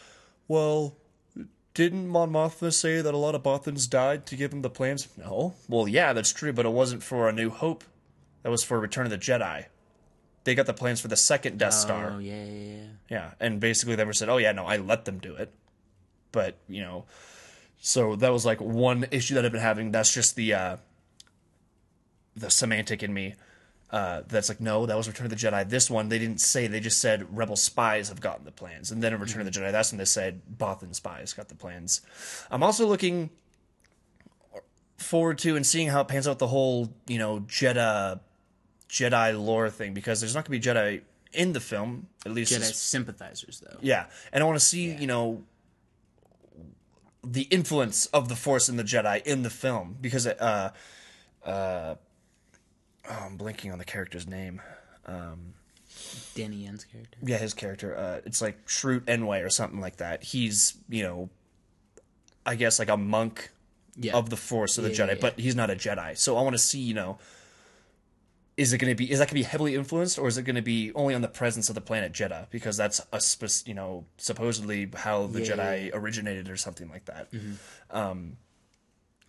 well, 0.47 0.95
didn't 1.73 2.07
Mon 2.07 2.31
Mothma 2.31 2.71
say 2.71 3.01
that 3.01 3.13
a 3.13 3.17
lot 3.17 3.35
of 3.35 3.43
Bothans 3.43 3.89
died 3.89 4.25
to 4.27 4.37
give 4.37 4.53
him 4.53 4.61
the 4.61 4.69
plans? 4.69 5.09
No. 5.17 5.55
Well, 5.67 5.89
yeah, 5.89 6.13
that's 6.13 6.31
true, 6.31 6.53
but 6.53 6.65
it 6.65 6.71
wasn't 6.71 7.03
for 7.03 7.27
A 7.27 7.33
New 7.33 7.49
Hope. 7.49 7.83
That 8.43 8.49
was 8.49 8.63
for 8.63 8.79
Return 8.79 9.05
of 9.05 9.11
the 9.11 9.17
Jedi. 9.17 9.65
They 10.45 10.55
got 10.55 10.65
the 10.65 10.73
plans 10.73 11.01
for 11.01 11.09
the 11.09 11.17
second 11.17 11.59
Death 11.59 11.73
Star. 11.73 12.13
Oh 12.15 12.19
yeah, 12.19 12.45
yeah, 12.45 12.75
yeah. 12.75 12.85
Yeah, 13.09 13.31
and 13.41 13.59
basically 13.59 13.95
they 13.95 14.05
were 14.05 14.13
said, 14.13 14.29
"Oh 14.29 14.37
yeah, 14.37 14.51
no, 14.51 14.65
I 14.65 14.77
let 14.77 15.05
them 15.05 15.17
do 15.17 15.35
it," 15.35 15.51
but 16.31 16.55
you 16.69 16.81
know, 16.81 17.05
so 17.79 18.15
that 18.17 18.31
was 18.31 18.45
like 18.45 18.61
one 18.61 19.07
issue 19.09 19.33
that 19.33 19.43
I've 19.43 19.51
been 19.51 19.59
having. 19.59 19.91
That's 19.91 20.13
just 20.13 20.35
the 20.35 20.53
uh, 20.53 20.77
the 22.35 22.49
semantic 22.49 23.03
in 23.03 23.13
me. 23.13 23.35
Uh, 23.91 24.23
that's 24.27 24.49
like, 24.49 24.59
no, 24.59 24.85
that 24.85 24.97
was 24.97 25.07
Return 25.07 25.25
of 25.25 25.29
the 25.29 25.37
Jedi. 25.37 25.69
This 25.69 25.89
one 25.89 26.09
they 26.09 26.19
didn't 26.19 26.41
say; 26.41 26.67
they 26.67 26.79
just 26.79 26.99
said 26.99 27.25
rebel 27.35 27.55
spies 27.55 28.09
have 28.09 28.19
gotten 28.19 28.43
the 28.43 28.51
plans, 28.51 28.91
and 28.91 29.01
then 29.01 29.13
in 29.13 29.19
Return 29.19 29.45
of 29.45 29.51
the 29.51 29.57
Jedi, 29.57 29.71
that's 29.71 29.91
when 29.91 29.99
they 29.99 30.05
said 30.05 30.41
Bothan 30.57 30.93
spies 30.95 31.33
got 31.33 31.49
the 31.49 31.55
plans. 31.55 32.01
I'm 32.49 32.63
also 32.63 32.87
looking 32.87 33.29
forward 34.97 35.37
to 35.39 35.55
and 35.55 35.65
seeing 35.65 35.89
how 35.89 36.01
it 36.01 36.07
pans 36.07 36.27
out 36.27 36.39
the 36.39 36.47
whole, 36.47 36.93
you 37.07 37.19
know, 37.19 37.41
Jedi 37.41 38.19
Jedi 38.89 39.45
lore 39.45 39.69
thing 39.69 39.93
because 39.93 40.19
there's 40.19 40.33
not 40.33 40.45
going 40.47 40.59
to 40.59 40.71
be 40.71 40.73
Jedi 40.73 41.01
in 41.33 41.53
the 41.53 41.59
film, 41.59 42.07
at 42.25 42.31
least 42.31 42.53
Jedi 42.53 42.73
sympathizers 42.73 43.59
though. 43.59 43.77
yeah, 43.81 44.05
and 44.31 44.43
I 44.43 44.47
want 44.47 44.59
to 44.59 44.65
see 44.65 44.93
you 44.93 45.07
know 45.07 45.43
the 47.23 47.43
influence 47.43 48.05
of 48.07 48.29
the 48.29 48.35
Force 48.35 48.69
and 48.69 48.79
the 48.79 48.83
Jedi 48.83 49.25
in 49.25 49.43
the 49.43 49.49
film 49.49 49.97
because 49.99 50.27
uh, 50.27 50.71
uh, 51.43 51.95
oh, 53.09 53.23
I'm 53.25 53.37
blinking 53.37 53.71
on 53.71 53.77
the 53.77 53.85
character's 53.85 54.27
name. 54.27 54.61
Donnie 55.07 56.55
Yen's 56.65 56.83
character. 56.83 57.17
Yeah, 57.23 57.37
his 57.37 57.53
character. 57.53 57.95
Uh, 57.97 58.19
it's 58.25 58.41
like 58.41 58.65
Chirrut 58.67 59.01
Îmwe 59.01 59.45
or 59.45 59.49
something 59.49 59.79
like 59.79 59.97
that. 59.97 60.23
He's 60.23 60.75
you 60.89 61.03
know, 61.03 61.29
I 62.45 62.55
guess 62.55 62.79
like 62.79 62.89
a 62.89 62.97
monk 62.97 63.49
Yeah. 63.95 64.13
of 64.15 64.29
the 64.29 64.35
Force 64.37 64.77
of 64.77 64.83
the 64.83 64.91
Yeah, 64.91 64.95
Jedi, 65.05 65.07
yeah, 65.09 65.17
but 65.21 65.39
he's 65.39 65.55
not 65.55 65.69
a 65.69 65.75
Jedi. 65.75 66.17
So 66.17 66.37
I 66.37 66.41
want 66.41 66.53
to 66.55 66.59
see 66.61 66.79
you 66.79 66.93
know. 66.93 67.17
Is 68.57 68.71
it 68.71 68.77
going 68.77 68.89
to 68.91 68.95
be? 68.95 69.11
Is 69.11 69.19
that 69.19 69.25
going 69.25 69.31
to 69.31 69.33
be 69.35 69.43
heavily 69.43 69.75
influenced, 69.75 70.17
or 70.17 70.29
is 70.29 70.37
it 70.37 70.43
going 70.43 70.55
to 70.55 70.61
be 70.61 70.91
only 70.95 71.13
on 71.13 71.21
the 71.21 71.27
presence 71.27 71.67
of 71.67 71.75
the 71.75 71.81
planet 71.81 72.13
Jedha? 72.13 72.49
Because 72.51 72.77
that's 72.77 73.01
a 73.11 73.19
spec- 73.19 73.67
you 73.67 73.73
know 73.73 74.05
supposedly 74.17 74.89
how 74.95 75.27
the 75.27 75.41
Jedi 75.41 75.87
Mm-hmm. 75.89 75.97
originated, 75.97 76.49
or 76.49 76.55
something 76.55 76.89
like 76.89 77.03
that. 77.05 77.27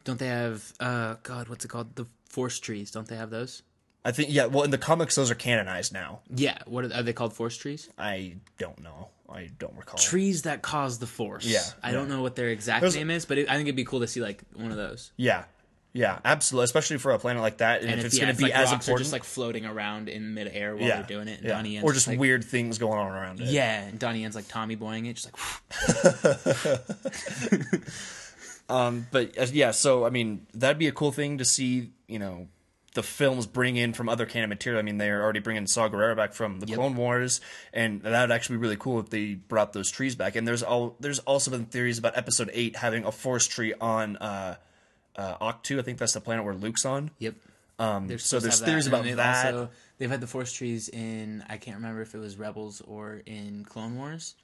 Don't 0.04 0.18
they 0.20 0.28
have 0.28 0.72
uh 0.78 1.16
God, 1.24 1.48
what's 1.48 1.64
it 1.64 1.68
called? 1.68 1.96
The 1.96 2.06
force 2.36 2.60
trees. 2.60 2.90
Don't 2.90 3.08
they 3.08 3.16
have 3.16 3.30
those? 3.30 3.62
I 4.04 4.12
think 4.12 4.28
yeah. 4.30 4.44
Well, 4.44 4.62
in 4.62 4.70
the 4.70 4.76
comics, 4.76 5.14
those 5.14 5.30
are 5.30 5.34
canonized 5.34 5.90
now. 5.94 6.20
Yeah. 6.28 6.58
What 6.66 6.84
are, 6.84 6.92
are 6.92 7.02
they 7.02 7.14
called? 7.14 7.32
Force 7.32 7.56
trees? 7.56 7.88
I 7.96 8.36
don't 8.58 8.78
know. 8.82 9.08
I 9.26 9.48
don't 9.58 9.74
recall. 9.74 9.98
Trees 9.98 10.42
that 10.42 10.60
cause 10.60 10.98
the 10.98 11.06
force. 11.06 11.46
Yeah, 11.46 11.62
I 11.82 11.88
yeah. 11.88 11.94
don't 11.94 12.10
know 12.10 12.20
what 12.20 12.36
their 12.36 12.50
exact 12.50 12.82
There's- 12.82 12.94
name 12.94 13.10
is, 13.10 13.24
but 13.24 13.38
it, 13.38 13.48
I 13.48 13.54
think 13.56 13.68
it'd 13.68 13.74
be 13.74 13.84
cool 13.86 14.00
to 14.00 14.06
see 14.06 14.20
like 14.20 14.42
one 14.54 14.70
of 14.70 14.76
those. 14.76 15.12
Yeah, 15.16 15.44
yeah, 15.94 16.18
absolutely. 16.26 16.64
Especially 16.66 16.98
for 16.98 17.12
a 17.12 17.18
planet 17.18 17.40
like 17.42 17.56
that, 17.56 17.80
and, 17.80 17.90
And 17.90 17.98
if 17.98 18.06
it's 18.06 18.18
yeah, 18.18 18.24
going 18.24 18.36
to 18.36 18.38
be 18.38 18.44
like, 18.44 18.52
as 18.52 18.70
rocks 18.70 18.86
are 18.86 18.92
important, 18.92 19.04
just 19.06 19.12
like 19.14 19.24
floating 19.24 19.64
around 19.64 20.10
in 20.10 20.34
midair 20.34 20.76
while 20.76 20.86
yeah, 20.86 20.96
they're 20.96 21.06
doing 21.16 21.28
it. 21.28 21.38
And 21.38 21.44
yeah. 21.48 21.54
Donnie 21.54 21.70
Yen's 21.70 21.84
or 21.84 21.94
just 21.94 22.06
like, 22.06 22.18
weird 22.20 22.44
things 22.44 22.76
going 22.76 22.98
on 22.98 23.10
around 23.10 23.40
it. 23.40 23.48
Yeah, 23.48 23.82
and 23.82 23.98
Donnie 23.98 24.20
Yen's 24.20 24.36
like 24.36 24.46
Tommy 24.46 24.74
boying 24.74 25.06
it, 25.06 25.14
just 25.14 25.32
like 25.32 25.34
but 28.68 29.38
uh, 29.38 29.46
yeah, 29.52 29.70
so 29.70 30.04
I 30.04 30.10
mean, 30.10 30.46
that'd 30.54 30.78
be 30.78 30.88
a 30.88 30.92
cool 30.92 31.12
thing 31.12 31.38
to 31.38 31.44
see. 31.44 31.90
You 32.08 32.18
know, 32.18 32.48
the 32.94 33.02
films 33.02 33.46
bring 33.46 33.76
in 33.76 33.92
from 33.92 34.08
other 34.08 34.26
canon 34.26 34.48
material. 34.48 34.80
I 34.80 34.82
mean, 34.82 34.98
they're 34.98 35.22
already 35.22 35.40
bringing 35.40 35.66
Saw 35.66 35.88
Gerrera 35.88 36.16
back 36.16 36.32
from 36.32 36.60
the 36.60 36.66
Clone 36.66 36.96
Wars, 36.96 37.40
and 37.72 38.02
that 38.02 38.20
would 38.22 38.32
actually 38.32 38.56
be 38.56 38.62
really 38.62 38.76
cool 38.76 38.98
if 38.98 39.10
they 39.10 39.34
brought 39.34 39.72
those 39.72 39.90
trees 39.90 40.16
back. 40.16 40.34
And 40.34 40.48
there's 40.48 40.62
all 40.62 40.96
there's 40.98 41.20
also 41.20 41.50
been 41.50 41.66
theories 41.66 41.98
about 41.98 42.16
Episode 42.16 42.50
Eight 42.52 42.76
having 42.76 43.04
a 43.04 43.12
force 43.12 43.46
tree 43.46 43.74
on 43.80 44.16
uh, 44.16 44.56
uh, 45.14 45.36
Ahch-To. 45.38 45.78
I 45.78 45.82
think 45.82 45.98
that's 45.98 46.14
the 46.14 46.20
planet 46.20 46.44
where 46.44 46.54
Luke's 46.54 46.84
on. 46.84 47.10
Yep. 47.18 47.34
Um, 47.78 48.18
so 48.18 48.40
there's 48.40 48.60
theories 48.60 48.86
about 48.86 49.04
that. 49.04 49.54
Also, 49.54 49.68
they've 49.98 50.10
had 50.10 50.22
the 50.22 50.26
force 50.26 50.52
trees 50.52 50.88
in 50.88 51.44
I 51.48 51.58
can't 51.58 51.76
remember 51.76 52.00
if 52.00 52.14
it 52.14 52.18
was 52.18 52.36
Rebels 52.36 52.80
or 52.80 53.22
in 53.26 53.66
Clone 53.68 53.96
Wars, 53.96 54.34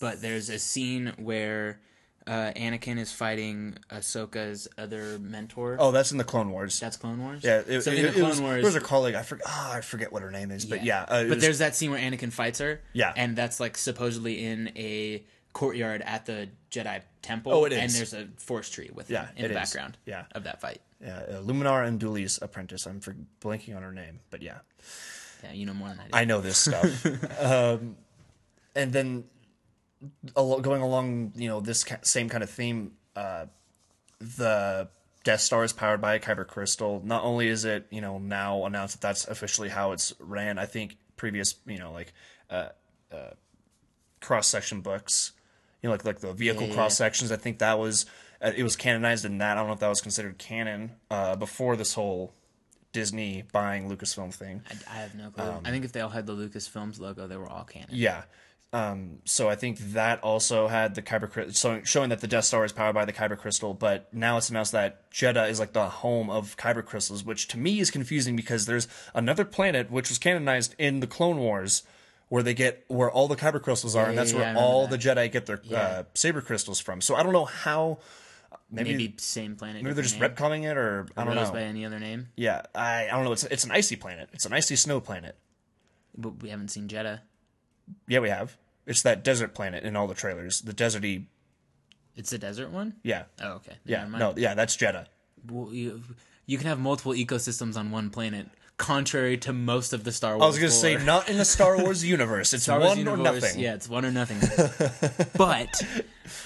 but 0.00 0.20
there's 0.20 0.50
a 0.50 0.58
scene 0.58 1.12
where 1.16 1.78
uh, 2.26 2.52
Anakin 2.56 2.98
is 2.98 3.12
fighting 3.12 3.76
Ahsoka's 3.90 4.68
other 4.78 5.18
mentor. 5.18 5.76
oh, 5.80 5.90
that's 5.90 6.12
in 6.12 6.18
the 6.18 6.24
Clone 6.24 6.50
Wars. 6.50 6.78
That's 6.80 6.96
Clone 6.96 7.20
Wars. 7.22 7.42
yeah, 7.44 7.62
it, 7.66 7.82
so 7.82 7.90
it, 7.90 7.98
in 7.98 8.06
the 8.06 8.12
Clone 8.12 8.28
was, 8.28 8.40
Wars, 8.40 8.54
there 8.56 8.64
was 8.64 8.76
a 8.76 8.80
colleague. 8.80 9.14
I 9.14 9.22
forget. 9.22 9.46
Oh, 9.48 9.70
I 9.74 9.80
forget 9.80 10.12
what 10.12 10.22
her 10.22 10.30
name 10.30 10.50
is, 10.50 10.64
but 10.64 10.84
yeah. 10.84 11.02
uh, 11.02 11.22
but 11.24 11.28
was- 11.30 11.40
there's 11.40 11.58
that 11.58 11.74
scene 11.74 11.90
where 11.90 12.00
Anakin 12.00 12.32
fights 12.32 12.58
her. 12.60 12.80
Yeah. 12.92 13.12
and 13.16 13.36
that's 13.36 13.58
like 13.60 13.76
supposedly 13.76 14.44
in 14.44 14.70
a 14.76 15.22
courtyard 15.52 16.02
at 16.06 16.26
the 16.26 16.48
Jedi 16.70 17.02
temple. 17.20 17.52
Oh, 17.52 17.64
it 17.64 17.72
And 17.72 17.90
there's 17.90 18.14
a 18.14 18.26
force 18.38 18.70
tree 18.70 18.90
with 18.94 19.10
Yeah, 19.10 19.28
in 19.36 19.42
the 19.44 19.50
is. 19.50 19.54
background. 19.54 19.98
Yeah. 20.06 20.24
of 20.32 20.44
that 20.44 20.60
fight. 20.60 20.80
yeah, 21.00 21.18
uh, 21.18 21.42
Luminara 21.42 21.86
Unduli's 21.88 22.40
apprentice. 22.40 22.86
I'm 22.86 23.00
for 23.00 23.14
blanking 23.40 23.76
on 23.76 23.82
her 23.82 23.92
name, 23.92 24.20
but 24.30 24.40
yeah. 24.42 24.58
Yeah, 25.44 25.52
you 25.52 25.66
know 25.66 25.74
more 25.74 25.88
than 25.88 25.98
I 26.00 26.04
do. 26.04 26.08
I 26.12 26.24
know 26.24 26.40
this 26.40 26.56
stuff. 26.58 27.04
um, 27.42 27.96
and 28.74 28.92
then 28.92 29.24
going 30.34 30.82
along, 30.82 31.32
you 31.36 31.48
know, 31.48 31.60
this 31.60 31.84
same 32.02 32.28
kind 32.28 32.42
of 32.42 32.50
theme, 32.50 32.92
uh, 33.16 33.46
the 34.20 34.88
Death 35.24 35.40
Star 35.40 35.64
is 35.64 35.72
powered 35.72 36.00
by 36.00 36.14
a 36.14 36.20
kyber 36.20 36.46
crystal. 36.46 37.02
Not 37.04 37.22
only 37.24 37.48
is 37.48 37.64
it 37.64 37.86
you 37.90 38.00
know 38.00 38.18
now 38.18 38.64
announced 38.64 39.00
that 39.00 39.08
that's 39.08 39.26
officially 39.28 39.68
how 39.68 39.92
it's 39.92 40.12
ran. 40.18 40.58
I 40.58 40.66
think 40.66 40.96
previous 41.16 41.54
you 41.66 41.78
know 41.78 41.92
like 41.92 42.12
uh, 42.50 42.68
uh, 43.12 43.30
cross 44.20 44.48
section 44.48 44.80
books, 44.80 45.32
you 45.82 45.88
know 45.88 45.92
like 45.92 46.04
like 46.04 46.20
the 46.20 46.32
vehicle 46.32 46.68
yeah, 46.68 46.74
cross 46.74 46.96
sections. 46.96 47.30
I 47.30 47.36
think 47.36 47.58
that 47.58 47.78
was 47.78 48.06
uh, 48.40 48.52
it 48.56 48.62
was 48.62 48.76
canonized 48.76 49.24
in 49.24 49.38
that. 49.38 49.56
I 49.56 49.60
don't 49.60 49.68
know 49.68 49.74
if 49.74 49.80
that 49.80 49.88
was 49.88 50.00
considered 50.00 50.38
canon 50.38 50.92
uh, 51.10 51.36
before 51.36 51.76
this 51.76 51.94
whole 51.94 52.34
Disney 52.92 53.44
buying 53.52 53.88
Lucasfilm 53.88 54.34
thing. 54.34 54.62
I, 54.68 54.96
I 54.96 55.00
have 55.02 55.14
no 55.14 55.30
clue. 55.30 55.44
I 55.64 55.70
think 55.70 55.84
if 55.84 55.92
they 55.92 56.00
all 56.00 56.10
had 56.10 56.26
the 56.26 56.34
Lucasfilms 56.34 57.00
logo, 57.00 57.26
they 57.26 57.36
were 57.36 57.48
all 57.48 57.64
canon. 57.64 57.88
Yeah. 57.92 58.22
Um, 58.74 59.18
so 59.26 59.50
I 59.50 59.54
think 59.54 59.78
that 59.92 60.20
also 60.22 60.66
had 60.66 60.94
the 60.94 61.02
kyber 61.02 61.30
crystal, 61.30 61.52
so 61.52 61.82
showing 61.84 62.08
that 62.08 62.22
the 62.22 62.26
Death 62.26 62.46
Star 62.46 62.64
is 62.64 62.72
powered 62.72 62.94
by 62.94 63.04
the 63.04 63.12
kyber 63.12 63.36
crystal. 63.36 63.74
But 63.74 64.12
now 64.14 64.38
it's 64.38 64.48
announced 64.48 64.72
that 64.72 65.10
Jedha 65.10 65.50
is 65.50 65.60
like 65.60 65.74
the 65.74 65.88
home 65.88 66.30
of 66.30 66.56
kyber 66.56 66.82
crystals, 66.84 67.22
which 67.22 67.48
to 67.48 67.58
me 67.58 67.80
is 67.80 67.90
confusing 67.90 68.34
because 68.34 68.64
there's 68.64 68.88
another 69.14 69.44
planet 69.44 69.90
which 69.90 70.08
was 70.08 70.16
canonized 70.18 70.74
in 70.78 71.00
the 71.00 71.06
Clone 71.06 71.36
Wars, 71.36 71.82
where 72.30 72.42
they 72.42 72.54
get 72.54 72.82
where 72.88 73.10
all 73.10 73.28
the 73.28 73.36
kyber 73.36 73.60
crystals 73.60 73.94
are, 73.94 74.08
and 74.08 74.16
that's 74.16 74.32
yeah, 74.32 74.38
where 74.38 74.52
yeah, 74.54 74.58
all 74.58 74.86
that. 74.86 74.98
the 74.98 75.08
Jedi 75.08 75.30
get 75.30 75.44
their 75.44 75.60
Yeah. 75.64 75.78
uh, 75.80 76.02
saber 76.14 76.40
crystals 76.40 76.80
from. 76.80 77.02
So 77.02 77.14
I 77.14 77.22
don't 77.22 77.32
know 77.34 77.44
how. 77.44 77.98
Maybe 78.70 78.92
Maybe 78.92 79.14
same 79.18 79.56
planet. 79.56 79.82
maybe 79.82 79.92
they're 79.92 80.02
just 80.02 80.18
name. 80.18 80.30
retconning 80.30 80.62
it, 80.70 80.78
or 80.78 81.06
I 81.14 81.24
don't 81.24 81.34
know. 81.34 81.50
by 81.52 81.60
any 81.60 81.84
other 81.84 81.98
name, 81.98 82.28
Yeah, 82.36 82.62
I, 82.74 83.04
I 83.06 83.10
don't 83.10 83.24
know. 83.24 83.32
It's 83.32 83.44
it's 83.44 83.64
an 83.64 83.70
icy 83.70 83.96
planet. 83.96 84.30
It's 84.32 84.46
an 84.46 84.54
icy 84.54 84.76
snow 84.76 84.98
planet. 84.98 85.36
but 86.16 86.42
we 86.42 86.48
haven't 86.48 86.68
seen 86.68 86.88
Jedha. 86.88 87.20
Yeah, 88.08 88.20
we 88.20 88.30
have. 88.30 88.56
It's 88.86 89.02
that 89.02 89.22
desert 89.22 89.54
planet 89.54 89.84
in 89.84 89.96
all 89.96 90.06
the 90.06 90.14
trailers. 90.14 90.60
The 90.60 90.72
deserty. 90.72 91.26
It's 92.16 92.30
the 92.30 92.38
desert 92.38 92.70
one. 92.70 92.94
Yeah. 93.02 93.24
Oh, 93.40 93.52
okay. 93.54 93.76
Yeah. 93.84 94.06
No. 94.06 94.34
Yeah, 94.36 94.54
that's 94.54 94.76
Jedha. 94.76 95.06
Well, 95.48 95.72
you, 95.72 96.02
you 96.46 96.58
can 96.58 96.66
have 96.66 96.78
multiple 96.78 97.12
ecosystems 97.12 97.76
on 97.76 97.90
one 97.90 98.10
planet, 98.10 98.48
contrary 98.76 99.38
to 99.38 99.52
most 99.52 99.92
of 99.92 100.04
the 100.04 100.12
Star 100.12 100.36
Wars. 100.36 100.42
I 100.42 100.46
was 100.46 100.58
gonna 100.58 100.70
say 100.70 101.04
not 101.04 101.28
in 101.28 101.38
the 101.38 101.44
Star 101.44 101.78
Wars 101.82 102.04
universe. 102.04 102.52
It's 102.52 102.64
Star 102.64 102.80
one 102.80 102.98
universe, 102.98 103.20
or 103.20 103.22
nothing. 103.22 103.60
Yeah, 103.60 103.74
it's 103.74 103.88
one 103.88 104.04
or 104.04 104.10
nothing. 104.10 104.38
but 105.36 105.82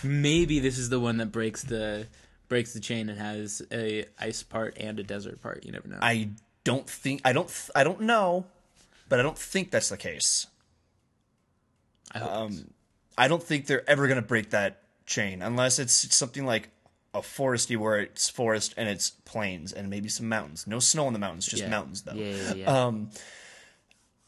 maybe 0.03 0.61
this 0.61 0.79
is 0.79 0.89
the 0.89 1.01
one 1.01 1.17
that 1.19 1.33
breaks 1.33 1.63
the 1.63 2.07
breaks 2.49 2.73
the 2.73 2.81
chain 2.81 3.09
and 3.09 3.19
has 3.19 3.63
a 3.73 4.07
ice 4.19 4.43
part 4.43 4.77
and 4.79 4.99
a 4.99 5.03
desert 5.03 5.43
part. 5.43 5.65
You 5.65 5.73
never 5.73 5.89
know. 5.89 5.99
I 6.01 6.31
don't 6.65 6.89
think 6.89 7.23
I 7.25 7.33
don't 7.33 7.49
th- 7.49 7.71
I 7.75 7.85
don't 7.85 8.03
know, 8.03 8.47
but 9.09 9.19
I 9.19 9.23
don't 9.23 9.39
think 9.39 9.71
that's 9.71 9.89
the 9.89 9.97
case. 9.97 10.47
I 12.13 12.19
hope 12.19 12.31
um, 12.31 12.71
I 13.19 13.29
don't 13.29 13.43
think 13.43 13.67
they're 13.67 13.89
ever 13.89 14.09
gonna 14.09 14.23
break 14.23 14.51
that 14.51 14.83
chain 15.07 15.43
unless 15.43 15.79
it's 15.79 16.15
something 16.15 16.45
like 16.45 16.71
a 17.15 17.21
foresty 17.21 17.77
where 17.77 18.01
it's 18.01 18.29
forest 18.29 18.75
and 18.77 18.89
it's 18.89 19.11
plains 19.11 19.73
and 19.73 19.89
maybe 19.89 20.09
some 20.09 20.29
mountains. 20.29 20.67
No 20.67 20.79
snow 20.79 21.07
on 21.07 21.13
the 21.13 21.19
mountains, 21.19 21.47
just 21.47 21.63
yeah. 21.63 21.69
mountains 21.71 22.03
though. 22.03 22.15
Yeah, 22.15 22.35
yeah, 22.35 22.55
yeah. 22.55 22.85
Um, 22.87 23.11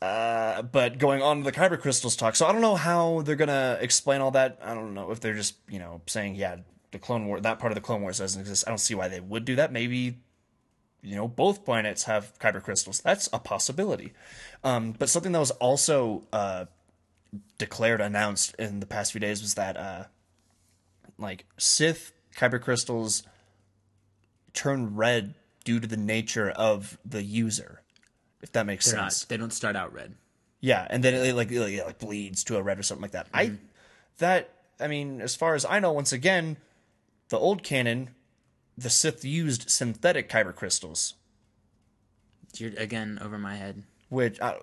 uh, 0.01 0.63
but 0.63 0.99
going 0.99 1.23
on 1.23 1.39
to 1.39 1.45
the 1.45 1.53
kyber 1.53 1.79
crystals 1.79 2.17
talk, 2.17 2.37
so 2.37 2.47
I 2.47 2.53
don't 2.53 2.61
know 2.61 2.77
how 2.77 3.23
they're 3.23 3.37
gonna 3.37 3.79
explain 3.81 4.21
all 4.21 4.31
that. 4.33 4.59
I 4.63 4.75
don't 4.75 4.95
know 4.95 5.11
if 5.11 5.21
they're 5.21 5.35
just 5.35 5.57
you 5.69 5.79
know 5.79 6.01
saying 6.07 6.37
yeah, 6.37 6.57
the 6.93 6.99
Clone 6.99 7.27
War 7.27 7.41
that 7.41 7.59
part 7.59 7.73
of 7.73 7.75
the 7.75 7.83
Clone 7.83 8.03
Wars 8.03 8.19
doesn't 8.19 8.41
exist. 8.41 8.65
I 8.67 8.71
don't 8.71 8.79
see 8.79 8.95
why 8.95 9.09
they 9.09 9.21
would 9.21 9.45
do 9.45 9.57
that. 9.57 9.73
Maybe 9.73 10.19
you 11.03 11.17
know 11.17 11.29
both 11.29 11.65
planets 11.65 12.05
have 12.05 12.39
kyber 12.39 12.63
crystals. 12.63 13.01
That's 13.01 13.29
a 13.33 13.39
possibility. 13.39 14.13
Um, 14.65 14.93
but 14.93 15.09
something 15.09 15.33
that 15.33 15.41
was 15.41 15.51
also 15.53 16.27
uh, 16.33 16.67
declared 17.59 18.01
announced 18.01 18.55
in 18.59 18.81
the 18.81 18.87
past 18.87 19.13
few 19.13 19.21
days 19.21 19.43
was 19.43 19.55
that 19.55 19.77
uh, 19.77 20.05
like 21.19 21.45
Sith 21.57 22.13
kyber 22.37 22.61
crystals 22.61 23.23
turn 24.55 24.95
red 24.97 25.35
due 25.65 25.81
to 25.81 25.87
the 25.87 25.97
nature 25.97 26.51
of 26.51 26.99
the 27.05 27.23
user. 27.23 27.83
If 28.41 28.53
that 28.53 28.67
makes 28.67 28.87
They're 28.87 29.01
sense. 29.01 29.23
not. 29.23 29.29
They 29.29 29.37
don't 29.37 29.53
start 29.53 29.77
out 29.77 29.93
red. 29.93 30.15
Yeah, 30.61 30.87
and 30.91 31.03
then 31.05 31.15
it 31.15 31.35
like 31.35 31.51
it, 31.51 31.85
like, 31.85 31.99
bleeds 31.99 32.45
to 32.45 32.57
a 32.57 32.63
red 32.63 32.79
or 32.79 32.83
something 32.83 33.03
like 33.03 33.13
that. 33.13 33.29
I 33.35 33.53
that 34.19 34.51
I 34.81 34.87
mean, 34.89 35.21
as 35.21 35.37
far 35.37 35.55
as 35.55 35.65
I 35.65 35.79
know, 35.81 35.93
once 35.93 36.13
again, 36.13 36.57
the 37.29 37.39
old 37.39 37.63
canon, 37.63 38.11
the 38.77 38.91
Sith 38.91 39.25
used 39.25 39.71
synthetic 39.71 40.29
kyber 40.29 40.55
crystals, 40.55 41.15
You're 42.57 42.73
again 42.77 43.19
over 43.23 43.39
my 43.39 43.57
head. 43.57 43.83
which 44.09 44.41
I, 44.41 44.57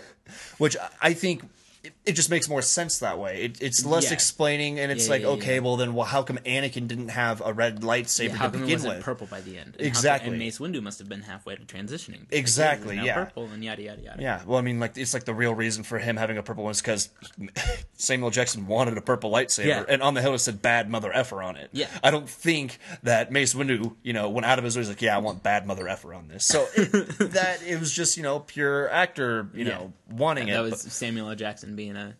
which 0.58 0.76
I 1.00 1.14
think 1.14 1.42
it, 1.82 1.92
it 2.04 2.12
just 2.12 2.28
makes 2.30 2.48
more 2.48 2.60
sense 2.62 2.98
that 2.98 3.18
way. 3.18 3.42
It, 3.44 3.62
it's 3.62 3.84
less 3.86 4.06
Yeah. 4.08 4.12
explaining, 4.14 4.78
and 4.78 4.92
it's 4.92 5.06
Yeah, 5.06 5.10
like 5.10 5.22
yeah, 5.22 5.28
okay, 5.28 5.60
well 5.60 5.76
then, 5.76 5.94
well, 5.94 6.06
how 6.06 6.22
come 6.22 6.38
Anakin 6.38 6.86
didn't 6.88 7.08
have 7.08 7.40
a 7.44 7.52
red 7.52 7.80
lightsaber 7.80 8.38
to 8.38 8.48
begin 8.58 8.82
with? 8.82 9.02
purple 9.02 9.26
by 9.26 9.40
the 9.40 9.56
end? 9.56 9.66
And 9.66 9.74
how 9.74 9.78
come- 9.78 9.86
Exactly. 9.86 10.28
and 10.30 10.38
Mace 10.38 10.58
Windu 10.58 10.82
must 10.82 10.98
have 10.98 11.08
been 11.08 11.22
halfway 11.22 11.56
to 11.56 11.62
transitioning. 11.62 12.26
Exactly, 12.30 12.96
yeah. 12.96 13.14
Purple 13.14 13.46
and 13.46 13.64
yada 13.64 13.82
yada 13.82 14.02
yada. 14.02 14.22
Yeah, 14.22 14.42
well, 14.46 14.58
I 14.58 14.62
mean, 14.62 14.78
like 14.80 14.98
it's 14.98 15.14
like 15.14 15.24
the 15.24 15.34
real 15.34 15.54
reason 15.54 15.82
for 15.84 15.98
him 15.98 16.16
having 16.16 16.36
a 16.38 16.42
purple 16.42 16.64
one 16.64 16.72
is 16.72 16.82
because 16.82 17.08
Samuel 17.94 18.30
Jackson 18.30 18.66
wanted 18.66 18.96
a 18.96 19.02
purple 19.02 19.30
lightsaber, 19.30 19.84
and 19.88 20.02
on 20.02 20.14
the 20.14 20.22
hill 20.22 20.34
it 20.34 20.38
said 20.38 20.62
"bad 20.62 20.88
mother 20.90 21.12
effer" 21.12 21.42
on 21.42 21.56
it. 21.56 21.70
Yeah. 21.72 21.86
I 22.02 22.10
don't 22.10 22.28
think 22.28 22.78
that 23.02 23.30
Mace 23.32 23.54
Windu, 23.54 23.94
you 24.02 24.12
know, 24.12 24.28
went 24.30 24.46
out 24.46 24.58
of 24.58 24.64
his 24.64 24.76
way. 24.76 24.80
He's 24.82 24.88
like, 24.88 25.02
"Yeah, 25.02 25.14
I 25.16 25.18
want 25.18 25.42
bad 25.42 25.66
mother 25.66 25.86
effer 25.88 26.14
on 26.14 26.28
this." 26.28 26.44
So 26.44 26.66
it, 26.76 26.90
that 27.32 27.62
it 27.66 27.78
was 27.78 27.92
just 27.92 28.16
you 28.16 28.22
know 28.22 28.40
pure 28.40 28.90
actor, 28.90 29.48
you 29.54 29.64
know, 29.64 29.92
wanting 30.10 30.46
That 30.46 30.52
it, 30.52 30.62
That 30.64 30.70
was 30.70 30.80
Samuel 30.92 31.28
L. 31.30 31.34
Jackson 31.70 31.76
being 31.76 31.96
a 31.96 32.16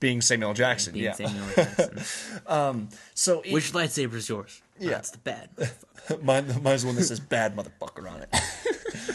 being 0.00 0.20
Samuel 0.20 0.54
Jackson. 0.54 0.92
being 0.92 1.04
yeah. 1.06 1.12
Samuel. 1.12 1.46
Jackson. 1.56 2.42
Um, 2.46 2.88
so 3.14 3.40
it, 3.40 3.52
Which 3.52 3.72
lightsaber 3.72 4.14
is 4.14 4.28
yours? 4.28 4.62
Yeah. 4.78 4.90
That's 4.90 5.10
the 5.10 5.18
bad. 5.18 5.50
mine, 6.22 6.46
mine's 6.62 6.82
the 6.82 6.86
one 6.86 6.96
that 6.96 7.04
says 7.04 7.20
"bad 7.20 7.56
motherfucker" 7.56 8.10
on 8.10 8.22
it. 8.22 8.34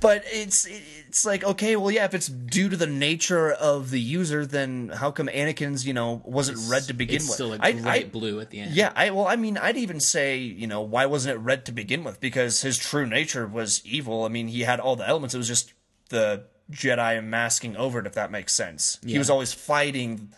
But 0.00 0.24
it's 0.26 0.66
it's 0.66 1.24
like 1.24 1.44
okay, 1.44 1.76
well, 1.76 1.92
yeah. 1.92 2.04
If 2.06 2.12
it's 2.12 2.26
due 2.26 2.68
to 2.68 2.76
the 2.76 2.88
nature 2.88 3.52
of 3.52 3.90
the 3.90 4.00
user, 4.00 4.44
then 4.44 4.88
how 4.88 5.12
come 5.12 5.28
Anakin's 5.28 5.86
you 5.86 5.94
know 5.94 6.20
wasn't 6.24 6.58
red 6.68 6.82
to 6.88 6.92
begin 6.92 7.16
it's 7.16 7.26
with? 7.26 7.34
still 7.34 7.48
like 7.50 7.60
I- 7.62 7.74
bright 7.74 8.06
I- 8.06 8.08
blue 8.08 8.40
at 8.40 8.50
the 8.50 8.58
end. 8.58 8.74
Yeah, 8.74 8.90
I 8.96 9.10
well, 9.10 9.28
I 9.28 9.36
mean, 9.36 9.56
I'd 9.56 9.76
even 9.76 10.00
say, 10.00 10.38
you 10.38 10.66
know, 10.66 10.80
why 10.80 11.06
wasn't 11.06 11.36
it 11.36 11.38
red 11.38 11.64
to 11.66 11.72
begin 11.72 12.02
with? 12.02 12.18
Because 12.18 12.62
his 12.62 12.78
true 12.78 13.06
nature 13.06 13.46
was 13.46 13.80
evil. 13.84 14.24
I 14.24 14.28
mean, 14.28 14.48
he 14.48 14.62
had 14.62 14.80
all 14.80 14.96
the 14.96 15.06
elements. 15.06 15.36
It 15.36 15.38
was 15.38 15.46
just 15.46 15.72
the 16.08 16.46
Jedi 16.72 17.18
and 17.18 17.30
masking 17.30 17.76
over 17.76 18.00
it, 18.00 18.06
if 18.06 18.14
that 18.14 18.30
makes 18.30 18.52
sense. 18.52 18.98
He 19.06 19.18
was 19.18 19.30
always 19.30 19.52
fighting 19.52 20.32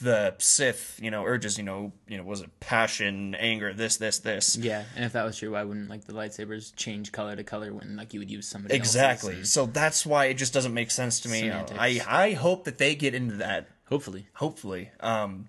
the 0.00 0.32
Sith, 0.38 1.00
you 1.02 1.10
know, 1.10 1.24
urges. 1.24 1.58
You 1.58 1.64
know, 1.64 1.92
you 2.06 2.16
know, 2.18 2.22
was 2.22 2.40
it 2.40 2.50
passion, 2.60 3.34
anger, 3.34 3.72
this, 3.74 3.96
this, 3.96 4.20
this. 4.20 4.56
Yeah, 4.56 4.84
and 4.94 5.04
if 5.04 5.12
that 5.14 5.24
was 5.24 5.36
true, 5.38 5.52
why 5.52 5.64
wouldn't 5.64 5.90
like 5.90 6.04
the 6.04 6.12
lightsabers 6.12 6.72
change 6.76 7.10
color 7.10 7.34
to 7.34 7.42
color 7.42 7.72
when 7.74 7.96
like 7.96 8.14
you 8.14 8.20
would 8.20 8.30
use 8.30 8.46
somebody 8.46 8.74
Exactly. 8.76 9.34
and- 9.38 9.46
So 9.48 9.66
that's 9.66 10.06
why 10.06 10.26
it 10.26 10.34
just 10.34 10.52
doesn't 10.54 10.72
make 10.72 10.92
sense 10.92 11.18
to 11.22 11.28
me. 11.28 11.40
Semantics. 11.40 11.80
I 11.80 12.00
I 12.06 12.32
hope 12.34 12.62
that 12.64 12.78
they 12.78 12.94
get 12.94 13.14
into 13.14 13.36
that. 13.36 13.68
Hopefully, 13.88 14.28
Hopefully. 14.34 14.90
Um 15.00 15.48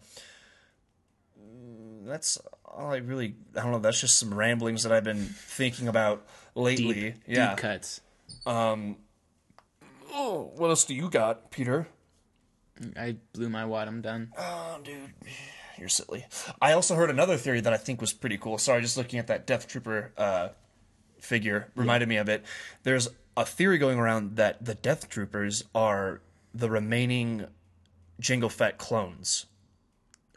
that's 2.06 2.40
all 2.66 2.92
I 2.92 2.98
really 2.98 3.36
I 3.56 3.62
don't 3.62 3.72
know, 3.72 3.80
that's 3.80 4.02
just 4.02 4.18
some 4.18 4.34
ramblings 4.34 4.84
that 4.84 4.92
I've 4.92 5.04
been 5.04 5.26
thinking 5.26 5.88
about 5.88 6.26
lately. 6.56 6.94
deep, 7.12 7.16
yeah. 7.28 7.50
deep 7.50 7.58
cuts. 7.58 8.02
Oh, 10.12 10.52
what 10.56 10.70
else 10.70 10.86
do 10.86 10.94
you 10.96 11.10
got, 11.10 11.52
Peter? 11.52 11.88
I 12.98 13.18
blew 13.34 13.50
my 13.50 13.66
wad. 13.66 13.88
I'm 13.88 14.02
done. 14.02 14.32
Oh, 14.38 14.80
dude, 14.84 15.14
you're 15.78 15.90
silly. 15.90 16.26
I 16.62 16.72
also 16.74 16.96
heard 16.96 17.10
another 17.10 17.38
theory 17.38 17.62
that 17.62 17.74
I 17.74 17.78
think 17.78 18.02
was 18.02 18.14
pretty 18.14 18.38
cool. 18.38 18.58
Sorry, 18.58 18.82
just 18.82 18.98
looking 18.98 19.20
at 19.20 19.28
that 19.28 19.46
Death 19.46 19.68
Trooper 19.68 20.12
uh, 20.18 20.50
figure 21.20 21.70
reminded 21.76 22.08
me 22.10 22.18
of 22.18 22.30
it. 22.30 22.46
There's 22.84 23.10
a 23.36 23.46
theory 23.46 23.78
going 23.78 24.00
around 24.00 24.38
that 24.38 24.64
the 24.64 24.76
Death 24.76 25.10
Troopers 25.10 25.64
are 25.76 26.22
the 26.54 26.70
remaining 26.70 27.46
Jango 28.22 28.52
Fett 28.52 28.78
clones. 28.78 29.46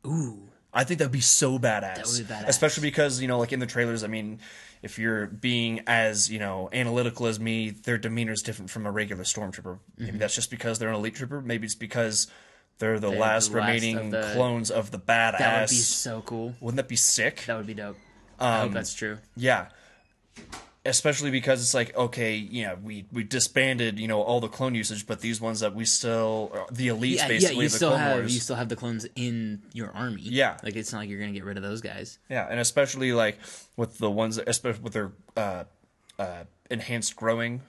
Ooh, 0.07 0.49
I 0.73 0.85
think 0.85 0.99
that'd 0.99 1.13
be 1.13 1.21
so 1.21 1.59
badass. 1.59 2.19
would 2.19 2.29
be 2.29 2.35
badass. 2.35 2.49
Especially 2.49 2.83
because, 2.83 3.21
you 3.21 3.29
know, 3.29 3.39
like 3.39 3.53
in 3.53 3.61
the 3.61 3.67
trailers, 3.67 4.03
I 4.05 4.09
mean, 4.09 4.41
if 4.83 4.99
you're 4.99 5.27
being 5.27 5.83
as, 5.87 6.31
you 6.31 6.39
know, 6.39 6.69
analytical 6.73 7.27
as 7.27 7.39
me, 7.39 7.71
their 7.71 7.99
demeanor 7.99 8.33
is 8.33 8.43
different 8.43 8.71
from 8.71 8.85
a 8.87 8.91
regular 8.91 9.23
stormtrooper. 9.25 9.79
Maybe 9.97 10.19
that's 10.19 10.35
just 10.35 10.51
because 10.51 10.79
they're 10.79 10.89
an 10.89 10.97
elite 10.97 11.15
trooper. 11.15 11.41
Maybe 11.41 11.67
it's 11.67 11.75
because 11.75 12.27
they're 12.79 12.99
the 12.99 13.07
Mm-hmm. 13.07 13.13
They're 13.13 13.21
last 13.21 13.51
the 13.53 13.59
last 13.59 13.67
remaining 13.69 13.97
of 13.99 14.11
the- 14.11 14.33
clones 14.35 14.71
of 14.71 14.91
the 14.91 14.99
badass. 14.99 15.39
that 15.39 15.61
would 15.61 15.69
be 15.71 15.77
so 15.77 16.23
cool. 16.23 16.55
Wouldn't 16.61 16.77
that 16.77 16.89
be 16.89 16.97
sick? 16.97 17.45
That 17.47 17.57
would 17.57 17.67
be 17.67 17.75
dope. 17.75 17.97
I 18.41 18.57
Um, 18.57 18.69
hope 18.69 18.73
that's 18.75 18.95
true. 18.95 19.19
Yeah. 19.37 19.67
Especially 20.85 21.31
because 21.31 21.61
it's 21.63 21.75
like, 21.75 21.97
okay, 21.97 22.35
yeah, 22.35 22.75
we, 22.75 23.05
we 23.13 23.23
disbanded, 23.23 24.01
you 24.01 24.09
know, 24.09 24.21
all 24.21 24.41
the 24.41 24.49
clone 24.49 24.75
usage, 24.75 25.07
but 25.07 25.21
these 25.21 25.41
ones 25.41 25.61
that 25.61 25.77
we 25.77 25.85
still, 25.85 26.67
the 26.73 26.89
elites 26.89 27.17
Yeah, 27.19 27.23
yeah. 27.23 27.29
basically, 27.29 27.57
You 27.65 27.69
the 27.71 27.77
still 27.77 27.89
Clone 27.91 28.01
have 28.01 28.17
Wars. 28.17 28.35
you 28.35 28.41
still 28.41 28.57
have 28.57 28.69
the 28.69 28.75
clones 28.75 29.07
in 29.15 29.63
your 29.73 29.93
army. 29.93 30.23
Yeah. 30.25 30.57
like 30.65 30.75
it's 30.75 30.93
not 30.93 30.99
like 30.99 31.09
you're 31.09 31.21
gonna 31.21 31.31
get 31.31 31.45
rid 31.45 31.57
of 31.57 31.63
those 31.63 31.83
guys. 31.83 32.19
Yeah, 32.29 32.49
and 32.51 32.59
especially 32.59 33.13
like 33.13 33.39
with 33.77 33.99
the 33.99 34.11
ones, 34.11 34.39
especially 34.45 34.83
with 34.83 34.93
their 34.93 35.13
uh, 35.37 35.65
uh, 36.19 36.45
enhanced 36.69 37.15
growing 37.15 37.61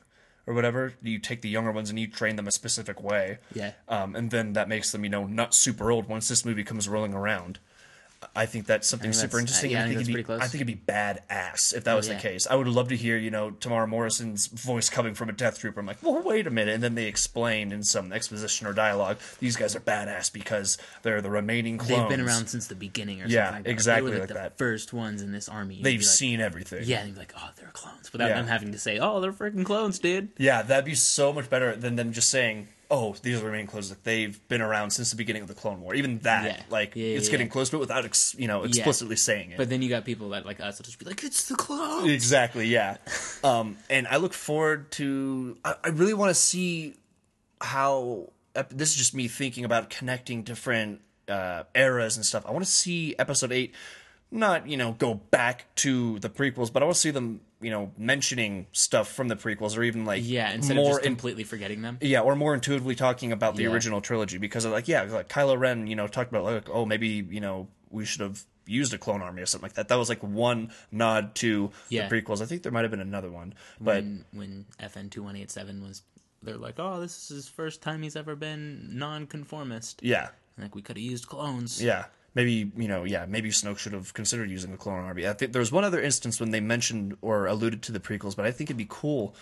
or 0.48 0.56
whatever, 0.56 0.94
you 1.04 1.20
take 1.20 1.42
the 1.44 1.50
younger 1.50 1.72
ones 1.72 1.92
and 1.92 2.00
you 2.00 2.08
train 2.08 2.36
them 2.36 2.48
a 2.48 2.52
specific 2.52 3.04
way. 3.04 3.38
Yeah. 3.54 3.74
Um, 3.88 4.16
and 4.16 4.32
then 4.32 4.54
that 4.54 4.68
makes 4.68 4.92
them, 4.92 5.04
you 5.04 5.10
know, 5.12 5.28
not 5.28 5.54
super 5.54 5.92
old 5.92 6.08
once 6.10 6.28
this 6.30 6.44
movie 6.44 6.64
comes 6.64 6.90
rolling 6.90 7.14
around. 7.14 7.60
I 8.36 8.46
think 8.46 8.66
that's 8.66 8.88
something 8.88 9.12
think 9.12 9.22
super 9.22 9.38
that's- 9.38 9.64
uh, 9.64 9.68
interesting. 9.68 9.72
yeah, 9.72 9.80
I 9.80 9.84
I 9.84 9.86
think 9.88 9.96
it'd 9.96 10.08
be, 10.08 10.14
pretty 10.14 10.26
close. 10.26 10.42
I 10.42 10.48
think 10.48 10.56
it'd 10.62 10.68
be 10.68 10.92
badass 10.94 11.74
if 11.76 11.84
that 11.84 11.94
was 11.94 12.08
yeah. 12.08 12.16
the 12.16 12.20
case. 12.22 12.48
I 12.50 12.56
would 12.56 12.68
love 12.68 12.90
to 12.90 12.96
hear, 12.96 13.18
you 13.18 13.32
know, 13.32 13.52
Temuera 13.52 13.88
Morrison's 13.88 14.48
voice 14.48 14.90
coming 14.90 15.14
from 15.14 15.30
a 15.30 15.32
Death 15.34 15.60
Trooper. 15.60 15.80
I'm 15.80 15.86
like, 15.86 16.02
well, 16.02 16.22
wait 16.22 16.48
a 16.48 16.50
minute, 16.50 16.74
and 16.74 16.84
then 16.84 16.96
they 16.96 17.06
explain 17.06 17.72
in 17.72 17.84
some 17.84 18.12
exposition 18.14 18.68
or 18.68 18.74
dialogue, 18.74 19.18
these 19.40 19.56
guys 19.56 19.76
are 19.76 19.80
badass 19.80 20.32
because 20.32 20.78
they're 21.02 21.22
the 21.22 21.30
remaining 21.30 21.78
clones. 21.78 22.02
They've 22.02 22.10
been 22.18 22.26
around 22.26 22.48
since 22.48 22.68
the 22.68 22.76
beginning, 22.76 23.22
or 23.22 23.28
Yeah, 23.28 23.48
something 23.48 23.64
like 23.66 23.72
exactly 23.72 24.12
like, 24.12 24.20
like 24.22 24.28
the 24.30 24.34
that. 24.36 24.58
first 24.58 24.94
ones 24.94 25.22
in 25.22 25.32
this 25.32 25.50
army. 25.50 25.80
They've 25.82 26.00
like, 26.00 26.06
seen 26.08 26.42
everything. 26.42 26.84
Yeah, 26.86 27.02
and 27.04 27.18
like, 27.18 27.34
oh, 27.38 27.50
they're 27.58 27.70
clones, 27.74 28.12
without 28.12 28.30
Yeah. 28.30 28.36
them 28.38 28.48
having 28.48 28.72
to 28.72 28.80
say, 28.80 29.00
oh, 29.00 29.20
they're 29.20 29.34
freaking 29.34 29.66
clones, 29.66 30.00
dude. 30.00 30.30
Yeah, 30.38 30.62
that'd 30.62 30.86
be 30.86 30.96
so 30.96 31.32
much 31.34 31.50
better 31.50 31.76
than 31.76 31.96
them 31.96 32.12
just 32.14 32.30
saying, 32.30 32.68
"Oh, 32.96 33.16
these 33.22 33.36
are 33.36 33.40
the 33.40 33.46
remaining 33.46 33.68
clones." 33.68 33.90
Like 33.90 34.04
they've 34.04 34.48
been 34.48 34.62
around 34.62 34.92
since 34.92 35.10
the 35.10 35.18
beginning 35.18 35.42
of 35.42 35.48
the 35.48 35.54
Clone 35.54 35.82
War. 35.82 35.96
Even 35.96 36.20
that, 36.20 36.46
Yeah. 36.46 36.62
like, 36.70 36.96
Yeah, 36.96 37.06
yeah, 37.08 37.18
it's 37.18 37.30
getting 37.30 37.48
yeah. 37.48 37.52
close 37.54 37.70
to 37.72 37.78
it 37.78 37.80
without, 37.80 38.06
ex- 38.06 38.36
you 38.38 38.48
know, 38.48 38.64
explicitly 38.64 39.16
saying 39.16 39.52
it. 39.52 39.58
But 39.58 39.70
then 39.70 39.82
you 39.82 39.90
got 39.90 40.06
people 40.06 40.30
that 40.30 40.46
like 40.46 40.60
us 40.60 40.78
that 40.78 40.84
just 40.84 41.00
be 41.00 41.06
like, 41.06 41.24
it's 41.24 41.48
the 41.50 41.56
clones. 41.56 42.10
exactly, 42.12 42.68
yeah. 42.68 42.98
um, 43.44 43.78
and 43.90 44.08
I 44.08 44.18
look 44.18 44.34
forward 44.34 44.92
to. 44.94 45.58
I, 45.66 45.76
I 45.84 45.88
really 45.90 46.14
want 46.14 46.30
to 46.30 46.36
see 46.36 46.96
how. 47.62 48.30
This 48.70 48.92
is 48.92 48.96
just 48.98 49.16
me 49.16 49.28
thinking 49.28 49.66
about 49.66 49.90
connecting 49.90 50.44
different 50.44 51.02
uh, 51.28 51.64
eras 51.74 52.18
and 52.18 52.26
stuff. 52.26 52.46
I 52.46 52.52
want 52.52 52.64
to 52.66 52.70
see 52.72 53.16
Episode 53.18 53.52
Eight, 53.52 53.74
not 54.30 54.68
you 54.68 54.78
know 54.78 54.92
go 54.94 55.16
back 55.16 55.74
to 55.78 56.20
the 56.20 56.30
prequels, 56.30 56.72
but 56.72 56.84
I 56.84 56.86
want 56.86 56.94
to 56.96 57.02
see 57.02 57.10
them 57.12 57.42
you 57.64 57.72
know 57.72 57.92
mentioning 57.98 58.68
stuff 58.72 59.08
from 59.12 59.28
the 59.30 59.36
prequels 59.36 59.78
or 59.78 59.84
even 59.84 60.06
like 60.06 60.22
Yeah, 60.24 60.52
instead 60.52 60.76
more 60.76 60.92
of 60.92 60.96
just 60.98 61.06
in- 61.06 61.12
completely 61.14 61.44
forgetting 61.44 61.82
them. 61.82 61.98
Yeah, 62.02 62.22
or 62.22 62.36
more 62.36 62.54
intuitively 62.54 62.96
talking 62.96 63.32
about 63.32 63.56
the 63.56 63.64
Yeah. 63.64 63.70
original 63.72 64.02
trilogy 64.02 64.38
because, 64.38 64.66
like, 64.66 64.88
yeah, 64.88 65.04
like 65.04 65.30
Kylo 65.30 65.58
Ren, 65.58 65.88
you 65.88 65.96
know, 65.96 66.08
talked 66.08 66.30
about 66.32 66.44
like, 66.44 66.70
oh, 66.70 66.86
maybe 66.86 67.26
you 67.30 67.42
know 67.42 67.68
we 67.90 68.06
should 68.06 68.22
have 68.22 68.44
used 68.66 68.94
a 68.94 68.98
clone 68.98 69.22
army 69.22 69.42
or 69.42 69.46
something 69.46 69.66
like 69.66 69.74
that. 69.74 69.90
That 69.90 69.96
was 69.98 70.08
like 70.10 70.24
one 70.24 70.72
nod 70.92 71.36
to 71.36 71.72
Yeah. 71.90 72.08
the 72.08 72.16
prequels. 72.22 72.42
I 72.42 72.46
think 72.46 72.64
there 72.64 72.72
might 72.72 72.84
have 72.84 72.92
been 72.92 73.02
another 73.02 73.30
one, 73.30 73.54
but 73.82 73.96
when 74.04 74.26
when 74.32 74.66
FN 74.80 75.10
two 75.12 75.24
one 75.24 75.36
eight 75.36 75.52
seven 75.52 75.84
was, 75.84 76.02
they're 76.42 76.58
like, 76.58 76.76
oh, 76.78 77.00
this 77.02 77.24
is 77.24 77.28
his 77.30 77.48
first 77.50 77.82
time 77.82 78.02
he's 78.04 78.16
ever 78.16 78.36
been 78.36 78.90
non-conformist. 78.98 80.00
yeah, 80.02 80.30
Like 80.58 80.76
we 80.76 80.82
could 80.82 80.98
have 80.98 81.04
used 81.04 81.28
clones. 81.28 81.82
yeah, 81.84 82.06
maybe 82.36 82.72
you 82.76 82.88
know, 82.88 83.04
yeah, 83.04 83.26
maybe 83.28 83.50
Snoke 83.50 83.78
should 83.78 83.94
have 83.94 84.14
considered 84.14 84.50
using 84.50 84.72
the 84.72 84.78
clone 84.78 85.04
army. 85.04 85.28
I 85.28 85.34
think 85.34 85.54
there 85.54 85.60
was 85.60 85.72
one 85.72 85.84
other 85.84 86.02
instance 86.02 86.40
when 86.40 86.52
they 86.52 86.60
mentioned 86.60 87.18
or 87.22 87.46
alluded 87.46 87.82
to 87.84 87.92
the 87.92 88.00
prequels, 88.00 88.36
but 88.36 88.46
I 88.46 88.52
think 88.52 88.70
it'd 88.70 88.78
be 88.78 88.88
cool. 88.90 89.36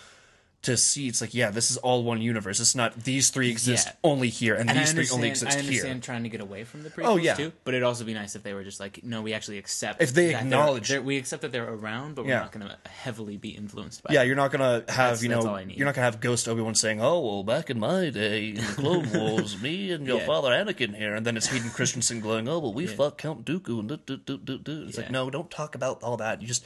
To 0.62 0.76
see, 0.76 1.08
it's 1.08 1.20
like, 1.20 1.34
yeah, 1.34 1.50
this 1.50 1.72
is 1.72 1.76
all 1.78 2.04
one 2.04 2.22
universe. 2.22 2.60
It's 2.60 2.76
not 2.76 3.02
these 3.02 3.30
three 3.30 3.50
exist 3.50 3.88
Yeah. 3.88 3.94
only 4.04 4.28
here, 4.28 4.54
and, 4.54 4.70
And 4.70 4.78
these 4.78 4.92
three 4.92 5.08
only 5.12 5.26
I 5.26 5.30
exist 5.32 5.58
understand 5.58 5.94
here. 5.94 6.00
trying 6.00 6.22
to 6.22 6.28
get 6.28 6.40
away 6.40 6.62
from 6.62 6.84
the 6.84 6.90
prequels 6.90 7.04
Oh, 7.04 7.16
yeah. 7.16 7.34
too, 7.34 7.50
but 7.64 7.74
it'd 7.74 7.82
also 7.82 8.04
be 8.04 8.14
nice 8.14 8.36
if 8.36 8.44
they 8.44 8.54
were 8.54 8.62
just 8.62 8.78
like, 8.78 9.02
no, 9.02 9.22
we 9.22 9.32
actually 9.34 9.58
accept 9.58 10.00
If 10.00 10.14
they 10.14 10.26
that 10.26 10.30
they're- 10.34 10.38
acknowledge- 10.42 10.88
they're- 10.88 11.02
we 11.02 11.16
accept 11.16 11.42
that 11.42 11.50
they're 11.50 11.68
around, 11.68 12.14
but 12.14 12.26
we're 12.26 12.30
Yeah. 12.30 12.40
not 12.42 12.52
going 12.52 12.68
to 12.68 12.78
heavily 12.88 13.36
be 13.38 13.48
influenced 13.48 14.04
by. 14.04 14.12
Yeah, 14.14 14.20
them. 14.20 14.28
you're 14.28 14.36
not 14.36 14.52
gonna 14.52 14.72
have 14.74 14.86
That's- 14.86 15.22
you 15.24 15.30
know 15.30 15.40
I 15.52 15.62
you're 15.62 15.84
not 15.84 15.96
gonna 15.96 16.04
have 16.04 16.20
Ghost 16.20 16.46
Obi 16.46 16.62
Wan 16.62 16.76
saying, 16.76 17.00
"Oh 17.02 17.18
well, 17.18 17.42
back 17.42 17.68
in 17.68 17.80
my 17.80 18.10
day 18.10 18.50
in 18.50 18.54
the 18.54 18.62
Clone 18.62 19.10
Wars, 19.14 19.60
me 19.60 19.90
and 19.90 20.06
your 20.06 20.20
Yeah. 20.20 20.26
father 20.26 20.50
Anakin 20.50 20.96
here," 20.96 21.16
and 21.16 21.26
then 21.26 21.36
it's 21.36 21.46
Hayden 21.48 21.70
Christensen 21.70 22.20
going, 22.20 22.48
"Oh 22.48 22.60
well, 22.60 22.72
we 22.72 22.86
fuck 22.86 23.18
Count 23.18 23.44
Dooku 23.44 23.80
and 23.80 23.88
do 23.88 23.96
do 23.96 24.16
do 24.16 24.38
do 24.38 24.58
do." 24.58 24.84
It's 24.86 24.96
like 24.96 25.10
no, 25.10 25.28
don't 25.28 25.50
talk 25.50 25.74
about 25.74 26.04
all 26.04 26.16
that. 26.18 26.40
You 26.40 26.46
just 26.46 26.62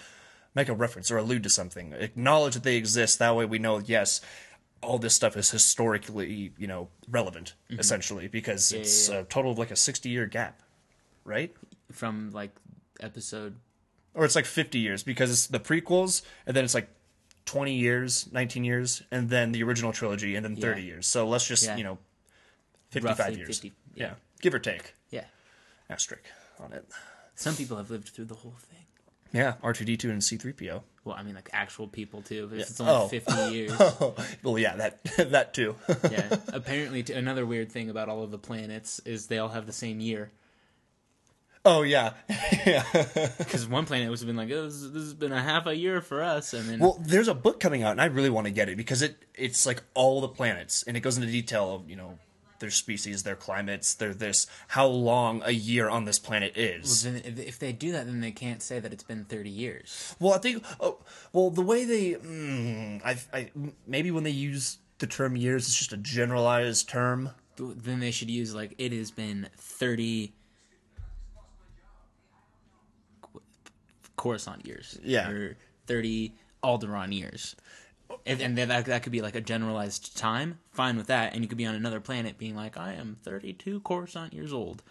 make 0.57 0.69
a 0.69 0.75
reference 0.75 1.11
or 1.13 1.19
allude 1.19 1.45
to 1.45 1.51
something, 1.51 1.93
acknowledge 1.93 2.55
that 2.55 2.65
they 2.65 2.75
exist. 2.77 3.21
That 3.21 3.37
way, 3.37 3.45
we 3.45 3.61
know 3.61 3.79
yes, 3.79 4.21
all 4.83 4.99
this 4.99 5.15
stuff 5.15 5.37
is 5.37 5.51
historically 5.51 6.53
you 6.59 6.67
know 6.67 6.89
relevant 7.09 7.55
essentially 7.71 8.27
because 8.29 8.73
it's 8.73 9.05
Mm-hmm. 9.05 9.13
yeah, 9.15 9.21
a 9.21 9.25
total 9.25 9.53
of 9.53 9.59
like 9.59 9.71
a 9.71 9.77
sixty 9.77 10.09
year 10.09 10.27
gap, 10.27 10.61
right? 11.25 11.55
from 11.93 12.31
like 12.33 12.51
episode. 13.01 13.55
or 14.15 14.25
it's 14.25 14.35
like 14.35 14.45
50 14.47 14.79
years 14.81 15.05
because 15.05 15.31
it's 15.31 15.47
the 15.47 15.61
prequels 15.61 16.23
and 16.47 16.57
then 16.57 16.65
it's 16.65 16.75
like 16.75 16.89
20 17.45 17.75
years 17.75 18.29
19 18.33 18.65
years 18.65 19.03
and 19.13 19.29
then 19.31 19.53
the 19.53 19.63
original 19.63 19.93
trilogy 19.93 20.35
and 20.35 20.45
then 20.45 20.57
30 20.57 20.81
Yeah. 20.81 20.87
years 20.89 21.07
so 21.07 21.29
let's 21.29 21.47
just 21.47 21.65
Yeah. 21.65 21.77
you 21.77 21.85
know 21.85 21.99
55 22.91 23.19
Roughly 23.19 23.37
years 23.37 23.47
50, 23.61 23.73
yeah. 23.95 24.05
yeah. 24.07 24.15
give 24.41 24.53
or 24.55 24.59
take 24.59 24.95
Yeah, 25.11 25.27
asterisk 25.89 26.25
on 26.59 26.73
it 26.73 26.85
some 27.37 27.55
people 27.55 27.77
have 27.77 27.89
lived 27.91 28.09
through 28.09 28.25
the 28.25 28.35
whole 28.43 28.57
thing. 28.59 28.86
Yeah 29.37 29.55
r2d2 29.63 30.05
and 30.11 30.21
c3po 30.23 30.83
Well, 31.05 31.17
I 31.17 31.23
mean, 31.23 31.35
like 31.35 31.51
actual 31.53 31.87
people 31.87 32.23
too. 32.23 32.49
If 32.53 32.59
it's 32.61 32.81
only 32.81 32.93
Oh. 32.93 33.09
fifty 33.09 33.33
years. 33.55 33.73
well 34.43 34.59
yeah 34.59 34.75
that 34.77 35.05
that 35.31 35.55
too 35.55 35.77
yeah. 36.11 36.37
Apparently, 36.53 37.03
t- 37.03 37.13
another 37.13 37.45
weird 37.47 37.71
thing 37.71 37.91
about 37.91 38.09
all 38.09 38.23
of 38.25 38.31
the 38.31 38.39
planets 38.39 38.99
is 39.05 39.27
they 39.29 39.39
all 39.39 39.51
have 39.51 39.67
the 39.67 39.73
same 39.85 40.01
year. 40.01 40.31
oh 41.65 41.83
yeah 41.83 42.13
Because 43.39 43.67
one 43.69 43.87
planet 43.87 44.09
was 44.11 44.25
been 44.25 44.37
like, 44.37 44.51
oh, 44.53 44.65
this, 44.65 44.81
this 44.83 45.03
has 45.03 45.15
been 45.15 45.33
a 45.33 45.43
half 45.43 45.67
a 45.67 45.75
year 45.77 46.01
for 46.01 46.23
us, 46.23 46.55
and 46.55 46.69
then 46.69 46.79
well 46.79 46.97
there's 47.01 47.29
a 47.29 47.35
book 47.35 47.59
coming 47.61 47.83
out 47.83 47.93
and 47.93 48.01
i 48.01 48.07
really 48.07 48.31
want 48.31 48.47
to 48.47 48.53
get 48.53 48.69
it 48.69 48.77
because 48.77 49.03
it 49.03 49.17
it's 49.35 49.67
like 49.67 49.83
all 49.95 50.21
the 50.21 50.29
planets 50.29 50.83
and 50.87 50.97
it 50.97 51.01
goes 51.01 51.17
into 51.19 51.31
detail 51.31 51.75
of 51.75 51.89
you 51.91 51.97
know 51.97 52.19
their 52.59 52.71
species 52.71 53.23
their 53.23 53.37
climates 53.37 53.95
their 53.95 54.15
this 54.15 54.47
how 54.69 54.87
long 54.87 55.43
a 55.45 55.53
year 55.53 55.89
on 55.89 56.05
this 56.05 56.19
planet 56.19 56.57
is 56.57 57.03
then 57.05 57.17
if, 57.25 57.59
they 57.59 57.73
do 57.73 57.93
that, 57.93 58.07
then 58.07 58.21
they 58.21 58.31
can't 58.31 58.63
say 58.63 58.81
that 58.81 58.93
it's 58.93 59.03
been 59.03 59.25
thirty 59.25 59.51
years. 59.51 60.15
Well, 60.19 60.33
I 60.35 60.39
think. 60.39 60.65
Oh, 60.81 60.99
well, 61.33 61.51
the 61.51 61.63
way 61.63 61.85
they, 61.85 62.15
mm, 62.15 63.01
I, 63.05 63.17
I, 63.33 63.51
maybe 63.87 64.11
when 64.11 64.25
they 64.25 64.31
use 64.31 64.79
the 64.99 65.07
term 65.07 65.37
years, 65.37 65.67
it's 65.67 65.77
just 65.77 65.93
a 65.93 65.97
generalized 65.97 66.89
term. 66.89 67.31
Then 67.59 68.01
they 68.01 68.11
should 68.11 68.31
use 68.31 68.55
like 68.55 68.75
it 68.79 68.93
has 68.93 69.11
been 69.11 69.49
thirty 69.57 70.35
Coruscant 74.17 74.67
years, 74.67 74.99
Yeah. 75.03 75.29
or 75.29 75.57
thirty 75.87 76.35
Alderaan 76.63 77.13
years. 77.15 77.55
And, 78.25 78.41
and 78.41 78.59
that, 78.59 78.87
that 78.87 79.03
could 79.03 79.13
be 79.13 79.23
like 79.23 79.35
a 79.37 79.41
generalized 79.41 80.17
time. 80.17 80.59
Fine 80.73 80.97
with 80.97 81.07
that, 81.09 81.33
and 81.35 81.43
you 81.43 81.49
could 81.49 81.59
be 81.59 81.67
on 81.67 81.75
another 81.75 82.01
planet 82.01 82.39
being 82.39 82.57
like, 82.57 82.77
"I 82.77 82.95
am 82.95 83.17
thirty-two 83.23 83.81
Coruscant 83.81 84.33
years 84.33 84.53
old." 84.53 84.83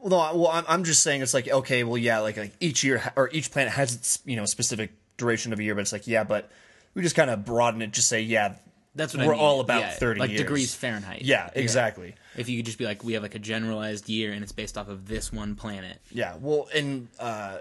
Well, 0.00 0.10
no, 0.10 0.18
I- 0.18 0.32
well, 0.32 0.48
I'm, 0.48 0.64
I'm 0.68 0.84
just 0.84 1.02
saying 1.02 1.20
it's 1.22 1.34
like 1.34 1.48
okay, 1.48 1.84
well, 1.84 1.98
yeah, 1.98 2.20
like 2.20 2.36
like 2.38 2.52
each 2.60 2.82
year 2.84 3.12
or 3.16 3.28
each 3.32 3.50
planet 3.50 3.72
has 3.74 3.94
its 3.94 4.18
you 4.24 4.36
know 4.36 4.44
specific 4.46 4.92
duration 5.18 5.52
of 5.52 5.58
a 5.58 5.62
year, 5.62 5.74
but 5.74 5.82
it's 5.82 5.92
like 5.92 6.06
yeah, 6.06 6.24
but 6.24 6.50
we 6.94 7.02
just 7.02 7.16
kind 7.16 7.30
of 7.30 7.44
broaden 7.44 7.82
it, 7.82 7.92
just 7.92 8.08
say 8.08 8.20
yeah, 8.22 8.54
That's 8.94 9.14
what 9.14 9.26
we're 9.26 9.32
mean. 9.34 9.40
all 9.42 9.60
about 9.60 9.80
Yeah, 9.82 9.90
thirty 9.90 10.20
like 10.20 10.30
years. 10.30 10.40
degrees 10.40 10.74
Fahrenheit. 10.74 11.22
Yeah, 11.22 11.50
exactly. 11.54 12.14
If 12.36 12.48
you 12.48 12.56
could 12.58 12.66
just 12.66 12.78
be 12.78 12.84
like, 12.86 13.04
we 13.04 13.12
have 13.14 13.22
like 13.22 13.34
a 13.34 13.38
generalized 13.40 14.08
year, 14.08 14.32
and 14.32 14.42
it's 14.42 14.52
based 14.52 14.78
off 14.78 14.88
of 14.88 15.06
this 15.06 15.32
one 15.32 15.54
planet. 15.54 15.98
Yeah, 16.12 16.36
well, 16.40 16.68
in 16.74 17.08
uh, 17.18 17.58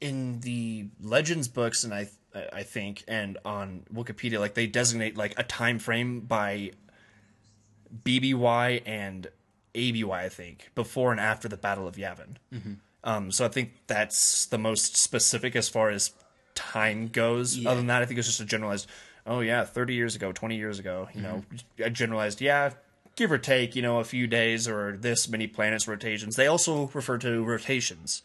in 0.00 0.40
the 0.40 0.86
Legends 1.02 1.48
books, 1.48 1.82
and 1.84 1.92
I 1.92 2.08
I 2.52 2.62
think, 2.62 3.04
and 3.06 3.38
on 3.44 3.84
Wikipedia, 3.92 4.40
like 4.40 4.54
they 4.54 4.66
designate 4.66 5.16
like 5.16 5.34
a 5.38 5.44
time 5.44 5.78
frame 5.78 6.20
by 6.20 6.72
BBY 8.04 8.82
and 8.86 9.28
ABY, 9.74 10.10
I 10.12 10.28
think, 10.28 10.70
before 10.74 11.12
and 11.12 11.20
after 11.20 11.48
the 11.48 11.56
Battle 11.56 11.86
of 11.86 11.96
Yavin. 11.96 12.36
Um, 13.04 13.30
so 13.30 13.44
I 13.44 13.48
think 13.48 13.72
that's 13.86 14.46
the 14.46 14.58
most 14.58 14.96
specific 14.96 15.54
as 15.54 15.68
far 15.68 15.90
as 15.90 16.12
time 16.54 17.08
goes. 17.08 17.56
Yeah. 17.56 17.70
Other 17.70 17.78
than 17.78 17.88
that, 17.88 18.02
I 18.02 18.06
think 18.06 18.18
it's 18.18 18.28
just 18.28 18.40
a 18.40 18.44
generalized. 18.44 18.88
Oh 19.26 19.40
yeah, 19.40 19.64
thirty 19.64 19.94
years 19.94 20.16
ago, 20.16 20.32
twenty 20.32 20.56
years 20.56 20.78
ago. 20.78 21.08
You 21.14 21.22
know, 21.22 21.44
a 21.78 21.90
generalized. 21.90 22.40
Yeah, 22.40 22.70
give 23.16 23.30
or 23.30 23.38
take. 23.38 23.76
You 23.76 23.82
know, 23.82 23.98
a 23.98 24.04
few 24.04 24.26
days 24.26 24.68
or 24.68 24.96
this 24.96 25.28
many 25.28 25.46
planets 25.46 25.86
rotations. 25.86 26.36
They 26.36 26.46
also 26.46 26.90
refer 26.94 27.18
to 27.18 27.42
rotations. 27.44 28.22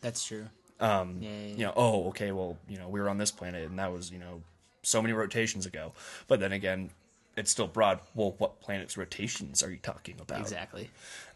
That's 0.00 0.24
true. 0.24 0.46
Um, 0.80 1.18
yeah, 1.20 1.30
yeah. 1.30 1.46
You 1.54 1.64
know, 1.66 1.72
oh 1.76 2.08
okay, 2.08 2.32
well, 2.32 2.56
you 2.68 2.78
know, 2.78 2.88
we 2.88 3.00
were 3.00 3.08
on 3.08 3.18
this 3.18 3.30
planet 3.30 3.68
and 3.68 3.78
that 3.78 3.92
was 3.92 4.10
you 4.10 4.18
know 4.18 4.42
so 4.82 5.02
many 5.02 5.12
rotations 5.12 5.66
ago. 5.66 5.92
But 6.28 6.40
then 6.40 6.52
again, 6.52 6.90
it's 7.36 7.50
still 7.50 7.66
broad. 7.66 8.00
Well, 8.14 8.34
what 8.38 8.60
planet's 8.60 8.96
rotations 8.96 9.62
are 9.62 9.70
you 9.70 9.78
talking 9.78 10.16
about? 10.20 10.40
exactly. 10.40 10.90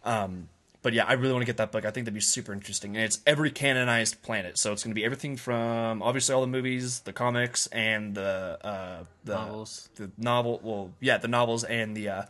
Um, 0.04 0.48
but 0.82 0.94
yeah, 0.94 1.04
I 1.04 1.12
really 1.12 1.32
want 1.32 1.42
to 1.42 1.46
get 1.46 1.58
that 1.58 1.72
book. 1.72 1.84
I 1.84 1.90
think 1.90 2.06
that'd 2.06 2.14
be 2.14 2.20
super 2.20 2.54
interesting. 2.54 2.96
And 2.96 3.04
it's 3.04 3.20
every 3.26 3.50
canonized 3.50 4.22
planet. 4.22 4.56
So 4.56 4.72
it's 4.72 4.82
going 4.82 4.92
to 4.92 4.94
be 4.94 5.04
everything 5.04 5.36
from 5.36 6.02
obviously 6.02 6.34
all 6.34 6.40
the 6.40 6.46
movies, 6.46 7.00
the 7.00 7.12
comics, 7.12 7.66
and 7.66 8.14
the 8.14 8.58
uh, 8.62 9.04
the 9.24 9.34
Novels. 9.34 9.90
the 9.96 10.10
novel. 10.16 10.60
Well, 10.62 10.92
yeah, 11.00 11.18
the 11.18 11.28
novels 11.28 11.64
and 11.64 11.94
the 11.94 12.08
uh, 12.08 12.22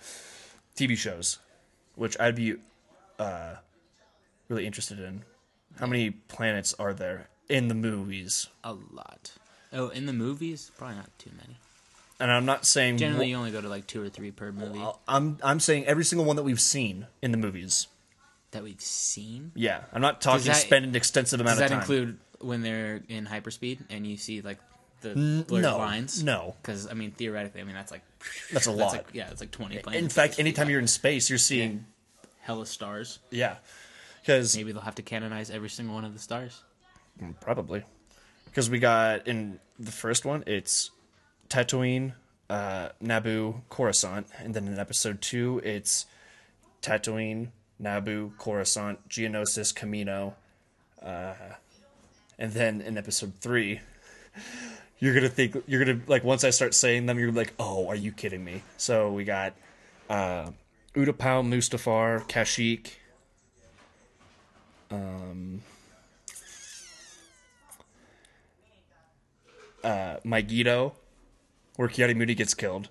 TV 0.77 0.97
shows, 0.97 1.39
which 1.95 2.19
I'd 2.19 2.35
be 2.35 2.57
uh, 3.21 3.55
really 4.49 4.67
interested 4.67 4.99
in. 4.99 5.23
How 5.81 5.87
many 5.87 6.11
planets 6.11 6.75
are 6.79 6.93
there 6.93 7.29
in 7.49 7.69
the 7.69 7.75
movies? 7.75 8.49
A 8.63 8.75
lot. 8.75 9.33
Oh, 9.73 9.89
in 9.89 10.07
the 10.07 10.13
movies, 10.13 10.71
probably 10.77 10.97
not 10.97 11.11
too 11.19 11.31
many. 11.41 11.57
And 12.19 12.31
I'm 12.31 12.45
not 12.45 12.67
saying 12.67 12.99
Generally, 12.99 13.31
you 13.31 13.37
only 13.37 13.51
go 13.51 13.61
to 13.63 13.69
like 13.69 13.87
two 13.87 14.03
or 14.03 14.11
three 14.11 14.31
per 14.31 14.53
movie 14.53 14.85
I'm 15.09 15.39
I'm 15.43 15.59
saying 15.59 15.87
every 15.87 16.05
single 16.05 16.27
one 16.27 16.37
that 16.37 16.43
we've 16.43 16.61
seen 16.61 17.07
in 17.23 17.31
the 17.33 17.39
movies. 17.39 17.87
that 18.51 18.63
we've 18.63 18.81
seen. 18.81 19.53
Yeah, 19.55 19.83
I'm 19.93 20.03
not 20.03 20.21
talking 20.21 20.45
that- 20.47 20.57
spend 20.57 20.85
an 20.85 20.95
extensive 20.95 21.41
amount 21.41 21.61
of 21.61 21.69
time. 21.69 21.79
Does 21.81 21.89
of 21.89 21.89
that 21.89 21.95
time. 21.95 21.99
include 22.03 22.19
when 22.47 22.63
they're 22.63 23.01
in 23.09 23.27
hyperspeed 23.27 23.79
and 23.89 24.07
you 24.07 24.17
see 24.19 24.43
like 24.43 24.59
the 25.01 25.45
blurred 25.49 25.63
no, 25.63 25.79
lines? 25.79 26.23
no. 26.23 26.57
Because 26.61 26.87
I 26.91 26.93
mean, 26.93 27.13
theoretically, 27.13 27.63
I 27.63 27.65
mean 27.65 27.75
that's 27.75 27.91
like 27.91 28.03
That's 28.53 28.67
a 28.67 28.73
lot. 28.73 28.93
like, 28.93 29.07
yeah, 29.15 29.31
it's 29.31 29.41
like 29.41 29.51
twenty 29.51 29.79
planets. 29.79 30.03
In 30.03 30.11
fact, 30.11 30.39
anytime 30.39 30.69
you're 30.69 30.81
in 30.81 30.89
space, 30.89 31.31
you're 31.31 31.39
seeing 31.39 31.87
hella 32.43 32.67
stars. 32.67 33.19
yeah. 33.31 33.57
Because 34.21 34.57
Maybe 34.57 34.73
they'll 34.73 34.83
have 34.83 34.95
to 34.97 35.03
canonize 35.03 35.51
every 35.51 35.71
single 35.71 35.95
one 35.95 36.05
of 36.05 36.13
the 36.13 36.19
stars. 36.19 36.63
Probably. 37.41 37.85
Because 38.45 38.69
we 38.69 38.79
got 38.79 39.27
in 39.27 39.59
the 39.79 39.93
first 39.93 40.25
one, 40.25 40.45
it's 40.47 40.91
Tatooine, 41.49 42.15
uh, 42.49 42.91
Naboo, 43.03 43.63
Coruscant. 43.69 44.27
And 44.39 44.55
then 44.55 44.67
in 44.67 44.79
episode 44.79 45.21
two, 45.21 45.61
it's 45.65 46.07
Tatooine, 46.83 47.49
Naboo, 47.81 48.37
Coruscant, 48.39 49.09
Geonosis, 49.09 49.73
Kamino. 49.73 50.35
Uh, 51.03 51.35
and 52.39 52.53
then 52.53 52.81
in 52.81 52.99
episode 52.99 53.35
three, 53.41 53.81
you're 54.99 55.15
going 55.15 55.25
to 55.25 55.31
think, 55.31 55.57
you're 55.67 55.85
going 55.85 56.01
to, 56.01 56.11
like, 56.11 56.25
once 56.25 56.45
I 56.45 56.51
start 56.51 56.75
saying 56.75 57.07
them, 57.07 57.19
you're 57.19 57.33
like, 57.33 57.53
oh, 57.59 57.89
are 57.89 57.97
you 57.97 58.13
kidding 58.13 58.45
me? 58.45 58.63
So 58.77 59.13
we 59.13 59.25
got 59.25 59.55
uh, 60.09 60.51
Utapau, 60.95 61.47
Mustafar, 61.47 62.29
Kashyyyk. 62.29 62.93
Mygeeto, 70.25 70.93
where 71.77 71.89
Ki-Adi-Mundi 71.89 72.35
gets 72.35 72.55
killed. 72.55 72.89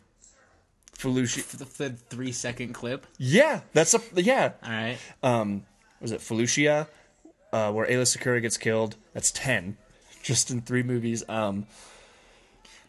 Felucia. 0.97 1.41
For 1.41 1.58
the, 1.58 1.66
the 1.66 1.89
three 1.95 2.32
second 2.32 2.74
clip. 2.74 3.06
Yeah, 3.18 3.62
that's 3.74 3.93
a 3.93 4.02
yeah. 4.16 4.52
All 4.64 4.70
right. 4.70 4.97
Um, 5.24 5.66
was 6.02 6.12
it 6.12 6.20
Felucia, 6.20 6.88
uh, 7.54 7.72
where 7.72 7.88
Aayla 7.88 8.02
Secura 8.04 8.41
gets 8.41 8.58
killed? 8.58 8.97
That's 9.14 9.32
ten, 9.32 9.78
just 10.24 10.52
in 10.52 10.62
three 10.62 10.84
movies. 10.84 11.24
Um, 11.30 11.68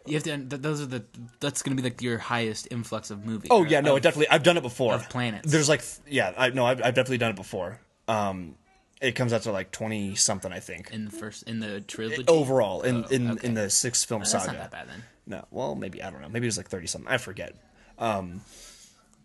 You 0.06 0.14
have 0.14 0.24
to. 0.24 0.38
th- 0.38 0.61
Those 0.61 0.80
are 0.82 0.86
the. 0.86 1.04
That's 1.38 1.62
going 1.62 1.76
to 1.76 1.80
be 1.80 1.88
like 1.88 2.02
your 2.02 2.18
highest 2.18 2.66
influx 2.72 3.12
of 3.12 3.24
movie. 3.24 3.46
oh 3.48 3.62
yeah, 3.64 3.80
no, 3.80 3.92
of- 3.92 3.98
it 3.98 4.02
definitely. 4.02 4.28
I've 4.28 4.42
done 4.42 4.56
it 4.56 4.62
before. 4.62 4.94
of 4.94 5.08
planets. 5.08 5.48
There's 5.50 5.68
like 5.68 5.82
yeah, 6.08 6.32
I 6.36 6.50
no, 6.50 6.66
I've, 6.66 6.78
I've 6.78 6.94
definitely 6.94 7.18
done 7.18 7.30
it 7.30 7.36
before. 7.36 7.80
Um, 8.08 8.56
it 9.01 9.12
comes 9.12 9.32
out 9.32 9.42
to 9.42 9.53
like 9.53 9.70
twenty 9.70 10.14
something, 10.14 10.53
I 10.53 10.61
think. 10.61 10.90
in 10.92 11.05
the 11.07 11.11
first 11.11 11.44
in 11.44 11.61
the 11.61 11.80
trilogy. 11.80 12.24
Overall, 12.28 12.82
in 12.82 13.05
Oh, 13.05 13.09
in 13.09 13.30
okay. 13.32 13.46
in 13.46 13.55
the 13.55 13.70
six 13.70 14.05
film 14.05 14.20
That's 14.20 14.32
saga. 14.32 14.46
not 14.53 14.57
that 14.59 14.70
bad 14.70 14.88
then. 14.88 15.03
No, 15.26 15.44
well, 15.51 15.74
maybe 15.74 16.03
I 16.03 16.11
don't 16.11 16.20
know. 16.20 16.28
Maybe 16.28 16.46
it 16.46 16.48
was 16.48 16.57
like 16.57 16.68
thirty 16.68 16.86
something. 16.86 17.11
I 17.11 17.18
forget. 17.18 17.55
Um, 17.98 18.40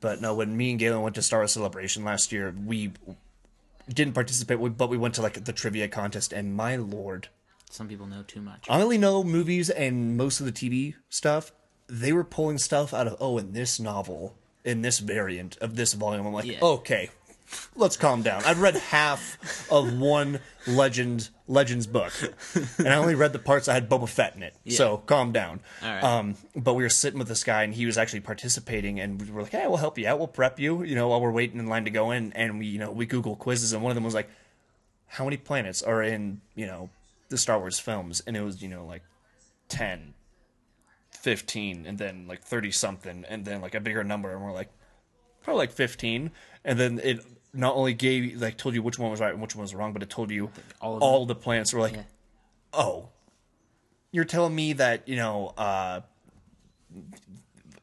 but 0.01 0.21
no, 0.21 0.35
when 0.35 0.55
me 0.55 0.71
and 0.71 0.79
Galen 0.79 1.01
went 1.01 1.15
to 1.15 1.21
Star 1.21 1.39
Wars 1.39 1.53
Celebration 1.53 2.03
last 2.03 2.31
year, 2.31 2.53
we 2.65 2.91
didn't 3.91 4.13
participate, 4.13 4.59
but 4.77 4.89
we 4.89 4.97
went 4.97 5.15
to 5.15 5.21
like 5.21 5.43
the 5.45 5.53
trivia 5.53 5.87
contest, 5.87 6.33
and 6.33 6.55
my 6.55 6.75
lord, 6.75 7.29
Some 7.69 7.87
people 7.87 8.05
know 8.07 8.23
too 8.23 8.41
much. 8.41 8.65
I 8.69 8.81
only 8.81 8.97
know 8.97 9.23
movies 9.23 9.69
and 9.69 10.17
most 10.17 10.39
of 10.39 10.45
the 10.45 10.51
TV 10.51 10.95
stuff. 11.09 11.51
They 11.87 12.11
were 12.13 12.23
pulling 12.23 12.57
stuff 12.57 12.93
out 12.93 13.07
of 13.07 13.15
oh, 13.19 13.37
in 13.37 13.53
this 13.53 13.79
novel, 13.79 14.35
in 14.63 14.81
this 14.81 14.99
variant 14.99 15.57
of 15.59 15.75
this 15.75 15.93
volume. 15.93 16.25
I'm 16.25 16.33
like, 16.33 16.45
Yeah. 16.45 16.57
okay, 16.61 17.09
let's 17.75 17.97
calm 17.97 18.21
down. 18.21 18.43
I've 18.45 18.61
read 18.61 18.75
half 18.75 19.69
of 19.71 19.97
one 19.99 20.39
legend 20.67 21.29
Legends 21.47 21.85
book, 21.85 22.11
and 22.79 22.87
I 22.87 22.95
only 22.95 23.13
read 23.15 23.33
the 23.33 23.39
parts 23.39 23.67
that 23.67 23.73
had 23.73 23.89
Boba 23.89 24.09
Fett 24.09 24.35
in 24.35 24.43
it. 24.43 24.55
So 24.69 24.97
calm 24.97 25.31
down. 25.31 25.59
Right. 25.81 26.03
Um, 26.03 26.35
but 26.55 26.73
we 26.73 26.83
were 26.83 26.89
sitting 26.89 27.19
with 27.19 27.27
this 27.27 27.43
guy, 27.43 27.63
and 27.63 27.73
he 27.73 27.85
was 27.85 27.97
actually 27.97 28.21
participating, 28.21 28.99
and 28.99 29.21
we 29.21 29.29
were 29.29 29.43
like, 29.43 29.51
"Hey, 29.51 29.67
we'll 29.67 29.77
help 29.77 29.97
you 29.97 30.07
out. 30.07 30.17
We'll 30.17 30.27
prep 30.27 30.59
you, 30.59 30.83
you 30.83 30.95
know, 30.95 31.09
while 31.09 31.21
we're 31.21 31.31
waiting 31.31 31.59
in 31.59 31.67
line 31.67 31.85
to 31.85 31.91
go 31.91 32.11
in." 32.11 32.33
And 32.33 32.57
we, 32.57 32.65
you 32.65 32.79
know, 32.79 32.91
we 32.91 33.05
Google 33.05 33.35
quizzes, 33.35 33.73
and 33.73 33.83
one 33.83 33.91
of 33.91 33.95
them 33.95 34.03
was 34.03 34.15
like, 34.15 34.29
"How 35.07 35.23
many 35.23 35.37
planets 35.37 35.83
are 35.83 36.01
in, 36.01 36.41
you 36.55 36.65
know, 36.65 36.89
the 37.29 37.37
Star 37.37 37.59
Wars 37.59 37.77
films?" 37.77 38.23
And 38.25 38.35
it 38.35 38.41
was, 38.41 38.63
you 38.63 38.69
know, 38.69 38.85
like 38.85 39.03
10, 39.69 40.15
15, 41.11 41.85
and 41.85 41.97
then 41.97 42.27
like 42.27 42.41
30 42.41 42.71
something, 42.71 43.25
and 43.29 43.45
then 43.45 43.61
like 43.61 43.75
a 43.75 43.79
bigger 43.79 44.03
number, 44.03 44.31
and 44.31 44.41
we're 44.41 44.51
like, 44.51 44.71
probably 45.43 45.59
like 45.59 45.71
15. 45.71 46.31
And 46.65 46.79
then 46.79 46.99
it 47.03 47.23
not 47.55 47.75
only 47.75 47.93
gave, 47.93 48.41
like, 48.41 48.57
told 48.57 48.75
you 48.75 48.81
which 48.83 48.99
one 48.99 49.11
was 49.11 49.19
right 49.19 49.31
and 49.33 49.41
which 49.41 49.55
one 49.55 49.61
was 49.63 49.73
wrong, 49.73 49.93
but 49.93 50.03
it 50.03 50.09
told 50.09 50.31
you 50.31 50.49
All 50.81 50.99
all, 50.99 51.25
the 51.25 51.35
planets. 51.35 51.73
We're 51.73 51.81
like, 51.81 51.93
Yeah. 51.95 52.03
oh, 52.73 53.09
you're 54.11 54.25
telling 54.25 54.55
me 54.55 54.73
that, 54.73 55.07
you 55.07 55.15
know, 55.15 55.53
uh, 55.57 56.01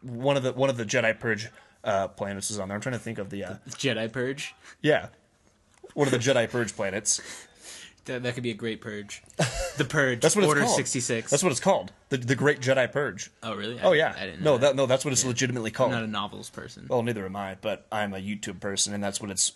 one 0.02 0.36
of 0.36 0.42
the 0.42 0.52
one 0.52 0.70
of 0.70 0.76
the 0.76 0.84
Jedi 0.84 1.18
Purge 1.18 1.48
uh, 1.84 2.08
planets 2.08 2.50
is 2.50 2.58
on 2.58 2.68
there. 2.68 2.74
I'm 2.74 2.80
trying 2.80 2.94
to 2.94 2.98
think 2.98 3.18
of 3.18 3.30
the 3.30 3.44
uh, 3.44 3.54
Jedi 3.70 4.10
Purge. 4.10 4.54
yeah, 4.80 5.08
one 5.94 6.06
of 6.06 6.12
the 6.12 6.18
Jedi 6.18 6.48
Purge 6.50 6.74
planets. 6.74 7.20
That, 8.06 8.24
that 8.24 8.34
could 8.34 8.42
be 8.42 8.50
a 8.50 8.54
great 8.54 8.80
purge. 8.80 9.22
The 9.76 9.84
Purge. 9.84 10.20
That's 10.20 10.34
what 10.34 10.42
it's 10.42 10.48
Order 10.48 10.62
called. 10.62 10.74
66. 10.74 11.30
That's 11.30 11.40
what 11.40 11.52
it's 11.52 11.60
called. 11.60 11.92
The 12.08 12.16
the 12.16 12.34
Great 12.34 12.58
Jedi 12.60 12.90
Purge. 12.90 13.30
oh, 13.44 13.54
really? 13.54 13.78
I 13.78 13.84
Oh 13.84 13.92
yeah. 13.92 14.12
I 14.18 14.26
didn't 14.26 14.42
know 14.42 14.54
no, 14.54 14.58
that. 14.58 14.66
that. 14.70 14.74
no, 14.76 14.86
that's 14.86 15.04
what 15.04 15.12
it's 15.12 15.24
legitimately 15.24 15.70
called. 15.70 15.92
I'm 15.92 15.98
called. 16.00 16.10
not 16.10 16.18
a 16.18 16.20
novels 16.20 16.50
person. 16.50 16.86
Well, 16.88 17.04
neither 17.04 17.24
am 17.24 17.36
I, 17.36 17.58
but 17.60 17.86
I'm 17.92 18.12
a 18.12 18.18
YouTube 18.18 18.58
person, 18.58 18.92
and 18.92 19.04
that's 19.04 19.20
what 19.20 19.30
it's. 19.30 19.52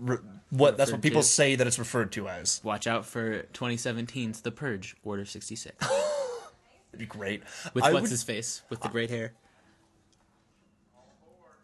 Re- 0.00 0.18
what 0.50 0.76
that's 0.76 0.92
what 0.92 1.02
people 1.02 1.22
to. 1.22 1.26
say 1.26 1.56
that 1.56 1.66
it's 1.66 1.78
referred 1.78 2.12
to 2.12 2.28
as. 2.28 2.60
Watch 2.62 2.86
out 2.86 3.04
for 3.04 3.42
2017's 3.52 4.40
The 4.42 4.50
Purge, 4.52 4.96
Order 5.04 5.24
66. 5.24 5.76
It'd 6.92 6.98
be 6.98 7.06
great. 7.06 7.42
With 7.74 7.84
I 7.84 7.92
what's 7.92 8.02
would- 8.02 8.10
his 8.10 8.22
face? 8.22 8.62
With 8.70 8.80
the 8.80 8.88
great 8.88 9.10
hair. 9.10 9.32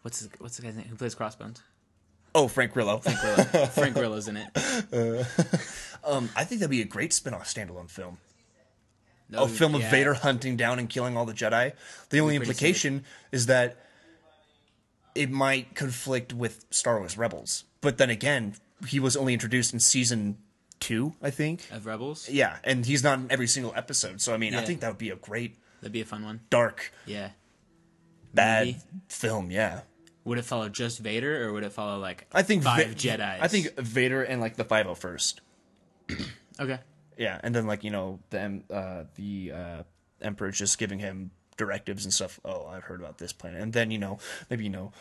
What's 0.01 0.19
his, 0.19 0.29
what's 0.39 0.57
the 0.57 0.63
guy's 0.63 0.75
name? 0.75 0.85
Who 0.87 0.95
plays 0.95 1.15
Crossbones? 1.15 1.61
Oh, 2.35 2.47
Frank 2.47 2.73
Grillo. 2.73 2.97
Grillo. 2.99 3.43
Frank 3.67 3.93
Grillo's 3.95 4.27
in 4.27 4.37
it. 4.37 5.27
Um, 6.05 6.29
I 6.35 6.43
think 6.43 6.59
that'd 6.59 6.69
be 6.69 6.81
a 6.81 6.85
great 6.85 7.13
spin-off 7.13 7.45
standalone 7.45 7.89
film. 7.89 8.17
No, 9.29 9.43
a 9.43 9.47
film 9.47 9.73
of. 9.73 9.83
Vader 9.89 10.13
hunting 10.13 10.57
down 10.57 10.77
and 10.77 10.89
killing 10.89 11.15
all 11.15 11.23
the 11.25 11.31
Jedi. 11.31 11.71
The 12.09 12.19
only 12.19 12.35
implication 12.35 13.05
is 13.31 13.45
that 13.45 13.77
it 15.15 15.31
might 15.31 15.75
conflict 15.75 16.33
with 16.33 16.65
Star 16.71 16.99
Wars 16.99 17.17
Rebels. 17.17 17.63
But 17.83 17.99
then 17.99 18.09
again, 18.09 18.55
he 18.87 18.99
was 18.99 19.15
only 19.15 19.33
introduced 19.33 19.73
in 19.73 19.79
season 19.79 20.37
two, 20.79 21.13
I 21.21 21.29
think. 21.29 21.67
Of 21.71 21.85
Rebels? 21.85 22.27
Yeah, 22.29 22.57
and 22.63 22.83
he's 22.85 23.03
not 23.03 23.19
in 23.19 23.27
every 23.31 23.47
single 23.47 23.73
episode. 23.75 24.21
So 24.21 24.33
I 24.33 24.37
mean, 24.37 24.55
I 24.55 24.63
think 24.65 24.79
that 24.81 24.87
would 24.89 24.97
be 24.97 25.11
a 25.11 25.15
great 25.15 25.57
That'd 25.81 25.91
be 25.93 26.01
a 26.01 26.05
fun 26.05 26.23
one. 26.25 26.39
dark, 26.49 26.91
Yeah. 27.05 27.29
bad 28.33 28.67
Movie? 28.67 28.79
film. 29.09 29.51
Yeah, 29.51 29.81
Would 30.23 30.37
it 30.39 30.45
follow 30.45 30.69
just 30.69 30.99
Vader, 30.99 31.45
or 31.45 31.53
would 31.53 31.63
it 31.63 31.71
follow 31.73 31.99
like 31.99 32.25
I 32.31 32.41
think 32.41 32.63
five 32.63 32.87
Va- 32.87 32.95
Jedi? 32.95 33.37
I 33.41 33.47
think 33.47 33.75
Vader 33.77 34.23
and 34.23 34.39
like 34.41 34.55
the 34.55 34.63
Five 34.65 34.87
O 34.87 34.95
first. 34.95 35.41
Okay. 36.59 36.79
Yeah, 37.17 37.39
and 37.43 37.53
then 37.55 37.65
like 37.65 37.83
you 37.83 37.89
know 37.91 38.19
the 38.29 38.61
uh, 38.71 39.03
the 39.15 39.51
uh, 39.51 39.83
Emperor's 40.21 40.57
just 40.57 40.77
giving 40.77 40.99
him 40.99 41.31
directives 41.57 42.05
and 42.05 42.13
stuff. 42.13 42.39
Oh, 42.45 42.67
I've 42.67 42.83
heard 42.83 42.99
about 43.01 43.17
this 43.17 43.33
planet, 43.33 43.59
and 43.61 43.73
then 43.73 43.89
you 43.91 43.97
know 43.97 44.19
maybe 44.51 44.63
you 44.63 44.69
know, 44.69 44.91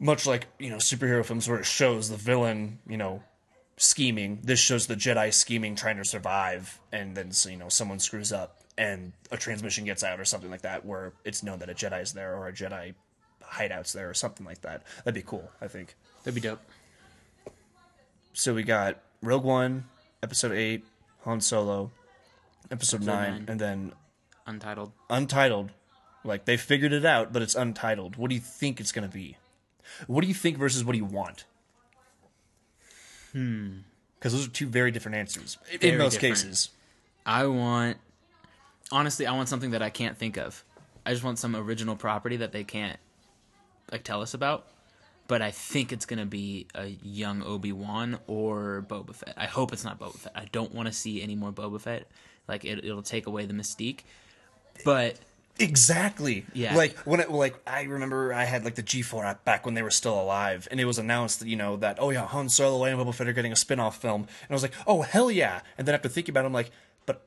much 0.00 0.26
like 0.26 0.46
you 0.58 0.70
know 0.70 0.76
superhero 0.76 1.24
films 1.24 1.48
where 1.48 1.58
it 1.58 1.66
shows 1.66 2.08
the 2.10 2.16
villain 2.16 2.78
you 2.88 2.96
know 2.96 3.22
scheming. 3.76 4.40
This 4.42 4.60
shows 4.60 4.86
the 4.86 4.94
Jedi 4.96 5.32
scheming, 5.32 5.74
trying 5.76 5.96
to 5.96 6.04
survive, 6.04 6.80
and 6.92 7.16
then 7.16 7.30
you 7.48 7.56
know 7.56 7.68
someone 7.68 7.98
screws 7.98 8.32
up 8.32 8.58
and 8.76 9.12
a 9.30 9.36
transmission 9.36 9.84
gets 9.84 10.02
out 10.02 10.18
or 10.18 10.24
something 10.24 10.50
like 10.50 10.62
that, 10.62 10.84
where 10.84 11.12
it's 11.24 11.42
known 11.42 11.60
that 11.60 11.70
a 11.70 11.74
Jedi's 11.74 12.12
there 12.12 12.36
or 12.36 12.48
a 12.48 12.52
Jedi 12.52 12.94
hideout's 13.42 13.92
there 13.92 14.10
or 14.10 14.14
something 14.14 14.44
like 14.44 14.60
that. 14.62 14.82
That'd 15.04 15.14
be 15.14 15.22
cool. 15.26 15.50
I 15.60 15.68
think. 15.68 15.94
That'd 16.24 16.34
be 16.34 16.40
dope. 16.40 16.60
So 18.32 18.54
we 18.54 18.64
got 18.64 18.98
Rogue 19.22 19.44
One, 19.44 19.84
Episode 20.22 20.52
Eight, 20.52 20.84
Han 21.22 21.40
Solo, 21.40 21.92
Episode, 22.70 23.02
nine, 23.02 23.30
nine. 23.30 23.44
and 23.48 23.60
then 23.60 23.92
Untitled. 24.46 24.92
Untitled. 25.08 25.70
Like 26.24 26.44
they 26.44 26.56
figured 26.56 26.92
it 26.92 27.04
out, 27.04 27.32
but 27.32 27.42
it's 27.42 27.54
untitled. 27.54 28.16
What 28.16 28.28
do 28.30 28.34
you 28.34 28.40
think 28.40 28.80
it's 28.80 28.92
gonna 28.92 29.08
be? 29.08 29.36
What 30.06 30.22
do 30.22 30.28
you 30.28 30.34
think 30.34 30.58
versus 30.58 30.84
what 30.84 30.92
do 30.92 30.98
you 30.98 31.04
want? 31.04 31.44
Hmm. 33.32 33.78
Because 34.18 34.32
those 34.32 34.46
are 34.46 34.50
two 34.50 34.66
very 34.66 34.90
different 34.90 35.16
answers 35.16 35.58
in 35.80 35.98
most 35.98 36.14
different. 36.14 36.36
cases. 36.36 36.70
I 37.26 37.46
want 37.46 37.98
honestly, 38.90 39.26
I 39.26 39.32
want 39.34 39.48
something 39.48 39.72
that 39.72 39.82
I 39.82 39.90
can't 39.90 40.16
think 40.16 40.36
of. 40.36 40.64
I 41.04 41.10
just 41.12 41.24
want 41.24 41.38
some 41.38 41.54
original 41.54 41.96
property 41.96 42.36
that 42.38 42.52
they 42.52 42.64
can't 42.64 42.98
like 43.92 44.04
tell 44.04 44.22
us 44.22 44.34
about. 44.34 44.66
But 45.26 45.40
I 45.40 45.50
think 45.50 45.92
it's 45.92 46.06
gonna 46.06 46.26
be 46.26 46.66
a 46.74 46.86
young 47.02 47.42
Obi 47.42 47.72
Wan 47.72 48.18
or 48.26 48.84
Boba 48.88 49.14
Fett. 49.14 49.34
I 49.36 49.46
hope 49.46 49.72
it's 49.72 49.84
not 49.84 49.98
Boba 49.98 50.16
Fett. 50.16 50.32
I 50.34 50.46
don't 50.52 50.74
want 50.74 50.86
to 50.86 50.92
see 50.92 51.22
any 51.22 51.34
more 51.34 51.52
Boba 51.52 51.80
Fett. 51.80 52.06
Like 52.46 52.64
it, 52.64 52.84
it'll 52.84 53.02
take 53.02 53.26
away 53.26 53.46
the 53.46 53.54
mystique. 53.54 54.00
But 54.84 55.18
Exactly. 55.58 56.44
Yeah. 56.52 56.74
Like 56.76 56.96
when 57.00 57.20
it 57.20 57.30
like 57.30 57.54
I 57.66 57.82
remember 57.82 58.32
I 58.34 58.44
had 58.44 58.64
like 58.64 58.74
the 58.74 58.82
G4 58.82 59.24
app 59.24 59.44
back 59.44 59.64
when 59.64 59.74
they 59.74 59.82
were 59.82 59.90
still 59.90 60.20
alive, 60.20 60.66
and 60.70 60.80
it 60.80 60.84
was 60.84 60.98
announced 60.98 61.40
that 61.40 61.48
you 61.48 61.56
know 61.56 61.76
that 61.76 61.98
oh 62.00 62.10
yeah 62.10 62.26
Han 62.26 62.48
Solo 62.48 62.84
and 62.84 62.98
Boba 62.98 63.14
Fett 63.14 63.28
are 63.28 63.32
getting 63.32 63.52
a 63.52 63.56
spin-off 63.56 64.00
film, 64.00 64.22
and 64.22 64.50
I 64.50 64.52
was 64.54 64.62
like 64.62 64.72
oh 64.86 65.02
hell 65.02 65.30
yeah, 65.30 65.60
and 65.78 65.86
then 65.86 65.94
after 65.94 66.08
thinking 66.08 66.32
about 66.32 66.44
it, 66.44 66.46
I'm 66.48 66.52
like, 66.52 66.70
but 67.06 67.22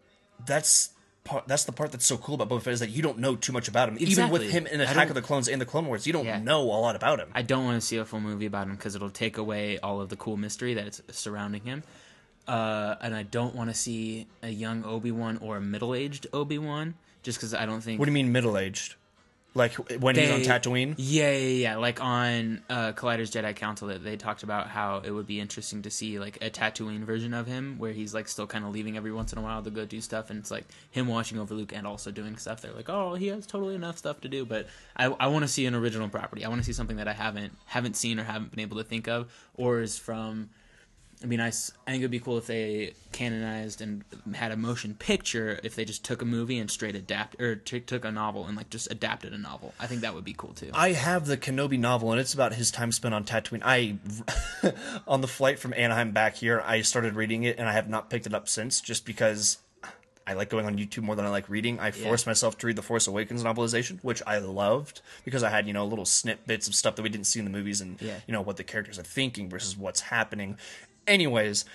that's 0.45 0.89
part 1.23 1.47
that's 1.47 1.63
the 1.63 1.71
part 1.71 1.91
that's 1.93 2.05
so 2.05 2.17
cool 2.17 2.35
about 2.35 2.49
Boba 2.49 2.61
Fett 2.63 2.73
is 2.73 2.79
that 2.81 2.89
you 2.89 3.01
don't 3.01 3.17
know 3.19 3.37
too 3.37 3.53
much 3.53 3.69
about 3.69 3.87
him, 3.87 3.95
even 3.99 4.29
with 4.29 4.43
him 4.49 4.67
in 4.67 4.81
Attack 4.81 5.07
of 5.09 5.15
the 5.15 5.21
Clones 5.21 5.47
and 5.47 5.61
the 5.61 5.65
Clone 5.65 5.85
Wars, 5.87 6.05
you 6.05 6.11
don't 6.13 6.25
Yeah. 6.25 6.39
know 6.39 6.61
a 6.63 6.79
lot 6.79 6.97
about 6.97 7.19
him. 7.19 7.29
I 7.33 7.43
don't 7.43 7.63
want 7.63 7.79
to 7.81 7.85
see 7.85 7.95
a 7.97 8.03
full 8.03 8.19
movie 8.19 8.45
about 8.45 8.67
him 8.67 8.75
because 8.75 8.93
it'll 8.95 9.09
take 9.09 9.37
away 9.37 9.79
all 9.79 10.01
of 10.01 10.09
the 10.09 10.17
cool 10.17 10.35
mystery 10.35 10.73
that's 10.73 11.01
surrounding 11.11 11.63
him. 11.63 11.83
Uh, 12.47 12.95
and 13.01 13.13
I 13.13 13.23
don't 13.23 13.55
want 13.55 13.69
to 13.69 13.73
see 13.73 14.25
a 14.41 14.49
young 14.49 14.85
Obi 14.85 15.11
Wan 15.11 15.37
or 15.41 15.57
a 15.57 15.61
middle 15.61 15.93
aged 15.93 16.27
Obi 16.31 16.57
Wan, 16.57 16.95
just 17.27 17.37
because 17.37 17.53
I 17.53 17.65
don't 17.65 17.81
think 17.81 17.99
what 17.99 18.05
do 18.05 18.11
you 18.11 18.13
mean 18.13 18.31
middle 18.31 18.57
aged? 18.57 18.95
like 19.53 19.73
when 19.99 20.15
he's 20.15 20.29
on 20.29 20.41
They- 20.41 20.45
Tatooine. 20.45 20.93
Yeah, 20.97 21.31
yeah, 21.31 21.37
yeah. 21.47 21.75
Like 21.77 21.99
on 21.99 22.61
uh, 22.69 22.93
Collider's 22.93 23.31
Jedi 23.31 23.55
Council, 23.55 23.87
that 23.87 24.03
they 24.03 24.15
talked 24.15 24.43
about 24.43 24.67
how 24.67 25.01
it 25.03 25.11
would 25.11 25.25
be 25.25 25.39
interesting 25.39 25.81
to 25.81 25.89
see 25.89 26.19
like 26.19 26.37
a 26.43 26.49
Tatooine 26.49 26.99
version 27.03 27.33
of 27.33 27.47
him, 27.47 27.79
where 27.79 27.91
he's 27.91 28.13
like 28.13 28.27
still 28.27 28.47
kind 28.47 28.63
of 28.63 28.71
leaving 28.71 28.95
every 28.95 29.11
once 29.11 29.33
in 29.33 29.39
a 29.39 29.41
while 29.41 29.63
to 29.63 29.71
go 29.71 29.83
do 29.83 29.99
stuff, 29.99 30.29
and 30.29 30.39
it's 30.39 30.51
like 30.51 30.65
him 30.91 31.07
watching 31.07 31.39
over 31.39 31.53
Luke 31.55 31.73
and 31.75 31.85
also 31.87 32.11
doing 32.11 32.37
stuff. 32.37 32.61
They're 32.61 32.71
like, 32.73 32.89
oh, 32.89 33.15
he 33.15 33.27
has 33.27 33.45
totally 33.47 33.75
enough 33.75 33.97
stuff 33.97 34.21
to 34.21 34.29
do, 34.29 34.45
but 34.45 34.67
I, 34.95 35.05
I 35.05 35.27
want 35.27 35.43
to 35.43 35.49
see 35.49 35.65
an 35.65 35.73
original 35.75 36.07
property. 36.07 36.45
I 36.45 36.49
want 36.49 36.61
to 36.61 36.65
see 36.65 36.73
something 36.73 36.97
that 36.97 37.07
I 37.07 37.13
haven't 37.13 37.53
haven't 37.65 37.95
seen 37.97 38.19
or 38.19 38.23
haven't 38.23 38.51
been 38.51 38.61
able 38.61 38.77
to 38.77 38.83
think 38.83 39.07
of, 39.07 39.31
or 39.55 39.81
is 39.81 39.97
from. 39.97 40.49
It'd 41.19 41.29
be 41.31 41.37
nice. 41.37 41.71
I 41.87 41.91
think 41.91 42.01
it'd 42.01 42.11
be 42.11 42.19
cool 42.19 42.37
if 42.37 42.45
they 42.45 42.93
canonized 43.11 43.81
and 43.81 44.03
had 44.35 44.51
a 44.51 44.55
motion 44.55 44.93
picture. 44.93 45.59
If 45.63 45.75
they 45.75 45.83
just 45.83 46.05
took 46.05 46.21
a 46.21 46.25
movie 46.25 46.59
and 46.59 46.69
straight 46.69 46.93
adapt 46.95 47.41
or 47.41 47.55
t- 47.55 47.79
took 47.79 48.05
a 48.05 48.11
novel 48.11 48.45
and 48.45 48.55
like 48.55 48.69
just 48.69 48.91
adapted 48.91 49.33
a 49.33 49.37
novel. 49.39 49.73
I 49.79 49.87
think 49.87 50.01
that 50.01 50.13
would 50.13 50.25
be 50.25 50.33
cool 50.37 50.53
too. 50.53 50.69
I 50.75 50.91
have 50.91 51.25
the 51.25 51.35
Kenobi 51.35 51.79
novel, 51.79 52.11
and 52.11 52.21
it's 52.21 52.35
about 52.35 52.53
his 52.53 52.69
time 52.69 52.91
spent 52.91 53.15
on 53.15 53.23
Tatooine. 53.23 53.63
I, 53.65 53.97
on 55.07 55.21
the 55.21 55.27
flight 55.27 55.57
from 55.57 55.73
Anaheim 55.75 56.11
back 56.11 56.35
here, 56.35 56.61
I 56.63 56.81
started 56.81 57.15
reading 57.15 57.43
it, 57.43 57.57
and 57.57 57.67
I 57.67 57.73
have 57.73 57.89
not 57.89 58.11
picked 58.11 58.27
it 58.27 58.35
up 58.35 58.47
since, 58.47 58.79
just 58.79 59.03
because 59.03 59.57
I 60.27 60.33
like 60.33 60.49
going 60.49 60.65
on 60.65 60.77
YouTube 60.77 61.03
more 61.03 61.15
than 61.15 61.25
I 61.25 61.29
like 61.29 61.49
reading. 61.49 61.79
I 61.79 61.91
forced 61.91 62.27
myself 62.27 62.57
to 62.59 62.67
read 62.67 62.75
the 62.75 62.81
Force 62.81 63.07
Awakens 63.07 63.43
novelization, 63.43 63.97
which 64.03 64.21
I 64.27 64.39
loved 64.39 65.01
because 65.23 65.41
I 65.41 65.49
had 65.49 65.67
you 65.67 65.73
know 65.73 65.85
little 65.85 66.05
snippets 66.05 66.67
of 66.67 66.75
stuff 66.75 66.97
that 66.97 67.01
we 67.01 67.07
didn't 67.09 67.27
see 67.27 67.39
in 67.39 67.45
the 67.45 67.51
movies, 67.51 67.79
and 67.81 67.99
Yeah. 68.01 68.17
you 68.27 68.33
know 68.33 68.41
what 68.41 68.57
the 68.57 68.63
characters 68.65 68.99
are 68.99 69.03
thinking 69.03 69.49
versus 69.49 69.77
what's 69.77 70.01
happening. 70.01 70.57
Anyways, 71.07 71.65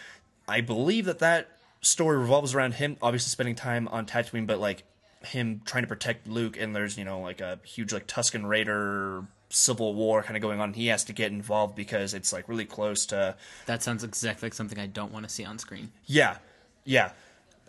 I 0.46 0.60
believe 0.60 1.06
that 1.06 1.20
that 1.20 1.48
story 1.80 2.16
revolves 2.16 2.54
around 2.54 2.74
him 2.74 2.96
obviously 3.02 3.30
spending 3.30 3.54
time 3.54 3.88
on 3.88 4.06
Tatooine, 4.06 4.46
but 4.46 4.58
like 4.58 4.84
him 5.24 5.62
trying 5.64 5.82
to 5.84 5.88
protect 5.88 6.26
Luke, 6.26 6.56
and 6.58 6.74
there's 6.74 6.98
you 6.98 7.04
know 7.04 7.20
like 7.20 7.40
a 7.40 7.58
huge 7.64 7.92
like 7.92 8.06
Tuscan 8.06 8.46
Raider 8.46 9.24
civil 9.50 9.94
war 9.94 10.22
kind 10.22 10.36
of 10.36 10.42
going 10.42 10.60
on. 10.60 10.72
He 10.72 10.86
has 10.88 11.04
to 11.04 11.12
get 11.12 11.30
involved 11.30 11.76
because 11.76 12.14
it's 12.14 12.32
like 12.32 12.48
really 12.48 12.64
close 12.64 13.06
to 13.06 13.36
That 13.66 13.82
sounds 13.82 14.02
exactly 14.02 14.46
like 14.46 14.54
something 14.54 14.78
I 14.78 14.86
don't 14.86 15.12
want 15.12 15.28
to 15.28 15.28
see 15.28 15.44
on 15.44 15.58
screen 15.58 15.92
yeah, 16.06 16.38
yeah, 16.84 17.12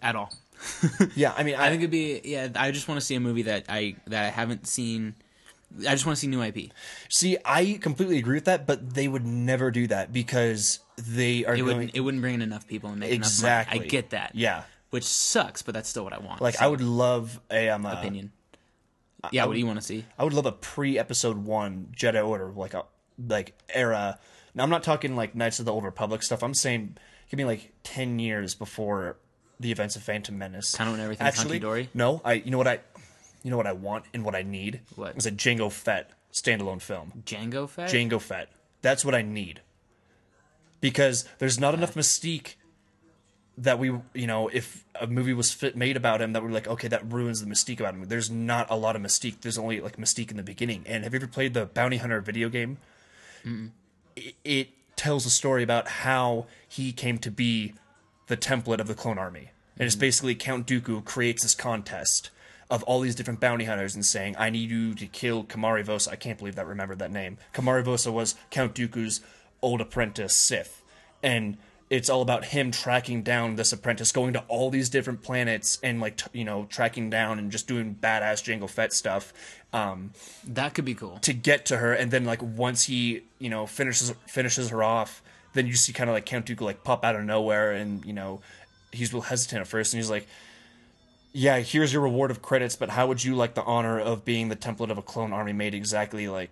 at 0.01 0.16
all. 0.16 0.34
yeah. 1.16 1.34
I 1.36 1.43
mean, 1.43 1.55
I 1.55 1.70
think 1.70 1.82
it'd 1.82 1.91
be 1.91 2.22
yeah. 2.24 2.49
I 2.55 2.72
just 2.72 2.88
want 2.88 2.99
to 2.99 3.05
see 3.05 3.16
a 3.16 3.20
movie 3.20 3.43
that 3.43 3.66
I 3.70 3.95
that 4.07 4.26
I 4.26 4.30
haven't 4.30 4.68
seen. 4.68 5.16
I 5.80 5.91
just 5.91 6.05
want 6.05 6.15
to 6.17 6.19
see 6.21 6.28
new 6.28 6.41
IP. 6.43 6.71
See, 7.09 7.38
I 7.45 7.78
completely 7.82 8.17
agree 8.19 8.36
with 8.36 8.45
that, 8.45 8.67
but 8.67 8.93
they 8.93 9.07
would 9.07 9.26
never 9.26 9.71
do 9.71 9.88
that 9.88 10.13
because 10.13 10.80
they 10.97 11.45
are 11.45 11.55
It 11.55 11.59
going. 11.59 11.67
wouldn't. 11.78 11.95
It 11.95 11.99
wouldn't 12.01 12.21
bring 12.21 12.36
in 12.36 12.41
enough 12.41 12.67
people 12.67 12.91
and 12.91 12.99
make 12.99 13.11
Exactly. 13.11 13.78
enough 13.78 13.82
money. 13.82 13.88
I 13.88 13.89
get 13.89 14.09
that. 14.11 14.32
Yeah. 14.36 14.63
Which 14.91 15.03
sucks, 15.05 15.61
but 15.63 15.74
that's 15.74 15.89
still 15.89 16.03
what 16.03 16.13
I 16.13 16.19
want. 16.19 16.39
like, 16.41 16.55
So, 16.55 16.65
I 16.65 16.67
would 16.67 16.82
love 16.82 17.39
a 17.49 17.69
um, 17.69 17.86
uh, 17.86 17.93
opinion. 17.93 18.32
Yeah, 19.32 19.45
what 19.45 19.53
do 19.53 19.59
you 19.59 19.65
want 19.65 19.80
to 19.80 19.86
see? 19.86 20.05
I 20.19 20.24
would 20.26 20.34
love 20.34 20.45
a 20.45 20.51
pre-episode 20.51 21.38
one 21.38 21.88
Jedi 21.97 22.26
Order, 22.28 22.51
like 22.51 22.74
a 22.74 22.84
like 23.28 23.57
era. 23.69 24.19
Now, 24.53 24.63
I'm 24.63 24.69
not 24.69 24.84
talking 24.84 25.15
like 25.15 25.34
Knights 25.34 25.59
of 25.59 25.65
the 25.65 25.71
Old 25.74 25.84
Republic 25.86 26.21
stuff. 26.24 26.43
I'm 26.43 26.53
saying 26.53 26.97
give 27.32 27.38
me 27.38 27.45
like 27.45 27.71
ten 27.84 28.19
years 28.19 28.53
before 28.53 29.17
the 29.59 29.71
events 29.71 29.95
of 29.95 30.03
Phantom 30.03 30.38
Menace. 30.38 30.76
Kinda 30.76 30.91
when 30.91 30.99
everything's 30.99 31.28
Actually, 31.30 31.43
hunky-dory? 31.59 31.89
No, 31.93 32.21
I. 32.26 32.34
You 32.34 32.51
know 32.51 32.57
what 32.57 32.67
I. 32.67 32.80
You 33.43 33.51
know 33.51 33.57
what 33.57 33.67
I 33.67 33.73
want 33.73 34.05
and 34.13 34.23
what 34.25 34.35
I 34.35 34.41
need. 34.41 34.81
What? 34.95 35.15
It's 35.15 35.25
a 35.25 35.31
Jango 35.31 35.71
Fett 35.71 36.11
standalone 36.31 36.81
film. 36.81 37.23
Jango 37.25 37.69
Fett. 37.69 37.89
Jango 37.89 38.19
Fett. 38.19 38.49
That's 38.81 39.05
what 39.05 39.13
I 39.13 39.21
need. 39.21 39.61
Because 40.81 41.25
there's 41.39 41.59
not 41.59 41.73
enough 41.73 41.93
mystique 41.93 42.55
that 43.57 43.77
we, 43.79 43.87
you 44.13 44.27
know, 44.27 44.47
if 44.47 44.83
a 44.99 45.07
movie 45.07 45.33
was 45.33 45.51
fit 45.51 45.75
made 45.75 45.95
about 45.95 46.21
him, 46.21 46.33
that 46.33 46.41
we're 46.43 46.49
like, 46.49 46.67
okay, 46.67 46.87
that 46.87 47.11
ruins 47.11 47.41
the 47.41 47.49
mystique 47.49 47.79
about 47.79 47.93
him. 47.93 48.03
There's 48.05 48.31
not 48.31 48.67
a 48.69 48.75
lot 48.75 48.95
of 48.95 49.01
mystique. 49.01 49.41
There's 49.41 49.57
only 49.57 49.79
like 49.79 49.97
mystique 49.97 50.31
in 50.31 50.37
the 50.37 50.43
beginning. 50.43 50.83
And 50.85 51.03
have 51.03 51.13
you 51.13 51.19
ever 51.19 51.27
played 51.27 51.53
the 51.53 51.65
Bounty 51.67 51.97
Hunter 51.97 52.19
video 52.19 52.49
game? 52.49 52.77
It, 54.15 54.35
it 54.43 54.69
tells 54.95 55.25
a 55.25 55.29
story 55.29 55.63
about 55.63 55.87
how 55.87 56.47
he 56.67 56.91
came 56.91 57.17
to 57.19 57.31
be 57.31 57.73
the 58.27 58.37
template 58.37 58.79
of 58.79 58.87
the 58.87 58.95
clone 58.95 59.17
army. 59.17 59.51
And 59.77 59.85
it's 59.85 59.95
mm-hmm. 59.95 60.01
basically 60.01 60.35
Count 60.35 60.67
Dooku 60.67 61.03
creates 61.05 61.43
this 61.43 61.55
contest 61.55 62.29
of 62.74 62.82
all 62.84 63.01
these 63.01 63.13
different 63.13 63.39
bounty 63.39 63.65
hunters 63.65 63.93
and 63.93 64.03
saying, 64.03 64.36
I 64.39 64.49
need 64.49 64.71
you 64.71 64.95
to 64.95 65.05
kill 65.05 65.43
Komari 65.43 65.86
Vosa. 65.86 66.07
I 66.11 66.15
can't 66.15 66.39
believe 66.39 66.55
that 66.55 66.65
remembered 66.65 66.97
that 66.99 67.11
name. 67.11 67.38
Komari 67.53 67.84
Vosa 67.86 68.11
was 68.11 68.34
Count 68.49 68.74
Dooku's 68.74 69.21
old 69.61 69.80
apprentice 69.80 70.36
Sith. 70.36 70.82
And 71.21 71.57
it's 71.91 72.09
all 72.09 72.24
about 72.24 72.45
him 72.45 72.71
tracking 72.71 73.21
down 73.21 73.57
this 73.57 73.71
apprentice, 73.74 74.11
going 74.11 74.34
to 74.34 74.43
all 74.47 74.71
these 74.71 74.89
different 74.89 75.21
planets 75.21 75.78
and 75.84 76.01
like 76.01 76.17
t- 76.17 76.39
you 76.39 76.43
know 76.43 76.65
tracking 76.65 77.11
down 77.11 77.38
and 77.38 77.51
just 77.51 77.67
doing 77.67 77.95
badass 78.01 78.41
Jango 78.43 78.67
Fett 78.67 78.91
stuff 78.91 79.32
um, 79.71 80.11
That 80.47 80.74
could 80.74 80.86
be 80.86 80.95
cool. 80.95 81.19
to 81.19 81.34
get 81.34 81.67
to 81.67 81.78
her. 81.78 81.93
And 81.93 82.09
then 82.09 82.26
like 82.26 82.41
once 82.41 82.86
he 82.86 83.21
you 83.38 83.51
know 83.51 83.67
finishes 83.67 84.11
finishes 84.26 84.69
her 84.69 84.82
off, 84.82 85.21
then 85.53 85.67
you 85.67 85.76
see 85.76 85.93
kind 85.93 86.09
of 86.09 86.15
like 86.15 86.26
Count 86.26 86.47
Dooku 86.47 86.61
like 86.61 86.84
pop 86.84 87.05
out 87.05 87.15
of 87.15 87.24
nowhere, 87.24 87.74
and 87.74 88.03
you 88.03 88.13
know 88.13 88.41
he's 88.91 89.13
real 89.13 89.21
hesitant 89.21 89.61
at 89.61 89.67
first, 89.67 89.93
and 89.93 89.99
he's 90.01 90.09
like, 90.09 90.26
"Yeah, 91.34 91.59
here's 91.59 91.91
your 91.91 92.01
reward 92.03 92.31
of 92.31 92.41
credits, 92.41 92.75
but 92.75 92.91
how 92.91 93.07
would 93.07 93.23
you 93.23 93.36
like 93.36 93.55
the 93.55 93.63
honor 93.63 93.99
of 93.99 94.23
being 94.23 94.49
the 94.49 94.55
template 94.55 94.91
of 94.91 94.97
a 94.97 95.01
clone 95.01 95.34
army 95.34 95.51
made 95.53 95.73
exactly 95.73 96.27
like 96.27 96.51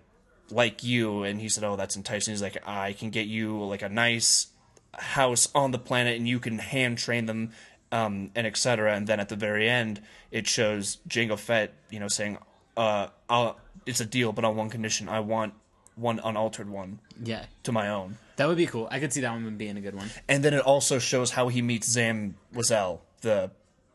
like 0.50 0.82
you?" 0.82 1.22
And 1.22 1.40
he 1.40 1.48
said, 1.48 1.64
"Oh, 1.64 1.76
that's 1.76 1.96
enticing." 1.96 2.32
He's 2.32 2.42
like, 2.42 2.58
"I 2.66 2.92
can 2.92 3.10
get 3.10 3.26
you 3.26 3.62
like 3.62 3.82
a 3.82 3.88
nice 3.88 4.48
house 4.94 5.48
on 5.54 5.70
the 5.70 5.78
planet, 5.78 6.16
and 6.16 6.28
you 6.28 6.38
can 6.38 6.58
hand 6.58 6.98
train 6.98 7.26
them." 7.26 7.52
Um, 7.90 8.30
and 8.34 8.46
etc. 8.46 8.94
And 8.94 9.06
then 9.06 9.20
at 9.20 9.28
the 9.28 9.36
very 9.36 9.68
end, 9.68 10.00
it 10.30 10.46
shows 10.46 10.98
Jango 11.06 11.38
Fett, 11.38 11.74
you 11.90 12.00
know, 12.00 12.08
saying, 12.08 12.38
uh, 12.74 13.08
I'll, 13.28 13.60
"It's 13.84 14.00
a 14.00 14.06
deal, 14.06 14.32
but 14.32 14.44
on 14.46 14.56
one 14.56 14.70
condition: 14.70 15.08
I 15.10 15.20
want 15.20 15.52
one 15.94 16.18
unaltered 16.24 16.70
one 16.70 17.00
Yeah, 17.22 17.44
to 17.64 17.72
my 17.72 17.88
own." 17.88 18.16
that 18.36 18.48
would 18.48 18.56
be 18.56 18.66
cool. 18.66 18.88
I 18.90 18.98
could 18.98 19.12
see 19.12 19.20
that 19.20 19.30
one 19.30 19.56
being 19.58 19.76
a 19.76 19.80
good 19.82 19.94
one. 19.94 20.10
And 20.26 20.42
then 20.42 20.54
it 20.54 20.60
also 20.62 20.98
shows 20.98 21.30
how 21.32 21.48
he 21.48 21.60
meets 21.60 21.86
Zam 21.86 22.34
Wesell, 22.54 23.00
the 23.20 23.50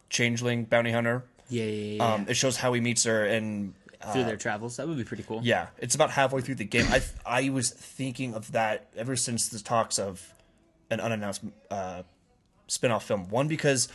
changeling 0.09 0.65
bounty 0.65 0.91
hunter. 0.91 1.23
Yeah, 1.49 1.63
yeah, 1.63 1.93
yeah. 1.95 2.13
Um, 2.13 2.25
it 2.27 2.35
shows 2.35 2.57
how 2.57 2.73
he 2.73 2.81
meets 2.81 3.03
her, 3.05 3.25
and 3.25 3.73
Through 4.13 4.25
their 4.25 4.37
travels, 4.37 4.77
that 4.77 4.87
would 4.87 4.97
be 4.97 5.03
pretty 5.03 5.23
cool. 5.23 5.39
yeah, 5.43 5.67
it's 5.77 5.95
about 5.95 6.11
halfway 6.11 6.41
through 6.41 6.55
the 6.55 6.65
game. 6.65 6.85
I 6.89 7.01
I 7.25 7.49
was 7.49 7.69
thinking 7.71 8.33
of 8.33 8.51
that 8.51 8.87
ever 8.95 9.15
since 9.15 9.47
the 9.49 9.59
talks 9.59 9.97
of 9.99 10.33
an 10.89 10.99
unannounced 10.99 11.41
uh, 11.71 12.03
spin-off 12.67 13.05
film. 13.05 13.29
One 13.29 13.47
because 13.47 13.87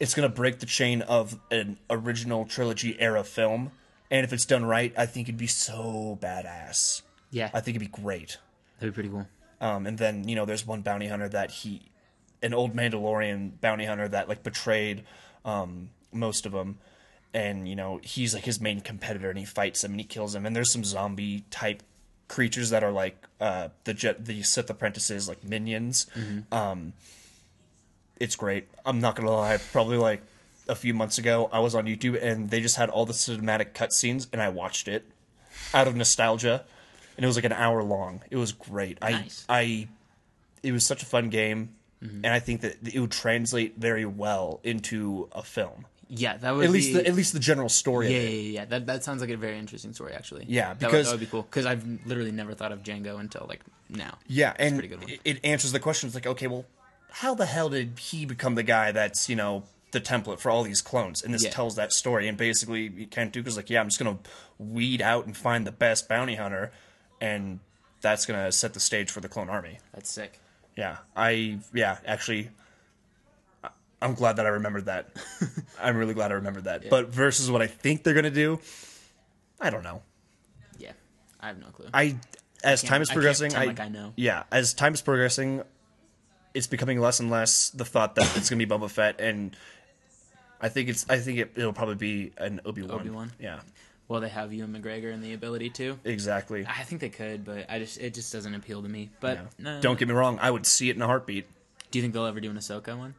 it's 0.00 0.14
gonna 0.14 0.28
break 0.28 0.58
the 0.60 0.66
chain 0.66 1.02
of 1.02 1.38
an 1.50 1.78
original 1.90 2.44
trilogy 2.46 2.96
era 3.00 3.22
film, 3.24 3.70
and 4.10 4.24
if 4.24 4.32
it's 4.32 4.44
done 4.46 4.64
right, 4.64 4.92
I 4.96 5.06
think 5.06 5.28
it'd 5.28 5.38
be 5.38 5.46
so 5.46 6.18
badass. 6.20 7.02
Yeah, 7.30 7.50
I 7.54 7.60
think 7.60 7.76
it'd 7.76 7.92
be 7.92 8.02
great. 8.02 8.38
that'd 8.80 8.92
be 8.92 8.94
pretty 8.94 9.08
cool. 9.10 9.26
Um, 9.60 9.86
and 9.86 9.96
then 9.98 10.26
you 10.28 10.34
know, 10.36 10.44
there's 10.46 10.66
one 10.66 10.82
bounty 10.82 11.06
hunter 11.08 11.28
that 11.28 11.50
he, 11.50 11.82
an 12.42 12.52
old 12.54 12.74
Mandalorian 12.74 13.60
bounty 13.60 13.84
hunter 13.86 14.08
that 14.08 14.28
like 14.28 14.42
betrayed 14.42 15.04
um, 15.44 15.90
most 16.12 16.46
of 16.46 16.52
them, 16.52 16.78
and 17.32 17.68
you 17.68 17.76
know 17.76 18.00
he's 18.02 18.34
like 18.34 18.44
his 18.44 18.60
main 18.60 18.80
competitor, 18.80 19.28
and 19.30 19.38
he 19.38 19.44
fights 19.44 19.82
him 19.84 19.92
and 19.92 20.00
he 20.00 20.06
kills 20.06 20.34
him. 20.34 20.46
And 20.46 20.54
there's 20.54 20.70
some 20.72 20.84
zombie 20.84 21.44
type 21.50 21.82
creatures 22.28 22.70
that 22.70 22.82
are 22.82 22.92
like 22.92 23.16
uh, 23.40 23.68
the 23.84 23.94
jet, 23.94 24.24
the 24.24 24.42
Sith 24.42 24.70
apprentices, 24.70 25.28
like 25.28 25.44
minions. 25.44 26.06
Um, 26.52 26.92
it's 28.18 28.36
great. 28.36 28.68
I'm 28.86 29.00
not 29.00 29.16
gonna 29.16 29.30
lie. 29.30 29.58
Probably 29.72 29.96
like 29.98 30.22
a 30.68 30.74
few 30.74 30.94
months 30.94 31.18
ago, 31.18 31.50
I 31.52 31.58
was 31.58 31.74
on 31.74 31.84
YouTube 31.86 32.22
and 32.22 32.48
they 32.50 32.60
just 32.60 32.76
had 32.76 32.88
all 32.88 33.04
the 33.06 33.12
cinematic 33.12 33.72
cutscenes, 33.72 34.28
and 34.32 34.40
I 34.40 34.48
watched 34.48 34.88
it 34.88 35.04
out 35.74 35.86
of 35.88 35.94
nostalgia, 35.96 36.64
and 37.16 37.24
it 37.24 37.26
was 37.26 37.36
like 37.36 37.44
an 37.44 37.52
hour 37.52 37.82
long. 37.82 38.22
It 38.30 38.36
was 38.36 38.52
great. 38.52 39.00
Nice. 39.00 39.44
I 39.48 39.58
I 39.60 39.88
it 40.62 40.72
was 40.72 40.86
such 40.86 41.02
a 41.02 41.06
fun 41.06 41.28
game, 41.28 41.74
and 42.04 42.26
I 42.26 42.38
think 42.38 42.60
that 42.60 42.76
it 42.92 43.00
would 43.00 43.10
translate 43.12 43.76
very 43.78 44.04
well 44.04 44.60
into 44.62 45.28
a 45.32 45.42
film. 45.42 45.86
Yeah, 46.08 46.36
that 46.36 46.54
would 46.54 46.66
At 46.66 46.70
least 46.70 46.88
be, 46.88 46.94
the, 47.00 47.06
at 47.08 47.14
least 47.14 47.32
the 47.32 47.38
general 47.40 47.70
story 47.70 48.08
Yeah, 48.12 48.16
of 48.18 48.22
yeah, 48.22 48.28
it. 48.28 48.32
yeah, 48.42 48.50
yeah. 48.60 48.64
That 48.66 48.86
that 48.86 49.04
sounds 49.04 49.22
like 49.22 49.30
a 49.30 49.36
very 49.38 49.58
interesting 49.58 49.94
story, 49.94 50.12
actually. 50.12 50.44
Yeah, 50.46 50.68
That 50.68 50.68
would- 50.68 50.78
because- 50.80 51.06
that 51.06 51.12
would, 51.12 51.20
be 51.20 51.26
cool. 51.26 51.42
Because 51.42 51.64
I've 51.66 51.84
literally 52.06 52.30
never 52.30 52.54
thought 52.54 52.72
of 52.72 52.82
Jango 52.82 53.18
until 53.18 53.46
like 53.48 53.60
now. 53.88 54.18
Yeah, 54.26 54.52
and 54.58 54.74
pretty 54.74 54.88
good 54.88 55.00
one. 55.00 55.10
it, 55.10 55.20
it 55.24 55.40
answers 55.44 55.72
the 55.72 55.80
question. 55.80 56.06
It's 56.08 56.14
like, 56.14 56.26
okay, 56.26 56.46
well, 56.46 56.66
how 57.10 57.34
the 57.34 57.46
hell 57.46 57.70
did 57.70 57.98
he 57.98 58.26
become 58.26 58.54
the 58.54 58.62
guy 58.62 58.92
that's 58.92 59.28
you 59.30 59.36
know 59.36 59.62
the 59.92 60.00
template 60.00 60.40
for 60.40 60.50
all 60.50 60.62
these 60.62 60.82
clones? 60.82 61.22
And 61.22 61.32
this 61.32 61.44
Yeah. 61.44 61.50
tells 61.50 61.74
that 61.76 61.90
story. 61.92 62.28
And 62.28 62.36
basically, 62.36 63.06
Count 63.10 63.32
Dooku's 63.32 63.56
like, 63.56 63.70
yeah, 63.70 63.80
I'm 63.80 63.86
just 63.88 63.98
gonna 63.98 64.18
weed 64.58 65.00
out 65.00 65.24
and 65.24 65.34
find 65.34 65.66
the 65.66 65.72
best 65.72 66.06
bounty 66.06 66.34
hunter, 66.34 66.70
and 67.20 67.60
that's 68.02 68.26
gonna 68.26 68.52
set 68.52 68.74
the 68.74 68.80
stage 68.80 69.10
for 69.10 69.20
the 69.20 69.28
clone 69.28 69.48
army. 69.48 69.78
That's 69.94 70.10
sick. 70.10 70.38
Yeah, 70.76 70.98
I 71.16 71.58
yeah 71.72 71.98
actually, 72.06 72.50
I- 73.62 73.68
I'm 74.02 74.14
glad 74.14 74.36
that 74.36 74.46
I 74.46 74.50
remembered 74.50 74.86
that. 74.86 75.08
I'm 75.80 75.96
really 75.96 76.14
glad 76.14 76.30
I 76.32 76.34
remembered 76.34 76.64
that. 76.64 76.88
But 76.90 77.08
versus 77.08 77.50
what 77.50 77.62
I 77.62 77.66
think 77.66 78.02
they're 78.02 78.14
gonna 78.14 78.30
do, 78.30 78.58
I 79.60 79.70
don't 79.70 79.84
know. 79.84 80.02
Yeah, 80.78 80.92
I 81.40 81.48
have 81.48 81.58
no 81.58 81.66
clue. 81.68 81.86
I 81.94 82.16
as 82.64 82.80
can't- 82.80 82.90
time 82.90 83.02
is 83.02 83.10
I 83.10 83.14
progressing, 83.14 83.50
pretend 83.52 83.62
I, 83.64 83.66
like 83.72 83.80
I 83.80 83.88
know. 83.88 84.12
Yeah, 84.16 84.44
as 84.50 84.74
time 84.74 84.94
is 84.94 85.02
progressing, 85.02 85.62
it's 86.54 86.66
becoming 86.66 87.00
less 87.00 87.20
and 87.20 87.30
less 87.30 87.70
the 87.70 87.84
thought 87.84 88.14
that 88.16 88.36
it's 88.36 88.50
gonna 88.50 88.64
be 88.64 88.66
Boba 88.66 88.90
Fett, 88.90 89.20
and 89.20 89.56
I 90.60 90.68
think 90.70 90.88
it's 90.88 91.06
I 91.08 91.18
think 91.18 91.38
it, 91.38 91.52
it'll 91.56 91.72
probably 91.72 91.94
be 91.96 92.32
an 92.38 92.60
Obi 92.64 92.82
Wan. 92.82 93.00
Obi-Wan? 93.00 93.32
Yeah, 93.38 93.60
Well, 94.06 94.20
they 94.20 94.28
have 94.28 94.52
Ewan 94.52 94.72
McGregor 94.74 95.12
and 95.14 95.22
the 95.24 95.32
ability 95.32 95.70
to. 95.70 95.98
Exactly. 96.04 96.66
I 96.68 96.82
think 96.82 97.00
they 97.00 97.08
could, 97.08 97.44
but 97.44 97.66
I 97.70 97.78
just 97.78 97.98
it 97.98 98.12
just 98.14 98.32
doesn't 98.32 98.54
appeal 98.54 98.82
to 98.82 98.88
me. 98.88 99.10
But 99.20 99.38
no, 99.58 99.80
Don't 99.80 99.98
get 99.98 100.08
me 100.08 100.14
wrong. 100.14 100.38
I 100.40 100.50
would 100.50 100.66
see 100.66 100.90
it 100.90 100.96
in 100.96 101.02
a 101.02 101.06
heartbeat. 101.06 101.46
Do 101.90 101.98
you 101.98 102.02
think 102.02 102.12
they'll 102.12 102.26
ever 102.26 102.40
do 102.40 102.50
an 102.50 102.56
Ahsoka 102.56 102.96
one? 102.98 103.14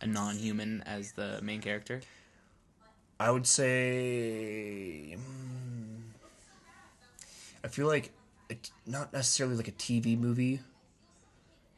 A 0.00 0.06
non-human 0.06 0.82
as 0.86 1.12
the 1.12 1.40
main 1.42 1.60
character. 1.60 2.00
I 3.18 3.30
would 3.30 3.46
say. 3.46 5.16
mm, 5.16 6.00
I 7.64 7.68
feel 7.68 7.86
like 7.86 8.12
it's 8.48 8.70
not 8.86 9.12
necessarily 9.12 9.56
like 9.56 9.68
a 9.68 9.72
TV 9.72 10.18
movie, 10.18 10.60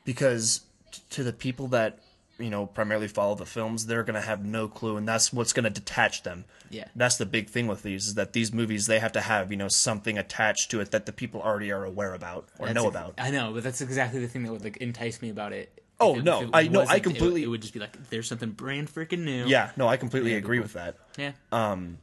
because 0.05 0.61
t- 0.93 1.01
to 1.11 1.25
the 1.25 1.33
people 1.33 1.67
that 1.69 1.99
you 2.39 2.51
know 2.51 2.67
primarily 2.67 3.09
follow 3.09 3.35
the 3.35 3.47
films, 3.47 3.87
they're 3.87 4.03
gonna 4.05 4.21
have 4.21 4.45
no 4.45 4.69
clue, 4.69 4.97
and 4.97 5.07
that's 5.07 5.33
what's 5.33 5.53
gonna 5.53 5.71
detach 5.71 6.23
them. 6.23 6.45
Yeah. 6.71 6.87
That's 6.97 7.17
the 7.17 7.27
big 7.27 7.51
thing 7.51 7.67
with 7.67 7.83
these 7.83 8.07
is 8.09 8.15
that 8.15 8.33
these 8.33 8.53
movies 8.53 8.87
they 8.87 8.99
have 8.99 9.13
to 9.13 9.21
have 9.21 9.51
you 9.51 9.57
know 9.57 9.69
something 9.69 10.19
attached 10.19 10.71
to 10.73 10.81
it 10.81 10.91
that 10.91 11.07
the 11.07 11.13
people 11.13 11.43
already 11.43 11.71
are 11.71 11.85
aware 11.85 12.15
about 12.15 12.49
or 12.59 12.67
That's 12.67 12.75
know 12.75 12.87
ex- 12.87 12.91
about. 12.97 13.15
I 13.19 13.31
know, 13.31 13.53
but 13.53 13.63
that's 13.63 13.81
exactly 13.81 14.21
the 14.21 14.29
thing 14.29 14.43
that 14.45 14.53
would 14.53 14.65
like 14.65 14.79
entice 14.79 15.21
me 15.23 15.31
about 15.31 15.53
it. 15.53 15.83
Oh, 16.01 16.17
it- 16.17 16.25
no, 16.25 16.51
I- 16.53 16.69
know 16.69 16.81
I 16.81 16.85
wasn't- 16.85 16.97
it- 16.99 17.03
completely- 17.05 17.43
It, 17.45 17.47
would 17.47 17.61
just 17.61 17.75
be 17.75 17.81
like 17.81 18.09
there's 18.11 18.27
something 18.27 18.51
brand 18.51 18.93
freaking 18.93 19.21
new. 19.21 19.47
Yeah, 19.47 19.71
no, 19.77 19.87
I 19.87 19.97
completely 19.97 20.35
agree 20.35 20.59
with 20.59 20.73
that. 20.73 20.97
yeah. 21.17 21.33
Um, 21.53 21.99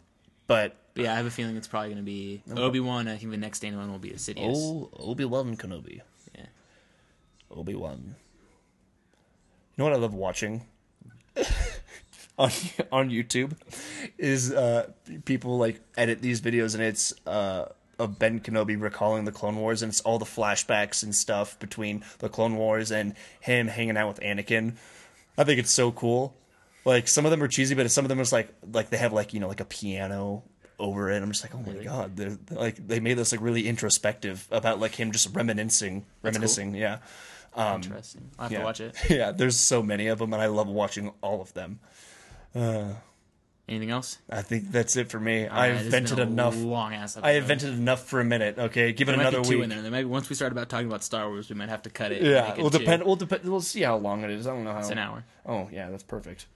but 0.47 0.75
But 0.93 1.03
yeah, 1.05 1.13
I 1.13 1.17
have 1.17 1.25
a 1.25 1.31
feeling 1.31 1.57
it's 1.57 1.67
probably 1.67 1.89
going 1.89 1.97
to 1.97 2.03
be 2.03 2.41
Obi 2.55 2.79
Wan. 2.79 3.07
I 3.07 3.15
uh, 3.15 3.17
think 3.17 3.31
the 3.31 3.37
next 3.37 3.63
one 3.63 3.91
will 3.91 3.99
be 3.99 4.11
Sidious. 4.11 4.55
oh, 4.55 4.89
Obi 4.99 5.25
Wan 5.25 5.55
Kenobi. 5.57 6.01
Yeah. 6.35 6.45
Obi 7.51 7.75
Wan. 7.75 8.15
You 9.79 9.85
know 9.85 9.91
what 9.91 9.97
I 9.97 10.01
love 10.01 10.13
watching 10.13 10.65
on 12.37 12.51
on 12.91 13.09
YouTube 13.09 13.53
is 14.17 14.51
uh, 14.51 14.91
people 15.23 15.57
like 15.57 15.79
edit 15.95 16.21
these 16.21 16.41
videos 16.41 16.73
and 16.73 16.83
it's 16.83 17.13
uh, 17.25 17.69
of 17.97 18.19
Ben 18.19 18.41
Kenobi 18.41 18.77
recalling 18.77 19.23
the 19.23 19.31
Clone 19.31 19.55
Wars 19.55 19.81
and 19.81 19.89
it's 19.89 20.01
all 20.01 20.19
the 20.19 20.25
flashbacks 20.25 21.01
and 21.01 21.15
stuff 21.15 21.57
between 21.59 22.03
the 22.17 22.27
Clone 22.27 22.57
Wars 22.57 22.91
and 22.91 23.15
him 23.39 23.69
hanging 23.69 23.95
out 23.95 24.09
with 24.09 24.19
Anakin. 24.19 24.75
I 25.37 25.45
think 25.45 25.61
it's 25.61 25.71
so 25.71 25.93
cool. 25.93 26.35
Like 26.83 27.07
some 27.07 27.23
of 27.23 27.31
them 27.31 27.41
are 27.41 27.47
cheesy, 27.47 27.73
but 27.73 27.89
some 27.89 28.03
of 28.03 28.09
them 28.09 28.19
is 28.19 28.33
like 28.33 28.49
like 28.73 28.89
they 28.89 28.97
have 28.97 29.13
like 29.13 29.33
you 29.33 29.39
know 29.39 29.47
like 29.47 29.61
a 29.61 29.65
piano 29.65 30.43
over 30.77 31.09
it. 31.09 31.23
I'm 31.23 31.31
just 31.31 31.45
like, 31.45 31.55
oh 31.55 31.63
my 31.65 31.81
god, 31.81 32.17
they're, 32.17 32.37
they're, 32.47 32.59
like 32.59 32.85
they 32.85 32.99
made 32.99 33.13
this 33.13 33.31
like 33.31 33.39
really 33.39 33.65
introspective 33.65 34.45
about 34.51 34.81
like 34.81 34.95
him 34.95 35.13
just 35.13 35.33
reminiscing, 35.33 36.05
reminiscing. 36.21 36.75
Yeah, 36.75 36.97
Interesting. 37.57 38.29
I'll 38.37 38.43
have 38.43 38.51
yeah. 38.51 38.59
to 38.59 38.63
watch 38.63 38.79
it. 38.79 38.95
yeah, 39.09 39.31
there's 39.31 39.57
so 39.57 39.81
many 39.83 40.07
of 40.07 40.19
them, 40.19 40.33
and 40.33 40.41
I 40.41 40.47
love 40.47 40.67
watching 40.67 41.11
all 41.21 41.41
of 41.41 41.53
them. 41.53 41.79
Anything 43.69 43.91
else? 43.91 44.17
I 44.27 44.41
think 44.41 44.71
that's 44.71 44.95
it 44.95 45.11
for 45.11 45.19
me. 45.19 45.47
I 45.47 45.67
it's 45.67 45.85
invented 45.85 46.17
enough. 46.17 46.57
Long 46.57 46.95
ass. 46.95 47.17
I 47.21 47.33
invented 47.33 47.69
enough 47.69 48.03
for 48.03 48.19
a 48.19 48.25
minute. 48.25 48.57
Okay, 48.57 48.93
give 48.93 49.07
it 49.07 49.11
There 49.11 49.17
might 49.17 49.31
another 49.31 49.47
week. 49.47 49.63
in 49.63 49.69
there. 49.69 49.83
There 49.83 49.91
might 49.91 50.01
be, 50.01 50.05
once 50.05 50.27
we 50.27 50.35
start 50.35 50.51
about 50.51 50.69
talking 50.69 50.87
about 50.87 51.03
Star 51.03 51.29
Wars, 51.29 51.49
we 51.49 51.55
might 51.55 51.69
have 51.69 51.83
to 51.83 51.91
cut 51.91 52.11
it. 52.11 52.23
Yeah, 52.23 52.53
it 52.53 52.57
we'll 52.57 52.71
two. 52.71 52.79
depend. 52.79 53.03
We'll 53.03 53.15
depend. 53.15 53.43
We'll 53.43 53.61
see 53.61 53.81
how 53.81 53.97
long 53.97 54.23
it 54.23 54.31
is. 54.31 54.47
I 54.47 54.55
don't 54.55 54.63
know 54.63 54.73
how. 54.73 54.79
It's 54.79 54.89
an 54.89 54.97
hour. 54.97 55.23
Oh 55.45 55.69
yeah, 55.71 55.91
that's 55.91 56.01
perfect. 56.01 56.47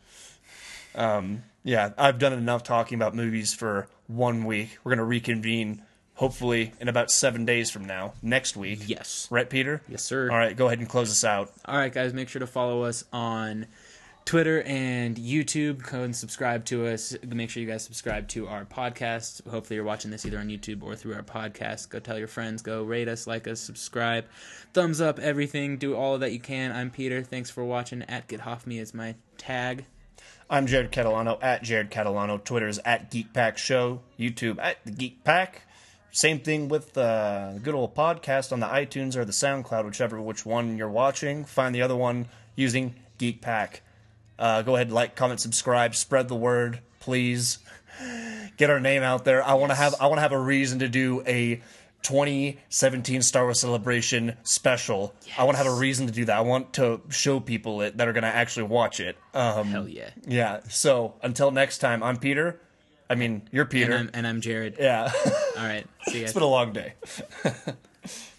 Um, 0.96 1.44
yeah, 1.64 1.92
I've 2.00 2.18
done 2.18 2.34
enough 2.34 2.64
talking 2.64 2.96
about 2.96 3.14
movies 3.14 3.54
for 3.54 3.88
one 4.08 4.46
week. 4.46 4.80
We're 4.84 4.94
gonna 4.94 5.06
reconvene, 5.06 5.84
hopefully, 6.16 6.74
in 6.80 6.88
about 6.88 7.12
seven 7.12 7.46
days 7.46 7.70
from 7.70 7.86
now, 7.86 8.14
next 8.22 8.56
week. 8.56 8.84
Yes. 8.88 9.28
Right, 9.32 9.50
Peter? 9.50 9.82
Yes, 9.88 10.04
sir. 10.04 10.30
All 10.30 10.38
right, 10.38 10.56
go 10.56 10.68
ahead 10.68 10.80
and 10.80 10.90
close 10.90 11.10
us 11.10 11.24
out. 11.24 11.52
All 11.66 11.78
right, 11.78 11.94
guys, 11.94 12.14
make 12.14 12.30
sure 12.30 12.40
to 12.40 12.48
follow 12.48 12.84
us 12.84 13.04
on 13.12 13.68
Twitter 14.26 14.62
and 14.64 15.18
YouTube. 15.18 15.90
Go 15.92 16.04
and 16.04 16.16
subscribe 16.16 16.66
to 16.66 16.88
us. 16.88 17.16
Make 17.28 17.50
sure 17.50 17.62
you 17.62 17.68
guys 17.68 17.84
subscribe 17.84 18.28
to 18.30 18.48
our 18.48 18.66
podcast. 18.66 19.46
Hopefully, 19.48 19.76
you're 19.76 19.86
watching 19.86 20.12
this 20.12 20.26
either 20.26 20.40
on 20.40 20.48
YouTube 20.48 20.82
or 20.84 20.96
through 20.96 21.16
our 21.16 21.24
podcast. 21.24 21.90
Go 21.90 22.00
tell 22.00 22.18
your 22.18 22.28
friends. 22.28 22.62
Go 22.62 22.84
rate 22.84 23.08
us, 23.08 23.28
like 23.28 23.48
us, 23.48 23.60
subscribe, 23.60 24.26
thumbs 24.74 25.02
up, 25.02 25.20
everything. 25.20 25.78
Do 25.78 25.96
all 25.96 26.18
that 26.20 26.32
you 26.32 26.40
can. 26.40 26.72
I'm 26.72 26.90
Peter. 26.90 27.22
Thanks 27.22 27.50
for 27.50 27.64
watching. 27.64 28.02
At 28.04 28.28
Get 28.28 28.48
Off 28.48 28.66
Me 28.66 28.80
is 28.80 28.94
my 28.94 29.16
tag. 29.38 29.86
I'm 30.50 30.68
Jared 30.68 30.92
Catalano 30.92 31.38
at 31.42 31.64
Jared 31.64 31.90
Catalano. 31.90 32.42
Twitter 32.42 32.68
is 32.68 32.80
at 32.86 33.10
Geek 33.10 33.34
Pack 33.34 33.58
Show. 33.58 34.02
YouTube 34.20 34.58
at 34.62 34.78
the 34.86 34.92
Geek 34.92 35.24
Pack. 35.24 35.64
Same 36.16 36.40
thing 36.40 36.70
with 36.70 36.96
uh, 36.96 37.54
the 37.56 37.60
good 37.60 37.74
old 37.74 37.96
podcast 37.96 38.52
on 38.52 38.60
the 38.60 38.68
iTunes 38.68 39.16
or 39.16 39.26
the 39.26 39.32
SoundCloud, 39.32 39.84
whichever 39.84 40.22
which 40.22 40.46
one 40.46 40.78
you're 40.78 40.88
watching. 40.88 41.44
Find 41.44 41.74
the 41.74 41.82
other 41.82 41.96
one 41.96 42.28
using 42.56 42.94
Geek 43.18 43.42
Pack. 43.42 43.82
Uh, 44.38 44.62
go 44.62 44.76
ahead, 44.76 44.92
like, 44.92 45.16
comment, 45.16 45.40
subscribe, 45.40 45.96
spread 45.96 46.28
the 46.28 46.36
word, 46.36 46.82
please. 47.00 47.58
Get 48.58 48.70
our 48.70 48.80
name 48.80 49.02
out 49.02 49.26
there. 49.26 49.44
I 49.44 49.56
want 49.56 49.72
to 49.72 49.76
have 49.76 49.96
I 50.00 50.06
want 50.06 50.18
to 50.18 50.22
have 50.22 50.34
a 50.34 50.40
reason 50.40 50.80
to 50.80 50.88
do 50.88 51.24
a 51.26 51.64
2017 52.04 53.24
Star 53.24 53.46
Wars 53.46 53.60
Celebration 53.60 54.38
special. 54.44 55.16
I 55.36 55.46
want 55.46 55.58
to 55.58 55.64
have 55.64 55.72
a 55.72 55.76
reason 55.76 56.06
to 56.06 56.14
do 56.14 56.26
that. 56.26 56.38
I 56.38 56.42
want 56.42 56.74
to 56.74 57.02
show 57.10 57.40
people 57.40 57.82
it 57.82 57.98
that 57.98 58.08
are 58.08 58.14
going 58.14 58.24
to 58.24 58.28
actually 58.28 58.68
watch 58.68 59.00
it. 59.00 59.18
Um, 59.34 59.68
Hell 59.68 59.88
yeah. 59.88 60.12
yeah. 60.28 60.60
So 60.70 61.16
until 61.24 61.50
next 61.50 61.80
time, 61.80 62.04
I'm 62.04 62.18
Peter. 62.18 62.60
I 63.10 63.16
mean, 63.16 63.48
you're 63.52 63.66
Peter. 63.66 63.92
And 63.94 64.10
I'm, 64.10 64.10
and 64.14 64.28
I'm 64.28 64.42
Jared. 64.42 64.78
yeah. 64.80 65.12
All 65.58 65.64
right. 65.66 65.86
See 66.08 66.20
you 66.20 66.22
guys. 66.22 66.24
it's 66.24 66.34
been 66.34 66.44
a 66.44 66.48
long 66.48 66.74
day. 66.74 66.94